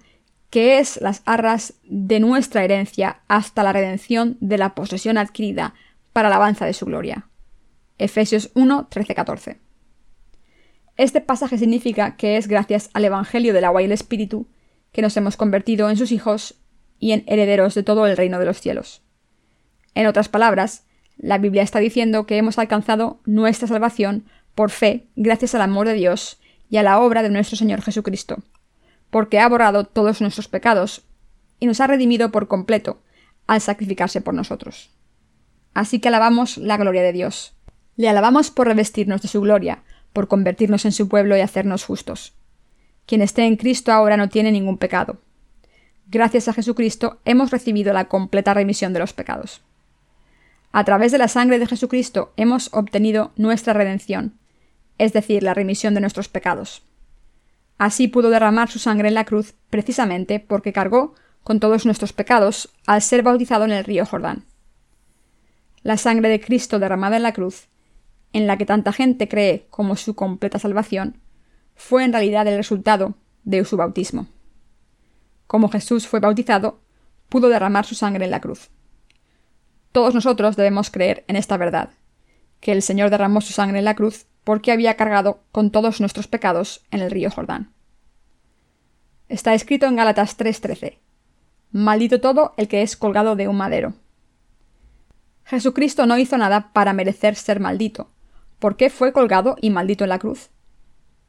que 0.50 0.80
es 0.80 1.00
las 1.00 1.22
arras 1.24 1.74
de 1.84 2.18
nuestra 2.18 2.64
herencia 2.64 3.20
hasta 3.28 3.62
la 3.62 3.72
redención 3.72 4.38
de 4.40 4.58
la 4.58 4.74
posesión 4.74 5.18
adquirida 5.18 5.74
para 6.12 6.28
la 6.28 6.34
alabanza 6.34 6.66
de 6.66 6.72
su 6.72 6.86
gloria. 6.86 7.28
Efesios 7.98 8.50
1, 8.54 8.88
13, 8.90 9.14
14. 9.14 9.60
Este 10.96 11.20
pasaje 11.20 11.58
significa 11.58 12.16
que 12.16 12.36
es 12.36 12.48
gracias 12.48 12.90
al 12.94 13.04
Evangelio 13.04 13.52
del 13.52 13.64
agua 13.64 13.82
y 13.82 13.86
el 13.86 13.92
Espíritu 13.92 14.48
que 14.92 15.02
nos 15.02 15.16
hemos 15.16 15.36
convertido 15.36 15.90
en 15.90 15.96
sus 15.96 16.12
hijos 16.12 16.54
y 16.98 17.12
en 17.12 17.24
herederos 17.26 17.74
de 17.74 17.82
todo 17.82 18.06
el 18.06 18.16
reino 18.16 18.38
de 18.38 18.46
los 18.46 18.60
cielos. 18.60 19.02
En 19.94 20.06
otras 20.06 20.28
palabras, 20.28 20.84
la 21.16 21.38
Biblia 21.38 21.62
está 21.62 21.78
diciendo 21.78 22.26
que 22.26 22.36
hemos 22.36 22.58
alcanzado 22.58 23.20
nuestra 23.24 23.68
salvación 23.68 24.24
por 24.54 24.70
fe 24.70 25.06
gracias 25.16 25.54
al 25.54 25.62
amor 25.62 25.86
de 25.86 25.94
Dios 25.94 26.38
y 26.68 26.78
a 26.78 26.82
la 26.82 26.98
obra 27.00 27.22
de 27.22 27.30
nuestro 27.30 27.56
Señor 27.56 27.82
Jesucristo, 27.82 28.42
porque 29.10 29.38
ha 29.38 29.48
borrado 29.48 29.84
todos 29.84 30.20
nuestros 30.20 30.48
pecados 30.48 31.02
y 31.58 31.66
nos 31.66 31.80
ha 31.80 31.86
redimido 31.86 32.30
por 32.30 32.48
completo 32.48 33.02
al 33.46 33.60
sacrificarse 33.60 34.20
por 34.20 34.34
nosotros. 34.34 34.90
Así 35.74 36.00
que 36.00 36.08
alabamos 36.08 36.58
la 36.58 36.76
gloria 36.76 37.02
de 37.02 37.12
Dios. 37.12 37.55
Le 37.96 38.08
alabamos 38.08 38.50
por 38.50 38.66
revestirnos 38.66 39.22
de 39.22 39.28
su 39.28 39.40
gloria, 39.40 39.82
por 40.12 40.28
convertirnos 40.28 40.84
en 40.84 40.92
su 40.92 41.08
pueblo 41.08 41.36
y 41.36 41.40
hacernos 41.40 41.84
justos. 41.84 42.34
Quien 43.06 43.22
esté 43.22 43.44
en 43.44 43.56
Cristo 43.56 43.92
ahora 43.92 44.16
no 44.16 44.28
tiene 44.28 44.52
ningún 44.52 44.78
pecado. 44.78 45.18
Gracias 46.08 46.48
a 46.48 46.52
Jesucristo 46.52 47.20
hemos 47.24 47.50
recibido 47.50 47.92
la 47.92 48.06
completa 48.06 48.54
remisión 48.54 48.92
de 48.92 48.98
los 48.98 49.12
pecados. 49.12 49.62
A 50.72 50.84
través 50.84 51.10
de 51.10 51.18
la 51.18 51.28
sangre 51.28 51.58
de 51.58 51.66
Jesucristo 51.66 52.32
hemos 52.36 52.72
obtenido 52.74 53.32
nuestra 53.36 53.72
redención, 53.72 54.34
es 54.98 55.12
decir, 55.12 55.42
la 55.42 55.54
remisión 55.54 55.94
de 55.94 56.00
nuestros 56.00 56.28
pecados. 56.28 56.82
Así 57.78 58.08
pudo 58.08 58.30
derramar 58.30 58.70
su 58.70 58.78
sangre 58.78 59.08
en 59.08 59.14
la 59.14 59.24
cruz 59.24 59.54
precisamente 59.70 60.40
porque 60.40 60.72
cargó 60.72 61.14
con 61.42 61.60
todos 61.60 61.86
nuestros 61.86 62.12
pecados 62.12 62.70
al 62.86 63.02
ser 63.02 63.22
bautizado 63.22 63.64
en 63.64 63.72
el 63.72 63.84
río 63.84 64.04
Jordán. 64.04 64.44
La 65.82 65.96
sangre 65.96 66.28
de 66.28 66.40
Cristo 66.40 66.78
derramada 66.78 67.16
en 67.16 67.22
la 67.22 67.32
cruz, 67.32 67.68
en 68.36 68.46
la 68.46 68.58
que 68.58 68.66
tanta 68.66 68.92
gente 68.92 69.28
cree 69.28 69.66
como 69.70 69.96
su 69.96 70.14
completa 70.14 70.58
salvación, 70.58 71.16
fue 71.74 72.04
en 72.04 72.12
realidad 72.12 72.46
el 72.46 72.58
resultado 72.58 73.14
de 73.44 73.64
su 73.64 73.78
bautismo. 73.78 74.26
Como 75.46 75.70
Jesús 75.70 76.06
fue 76.06 76.20
bautizado, 76.20 76.82
pudo 77.30 77.48
derramar 77.48 77.86
su 77.86 77.94
sangre 77.94 78.26
en 78.26 78.30
la 78.30 78.42
cruz. 78.42 78.68
Todos 79.90 80.14
nosotros 80.14 80.54
debemos 80.54 80.90
creer 80.90 81.24
en 81.28 81.36
esta 81.36 81.56
verdad, 81.56 81.88
que 82.60 82.72
el 82.72 82.82
Señor 82.82 83.08
derramó 83.08 83.40
su 83.40 83.54
sangre 83.54 83.78
en 83.78 83.86
la 83.86 83.94
cruz 83.94 84.26
porque 84.44 84.70
había 84.70 84.96
cargado 84.96 85.40
con 85.50 85.70
todos 85.70 86.00
nuestros 86.00 86.28
pecados 86.28 86.84
en 86.90 87.00
el 87.00 87.10
río 87.10 87.30
Jordán. 87.30 87.72
Está 89.30 89.54
escrito 89.54 89.86
en 89.86 89.96
Gálatas 89.96 90.36
3:13. 90.36 90.98
Maldito 91.72 92.20
todo 92.20 92.52
el 92.58 92.68
que 92.68 92.82
es 92.82 92.98
colgado 92.98 93.34
de 93.34 93.48
un 93.48 93.56
madero. 93.56 93.94
Jesucristo 95.44 96.04
no 96.04 96.18
hizo 96.18 96.36
nada 96.36 96.70
para 96.74 96.92
merecer 96.92 97.34
ser 97.34 97.60
maldito. 97.60 98.10
¿Por 98.58 98.76
qué 98.76 98.90
fue 98.90 99.12
colgado 99.12 99.56
y 99.60 99.70
maldito 99.70 100.04
en 100.04 100.10
la 100.10 100.18
cruz? 100.18 100.50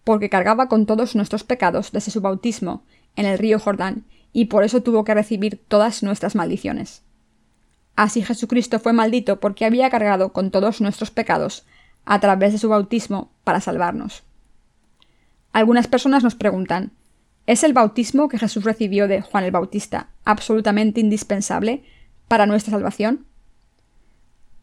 Porque 0.04 0.30
cargaba 0.30 0.68
con 0.68 0.86
todos 0.86 1.16
nuestros 1.16 1.44
pecados 1.44 1.92
desde 1.92 2.12
su 2.12 2.22
bautismo 2.22 2.84
en 3.16 3.26
el 3.26 3.38
río 3.38 3.60
Jordán, 3.60 4.06
y 4.32 4.46
por 4.46 4.64
eso 4.64 4.82
tuvo 4.84 5.04
que 5.04 5.14
recibir 5.14 5.62
todas 5.68 6.04
nuestras 6.04 6.36
maldiciones. 6.36 7.02
Así 7.96 8.22
Jesucristo 8.22 8.80
fue 8.80 8.94
maldito 8.94 9.40
porque 9.40 9.66
había 9.66 9.90
cargado 9.90 10.32
con 10.32 10.52
todos 10.52 10.82
nuestros 10.82 11.10
pecados 11.12 11.66
a 12.06 12.20
través 12.20 12.54
de 12.54 12.60
su 12.60 12.70
bautismo 12.70 13.32
para 13.44 13.60
salvarnos. 13.60 14.24
Algunas 15.52 15.88
personas 15.88 16.24
nos 16.24 16.36
preguntan 16.36 16.92
¿Es 17.48 17.64
el 17.64 17.72
bautismo 17.74 18.28
que 18.28 18.38
Jesús 18.38 18.66
recibió 18.66 19.08
de 19.08 19.22
Juan 19.22 19.46
el 19.46 19.52
Bautista 19.52 20.10
absolutamente 20.26 21.00
indispensable 21.00 21.84
para 22.28 22.46
nuestra 22.46 22.72
salvación? 22.72 23.26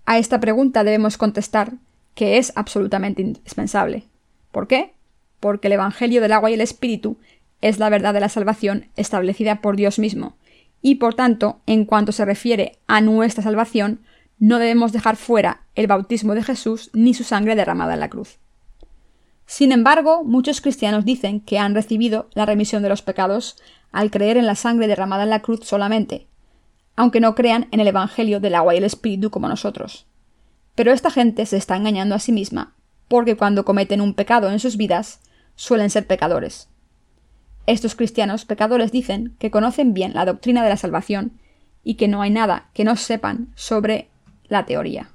A 0.05 0.19
esta 0.19 0.39
pregunta 0.39 0.85
debemos 0.85 1.17
contestar 1.17 1.73
que 2.15 2.39
es 2.39 2.53
absolutamente 2.57 3.23
indispensable. 3.23 4.05
¿Por 4.53 4.67
qué? 4.67 4.95
Porque 5.41 5.69
el 5.69 5.75
Evangelio 5.75 6.21
del 6.21 6.33
agua 6.33 6.51
y 6.51 6.55
el 6.55 6.61
Espíritu 6.61 7.19
es 7.61 7.79
la 7.79 7.89
verdad 7.89 8.15
de 8.15 8.21
la 8.21 8.29
salvación 8.29 8.89
establecida 8.97 9.61
por 9.61 9.77
Dios 9.77 9.99
mismo, 9.99 10.37
y 10.83 10.97
por 10.97 11.15
tanto, 11.15 11.61
en 11.67 11.87
cuanto 11.87 12.13
se 12.13 12.27
refiere 12.27 12.79
a 12.87 13.01
nuestra 13.01 13.43
salvación, 13.43 14.01
no 14.39 14.59
debemos 14.59 14.93
dejar 14.93 15.17
fuera 15.17 15.63
el 15.75 15.87
bautismo 15.87 16.35
de 16.35 16.43
Jesús 16.43 16.91
ni 16.93 17.15
su 17.15 17.25
sangre 17.25 17.57
derramada 17.57 17.95
en 17.95 18.01
la 18.01 18.11
cruz. 18.11 18.39
Sin 19.47 19.73
embargo, 19.73 20.25
muchos 20.25 20.61
cristianos 20.61 21.05
dicen 21.05 21.41
que 21.41 21.59
han 21.59 21.75
recibido 21.75 22.29
la 22.35 22.47
remisión 22.47 22.83
de 22.83 22.89
los 22.91 23.03
pecados 23.03 23.57
al 23.93 24.11
creer 24.11 24.37
en 24.37 24.47
la 24.47 24.57
sangre 24.57 24.87
derramada 24.87 25.23
en 25.23 25.31
la 25.31 25.41
cruz 25.41 25.61
solamente, 25.63 26.27
aunque 26.97 27.21
no 27.21 27.35
crean 27.35 27.69
en 27.71 27.81
el 27.81 27.89
Evangelio 27.89 28.41
del 28.41 28.55
agua 28.55 28.75
y 28.75 28.79
el 28.79 28.85
Espíritu 28.85 29.31
como 29.31 29.49
nosotros. 29.49 30.07
Pero 30.75 30.93
esta 30.93 31.11
gente 31.11 31.47
se 31.47 31.57
está 31.57 31.77
engañando 31.77 32.15
a 32.15 32.19
sí 32.19 32.33
misma, 32.33 32.75
porque 33.09 33.37
cuando 33.37 33.65
cometen 33.65 34.01
un 34.01 34.15
pecado 34.15 34.51
en 34.51 34.59
sus 34.59 34.77
vidas, 34.77 35.21
suelen 35.55 35.91
ser 35.91 36.07
pecadores. 36.07 36.69
Estos 37.67 37.95
cristianos 37.95 38.45
pecadores 38.45 38.93
dicen 38.93 39.35
que 39.39 39.51
conocen 39.51 39.95
bien 39.95 40.13
la 40.15 40.25
doctrina 40.25 40.63
de 40.63 40.69
la 40.69 40.77
salvación 40.77 41.33
y 41.83 41.95
que 41.95 42.09
no 42.09 42.23
hay 42.23 42.31
nada 42.31 42.69
que 42.75 42.85
no 42.85 42.97
sepan 42.97 43.53
sobre 43.55 44.09
la 44.49 44.67
teoría. 44.67 45.11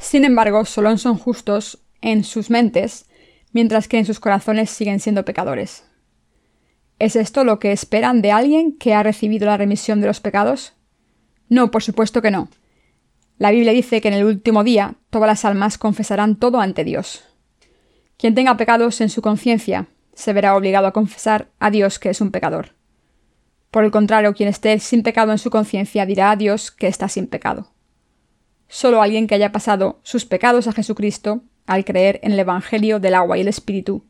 Sin 0.00 0.24
embargo, 0.24 0.64
solo 0.64 0.96
son 0.98 1.16
justos 1.16 1.78
en 2.00 2.24
sus 2.24 2.50
mentes, 2.50 3.06
mientras 3.52 3.88
que 3.88 3.98
en 3.98 4.06
sus 4.06 4.20
corazones 4.20 4.70
siguen 4.70 5.00
siendo 5.00 5.24
pecadores. 5.24 5.84
¿Es 6.98 7.16
esto 7.16 7.44
lo 7.44 7.58
que 7.58 7.72
esperan 7.72 8.22
de 8.22 8.32
alguien 8.32 8.72
que 8.72 8.94
ha 8.94 9.02
recibido 9.02 9.46
la 9.46 9.56
remisión 9.56 10.00
de 10.00 10.06
los 10.06 10.20
pecados? 10.20 10.72
No, 11.48 11.70
por 11.70 11.82
supuesto 11.82 12.22
que 12.22 12.30
no. 12.30 12.48
La 13.42 13.50
Biblia 13.50 13.72
dice 13.72 14.00
que 14.00 14.06
en 14.06 14.14
el 14.14 14.24
último 14.24 14.62
día 14.62 14.94
todas 15.10 15.26
las 15.26 15.44
almas 15.44 15.76
confesarán 15.76 16.36
todo 16.36 16.60
ante 16.60 16.84
Dios. 16.84 17.24
Quien 18.16 18.36
tenga 18.36 18.56
pecados 18.56 19.00
en 19.00 19.08
su 19.08 19.20
conciencia 19.20 19.88
se 20.14 20.32
verá 20.32 20.54
obligado 20.54 20.86
a 20.86 20.92
confesar 20.92 21.48
a 21.58 21.72
Dios 21.72 21.98
que 21.98 22.10
es 22.10 22.20
un 22.20 22.30
pecador. 22.30 22.76
Por 23.72 23.82
el 23.82 23.90
contrario, 23.90 24.32
quien 24.32 24.48
esté 24.48 24.78
sin 24.78 25.02
pecado 25.02 25.32
en 25.32 25.38
su 25.38 25.50
conciencia 25.50 26.06
dirá 26.06 26.30
a 26.30 26.36
Dios 26.36 26.70
que 26.70 26.86
está 26.86 27.08
sin 27.08 27.26
pecado. 27.26 27.72
Solo 28.68 29.02
alguien 29.02 29.26
que 29.26 29.34
haya 29.34 29.50
pasado 29.50 29.98
sus 30.04 30.24
pecados 30.24 30.68
a 30.68 30.72
Jesucristo 30.72 31.42
al 31.66 31.84
creer 31.84 32.20
en 32.22 32.30
el 32.30 32.38
Evangelio 32.38 33.00
del 33.00 33.16
agua 33.16 33.38
y 33.38 33.40
el 33.40 33.48
Espíritu, 33.48 34.04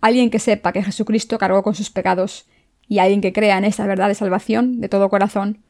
alguien 0.00 0.30
que 0.30 0.38
sepa 0.38 0.70
que 0.70 0.84
Jesucristo 0.84 1.38
cargó 1.38 1.64
con 1.64 1.74
sus 1.74 1.90
pecados, 1.90 2.46
y 2.86 3.00
alguien 3.00 3.20
que 3.20 3.32
crea 3.32 3.58
en 3.58 3.64
esta 3.64 3.84
verdad 3.84 4.06
de 4.06 4.14
salvación 4.14 4.80
de 4.80 4.88
todo 4.88 5.08
corazón, 5.08 5.64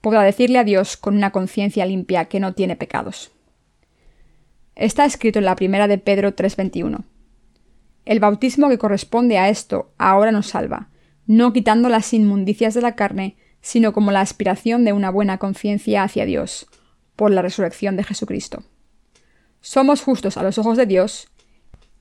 podrá 0.00 0.22
decirle 0.22 0.58
a 0.58 0.64
Dios 0.64 0.96
con 0.96 1.16
una 1.16 1.30
conciencia 1.30 1.86
limpia 1.86 2.26
que 2.26 2.40
no 2.40 2.54
tiene 2.54 2.76
pecados. 2.76 3.30
Está 4.74 5.04
escrito 5.04 5.38
en 5.38 5.44
la 5.44 5.56
primera 5.56 5.88
de 5.88 5.98
Pedro 5.98 6.34
3:21. 6.34 7.04
El 8.06 8.20
bautismo 8.20 8.68
que 8.68 8.78
corresponde 8.78 9.38
a 9.38 9.48
esto 9.48 9.92
ahora 9.98 10.32
nos 10.32 10.48
salva, 10.48 10.88
no 11.26 11.52
quitando 11.52 11.88
las 11.88 12.12
inmundicias 12.14 12.74
de 12.74 12.80
la 12.80 12.94
carne, 12.94 13.36
sino 13.60 13.92
como 13.92 14.10
la 14.10 14.22
aspiración 14.22 14.84
de 14.84 14.94
una 14.94 15.10
buena 15.10 15.36
conciencia 15.36 16.02
hacia 16.02 16.24
Dios, 16.24 16.66
por 17.14 17.30
la 17.30 17.42
resurrección 17.42 17.96
de 17.96 18.04
Jesucristo. 18.04 18.62
Somos 19.60 20.00
justos 20.00 20.38
a 20.38 20.42
los 20.42 20.56
ojos 20.56 20.78
de 20.78 20.86
Dios 20.86 21.28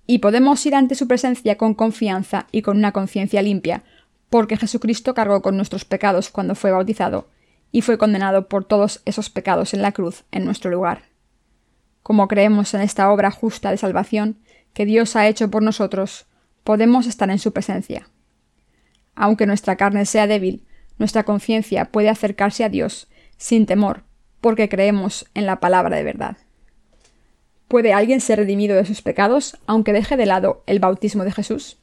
y 0.08 0.20
podemos 0.20 0.66
ir 0.66 0.74
ante 0.74 0.95
su 0.95 1.08
presencia 1.08 1.58
con 1.58 1.74
confianza 1.74 2.47
y 2.54 2.62
con 2.62 2.78
una 2.78 2.93
conciencia 2.93 3.41
limpia, 3.41 3.84
porque 4.30 4.56
Jesucristo 4.56 5.14
cargó 5.14 5.41
con 5.41 5.58
nuestros 5.58 5.84
pecados 5.84 6.30
cuando 6.30 6.56
fue 6.56 6.72
bautizado 6.72 7.28
y 7.72 7.82
fue 7.82 7.98
condenado 7.98 8.48
por 8.48 8.66
todos 8.66 9.02
esos 9.06 9.30
pecados 9.30 9.74
en 9.74 9.82
la 9.82 9.92
cruz 9.92 10.24
en 10.32 10.46
nuestro 10.46 10.72
lugar. 10.72 11.04
Como 12.04 12.28
creemos 12.28 12.74
en 12.74 12.82
esta 12.82 13.12
obra 13.12 13.32
justa 13.32 13.72
de 13.72 13.78
salvación, 13.78 14.40
que 14.74 14.86
Dios 14.86 15.16
ha 15.16 15.28
hecho 15.28 15.50
por 15.52 15.64
nosotros, 15.64 16.28
podemos 16.64 17.08
estar 17.08 17.30
en 17.30 17.40
su 17.40 17.54
presencia. 17.54 18.10
Aunque 19.16 19.46
nuestra 19.46 19.76
carne 19.76 20.06
sea 20.06 20.28
débil, 20.28 20.66
nuestra 20.98 21.24
conciencia 21.24 21.86
puede 21.86 22.10
acercarse 22.10 22.64
a 22.64 22.70
Dios 22.70 23.08
sin 23.38 23.66
temor, 23.66 24.04
porque 24.42 24.70
creemos 24.70 25.26
en 25.34 25.46
la 25.46 25.60
palabra 25.60 25.96
de 25.96 26.04
verdad. 26.04 26.38
¿Puede 27.68 27.94
alguien 27.94 28.20
ser 28.20 28.40
redimido 28.40 28.76
de 28.76 28.86
sus 28.86 29.02
pecados 29.02 29.58
aunque 29.68 29.94
deje 29.94 30.18
de 30.18 30.26
lado 30.26 30.64
el 30.66 30.80
bautismo 30.80 31.24
de 31.24 31.32
Jesús? 31.32 31.78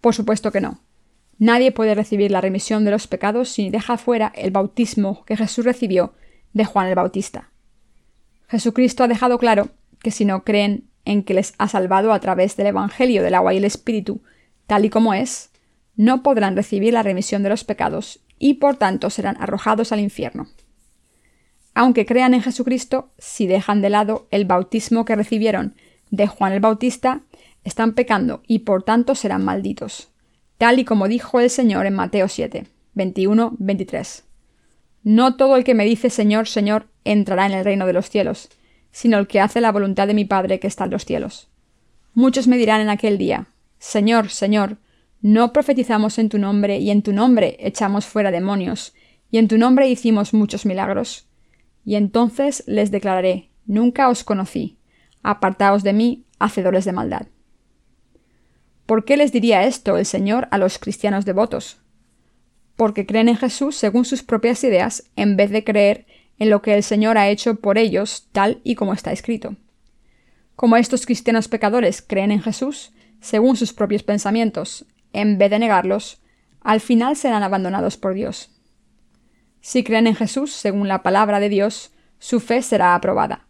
Por 0.00 0.14
supuesto 0.14 0.50
que 0.50 0.60
no. 0.60 0.80
Nadie 1.38 1.72
puede 1.72 1.94
recibir 1.94 2.30
la 2.30 2.40
remisión 2.40 2.84
de 2.84 2.90
los 2.90 3.06
pecados 3.06 3.50
si 3.50 3.68
deja 3.70 3.98
fuera 3.98 4.32
el 4.34 4.50
bautismo 4.50 5.24
que 5.26 5.36
Jesús 5.36 5.64
recibió 5.64 6.14
de 6.52 6.64
Juan 6.64 6.88
el 6.88 6.94
Bautista. 6.94 7.50
Jesucristo 8.48 9.04
ha 9.04 9.08
dejado 9.08 9.38
claro 9.38 9.68
que 10.00 10.10
si 10.10 10.24
no 10.24 10.44
creen 10.44 10.88
en 11.04 11.22
que 11.22 11.34
les 11.34 11.54
ha 11.58 11.68
salvado 11.68 12.12
a 12.12 12.20
través 12.20 12.56
del 12.56 12.68
Evangelio 12.68 13.22
del 13.22 13.34
agua 13.34 13.52
y 13.52 13.58
el 13.58 13.64
Espíritu, 13.64 14.22
tal 14.66 14.84
y 14.84 14.90
como 14.90 15.14
es, 15.14 15.50
no 15.94 16.22
podrán 16.22 16.56
recibir 16.56 16.92
la 16.92 17.02
remisión 17.02 17.42
de 17.42 17.48
los 17.48 17.64
pecados 17.64 18.20
y 18.38 18.54
por 18.54 18.76
tanto 18.76 19.10
serán 19.10 19.36
arrojados 19.40 19.92
al 19.92 20.00
infierno. 20.00 20.48
Aunque 21.74 22.06
crean 22.06 22.32
en 22.32 22.42
Jesucristo, 22.42 23.10
si 23.18 23.46
dejan 23.46 23.82
de 23.82 23.90
lado 23.90 24.26
el 24.30 24.46
bautismo 24.46 25.04
que 25.04 25.16
recibieron 25.16 25.74
de 26.10 26.26
Juan 26.26 26.52
el 26.52 26.60
Bautista, 26.60 27.20
están 27.64 27.92
pecando 27.92 28.42
y 28.46 28.60
por 28.60 28.82
tanto 28.82 29.14
serán 29.14 29.44
malditos, 29.44 30.10
tal 30.58 30.78
y 30.78 30.84
como 30.84 31.08
dijo 31.08 31.40
el 31.40 31.50
Señor 31.50 31.86
en 31.86 31.94
Mateo 31.94 32.28
7, 32.28 32.66
21-23. 32.94 34.22
No 35.02 35.36
todo 35.36 35.56
el 35.56 35.64
que 35.64 35.74
me 35.74 35.84
dice 35.84 36.10
Señor, 36.10 36.48
Señor, 36.48 36.86
entrará 37.04 37.46
en 37.46 37.52
el 37.52 37.64
reino 37.64 37.86
de 37.86 37.92
los 37.92 38.10
cielos, 38.10 38.48
sino 38.90 39.18
el 39.18 39.26
que 39.26 39.40
hace 39.40 39.60
la 39.60 39.72
voluntad 39.72 40.06
de 40.06 40.14
mi 40.14 40.24
Padre 40.24 40.58
que 40.58 40.66
está 40.66 40.84
en 40.84 40.90
los 40.90 41.04
cielos. 41.04 41.48
Muchos 42.14 42.48
me 42.48 42.56
dirán 42.56 42.80
en 42.80 42.88
aquel 42.88 43.18
día, 43.18 43.48
Señor, 43.78 44.30
Señor, 44.30 44.78
¿no 45.20 45.52
profetizamos 45.52 46.18
en 46.18 46.28
tu 46.28 46.38
nombre 46.38 46.78
y 46.78 46.90
en 46.90 47.02
tu 47.02 47.12
nombre 47.12 47.56
echamos 47.60 48.06
fuera 48.06 48.30
demonios, 48.30 48.94
y 49.30 49.38
en 49.38 49.48
tu 49.48 49.58
nombre 49.58 49.88
hicimos 49.88 50.32
muchos 50.32 50.64
milagros? 50.64 51.28
Y 51.84 51.96
entonces 51.96 52.64
les 52.66 52.90
declararé, 52.90 53.50
Nunca 53.66 54.08
os 54.08 54.22
conocí, 54.22 54.78
apartaos 55.24 55.82
de 55.82 55.92
mí, 55.92 56.24
hacedores 56.38 56.84
de 56.84 56.92
maldad. 56.92 57.26
¿Por 58.86 59.04
qué 59.04 59.16
les 59.16 59.32
diría 59.32 59.64
esto 59.64 59.98
el 59.98 60.06
Señor 60.06 60.46
a 60.52 60.58
los 60.58 60.78
cristianos 60.78 61.24
devotos? 61.24 61.78
Porque 62.76 63.04
creen 63.04 63.28
en 63.28 63.36
Jesús 63.36 63.76
según 63.76 64.04
sus 64.04 64.22
propias 64.22 64.62
ideas 64.62 65.10
en 65.16 65.36
vez 65.36 65.50
de 65.50 65.64
creer 65.64 66.06
en 66.38 66.50
lo 66.50 66.62
que 66.62 66.74
el 66.74 66.84
Señor 66.84 67.18
ha 67.18 67.28
hecho 67.28 67.56
por 67.56 67.78
ellos 67.78 68.28
tal 68.30 68.60
y 68.62 68.76
como 68.76 68.92
está 68.92 69.10
escrito. 69.10 69.56
Como 70.54 70.76
estos 70.76 71.04
cristianos 71.04 71.48
pecadores 71.48 72.00
creen 72.00 72.30
en 72.30 72.40
Jesús, 72.40 72.92
según 73.20 73.56
sus 73.56 73.72
propios 73.72 74.04
pensamientos, 74.04 74.86
en 75.12 75.36
vez 75.36 75.50
de 75.50 75.58
negarlos, 75.58 76.22
al 76.60 76.80
final 76.80 77.16
serán 77.16 77.42
abandonados 77.42 77.96
por 77.96 78.14
Dios. 78.14 78.50
Si 79.60 79.82
creen 79.82 80.06
en 80.06 80.14
Jesús, 80.14 80.52
según 80.52 80.86
la 80.86 81.02
palabra 81.02 81.40
de 81.40 81.48
Dios, 81.48 81.92
su 82.18 82.38
fe 82.38 82.62
será 82.62 82.94
aprobada. 82.94 83.48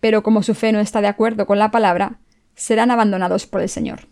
Pero 0.00 0.22
como 0.22 0.42
su 0.42 0.54
fe 0.54 0.72
no 0.72 0.80
está 0.80 1.02
de 1.02 1.08
acuerdo 1.08 1.46
con 1.46 1.58
la 1.58 1.70
palabra, 1.70 2.20
serán 2.54 2.90
abandonados 2.90 3.46
por 3.46 3.60
el 3.60 3.68
Señor. 3.68 4.11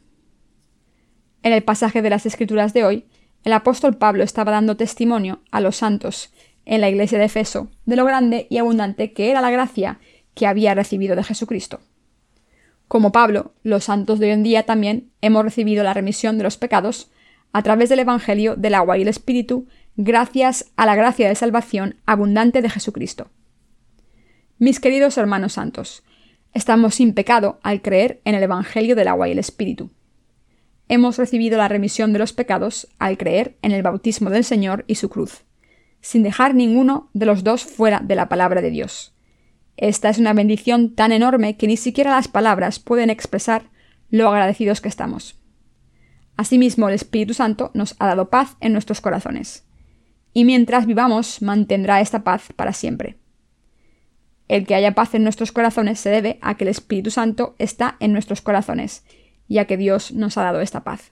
En 1.43 1.53
el 1.53 1.62
pasaje 1.62 2.03
de 2.03 2.11
las 2.11 2.26
Escrituras 2.26 2.74
de 2.74 2.84
hoy, 2.84 3.07
el 3.45 3.53
apóstol 3.55 3.97
Pablo 3.97 4.22
estaba 4.22 4.53
dando 4.53 4.76
testimonio 4.76 5.41
a 5.51 5.61
los 5.61 5.76
santos 5.76 6.32
en 6.66 6.80
la 6.80 6.91
iglesia 6.91 7.18
de 7.18 7.24
Efeso 7.24 7.70
de 7.86 7.97
lo 7.97 8.05
grande 8.05 8.47
y 8.51 8.59
abundante 8.59 9.12
que 9.12 9.30
era 9.30 9.41
la 9.41 9.51
gracia 9.51 9.99
que 10.34 10.47
había 10.47 10.74
recibido 10.74 11.16
de 11.16 11.24
Jesucristo. 11.24 11.80
Como 12.88 13.12
Pablo, 13.12 13.55
los 13.62 13.84
santos 13.84 14.18
de 14.18 14.26
hoy 14.26 14.32
en 14.32 14.43
día 14.43 14.66
también 14.66 15.11
hemos 15.22 15.45
recibido 15.45 15.82
la 15.84 15.95
remisión 15.95 16.36
de 16.38 16.45
los 16.45 16.57
pecados 16.57 17.11
a 17.53 17.62
través 17.62 17.88
del 17.88 18.01
Evangelio 18.01 18.57
del 18.57 18.74
agua 18.74 18.99
y 18.99 19.03
el 19.03 19.09
Espíritu, 19.09 19.66
gracias 19.97 20.70
a 20.76 20.86
la 20.86 20.95
gracia 20.95 21.28
de 21.28 21.34
salvación 21.34 21.97
abundante 22.05 22.62
de 22.62 22.70
Jesucristo. 22.70 23.30
Mis 24.59 24.78
queridos 24.78 25.16
hermanos 25.18 25.55
santos, 25.55 26.03
estamos 26.53 26.97
sin 26.97 27.14
pecado 27.14 27.59
al 27.62 27.80
creer 27.80 28.20
en 28.24 28.34
el 28.34 28.43
Evangelio 28.43 28.95
del 28.95 29.09
agua 29.09 29.28
y 29.28 29.32
el 29.32 29.38
Espíritu. 29.38 29.91
Hemos 30.93 31.16
recibido 31.16 31.57
la 31.57 31.68
remisión 31.68 32.12
de 32.12 32.18
los 32.18 32.34
pecados 32.34 32.86
al 32.99 33.16
creer 33.16 33.57
en 33.62 33.72
el 33.72 33.82
bautismo 33.82 34.28
del 34.28 34.45
Señor 34.45 34.84
y 34.86 34.97
su 34.97 35.09
cruz 35.09 35.45
sin 36.01 36.22
dejar 36.22 36.55
ninguno 36.55 37.11
de 37.12 37.26
los 37.26 37.45
dos 37.45 37.64
fuera 37.64 38.01
de 38.01 38.14
la 38.14 38.28
palabra 38.28 38.61
de 38.62 38.70
Dios, 38.70 39.14
Esta 39.76 40.11
es 40.11 40.18
una 40.18 40.34
bendición 40.34 40.95
tan 40.95 41.11
enorme 41.11 41.57
que 41.57 41.66
ni 41.66 41.78
siquiera 41.78 42.11
las 42.11 42.28
palabras 42.28 42.78
pueden 42.78 43.09
expresar 43.09 43.70
lo 44.11 44.28
agradecidos 44.28 44.82
que 44.82 44.88
estamos. 44.88 45.41
Asimismo, 46.36 46.88
el 46.88 46.95
Espíritu 46.95 47.32
Santo 47.32 47.70
nos 47.72 47.97
ha 47.99 48.07
dado 48.07 48.28
paz 48.28 48.57
en 48.61 48.72
nuestros 48.72 49.01
corazones, 49.01 49.64
y 50.34 50.45
mientras 50.45 50.84
vivamos 50.86 51.41
mantendrá 51.41 52.01
esta 52.01 52.24
paz 52.24 52.49
para 52.55 52.74
siempre. 52.74 53.16
El 54.49 54.66
que 54.66 54.74
haya 54.74 54.95
paz 54.95 55.14
en 55.14 55.22
nuestros 55.22 55.53
corazones 55.53 55.99
se 55.99 56.11
debe 56.11 56.38
a 56.43 56.57
que 56.57 56.64
el 56.64 56.68
Espíritu 56.68 57.11
Santo 57.11 57.55
está 57.59 57.97
en 58.01 58.12
nuestros 58.12 58.43
corazones, 58.43 59.05
y 59.51 59.59
a 59.59 59.66
que 59.66 59.76
Dios 59.76 60.12
nos 60.12 60.38
ha 60.38 60.44
dado 60.44 60.61
esta 60.61 60.84
paz. 60.84 61.11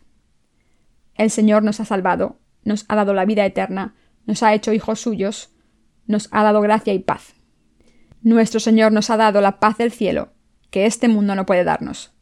El 1.16 1.28
Señor 1.28 1.64
nos 1.64 1.80
ha 1.80 1.84
salvado, 1.84 2.38
nos 2.62 2.84
ha 2.86 2.94
dado 2.94 3.12
la 3.12 3.24
vida 3.24 3.44
eterna, 3.44 3.96
nos 4.26 4.44
ha 4.44 4.54
hecho 4.54 4.72
hijos 4.72 5.00
suyos, 5.00 5.50
nos 6.06 6.28
ha 6.30 6.44
dado 6.44 6.60
gracia 6.60 6.92
y 6.92 7.00
paz. 7.00 7.34
Nuestro 8.22 8.60
Señor 8.60 8.92
nos 8.92 9.10
ha 9.10 9.16
dado 9.16 9.40
la 9.40 9.58
paz 9.58 9.76
del 9.78 9.90
cielo, 9.90 10.28
que 10.70 10.86
este 10.86 11.08
mundo 11.08 11.34
no 11.34 11.46
puede 11.46 11.64
darnos. 11.64 12.12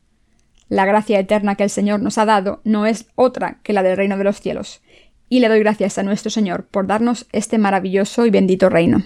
La 0.71 0.87
gracia 0.87 1.21
eterna 1.21 1.55
que 1.55 1.65
el 1.65 1.71
Señor 1.71 2.01
nos 2.01 2.17
ha 2.17 2.25
dado 2.25 2.63
no 2.65 2.87
es 2.87 3.09
otra 3.15 3.61
que 3.63 3.75
la 3.75 3.83
del 3.83 3.99
reino 3.99 4.17
de 4.17 4.25
los 4.25 4.41
cielos, 4.41 4.81
y 5.29 5.41
le 5.41 5.49
doy 5.49 5.59
gracias 5.59 5.99
a 5.99 6.03
nuestro 6.03 6.31
Señor 6.31 6.67
por 6.67 6.87
darnos 6.87 7.27
este 7.33 7.59
maravilloso 7.59 8.25
y 8.25 8.31
bendito 8.31 8.71
reino. 8.71 9.03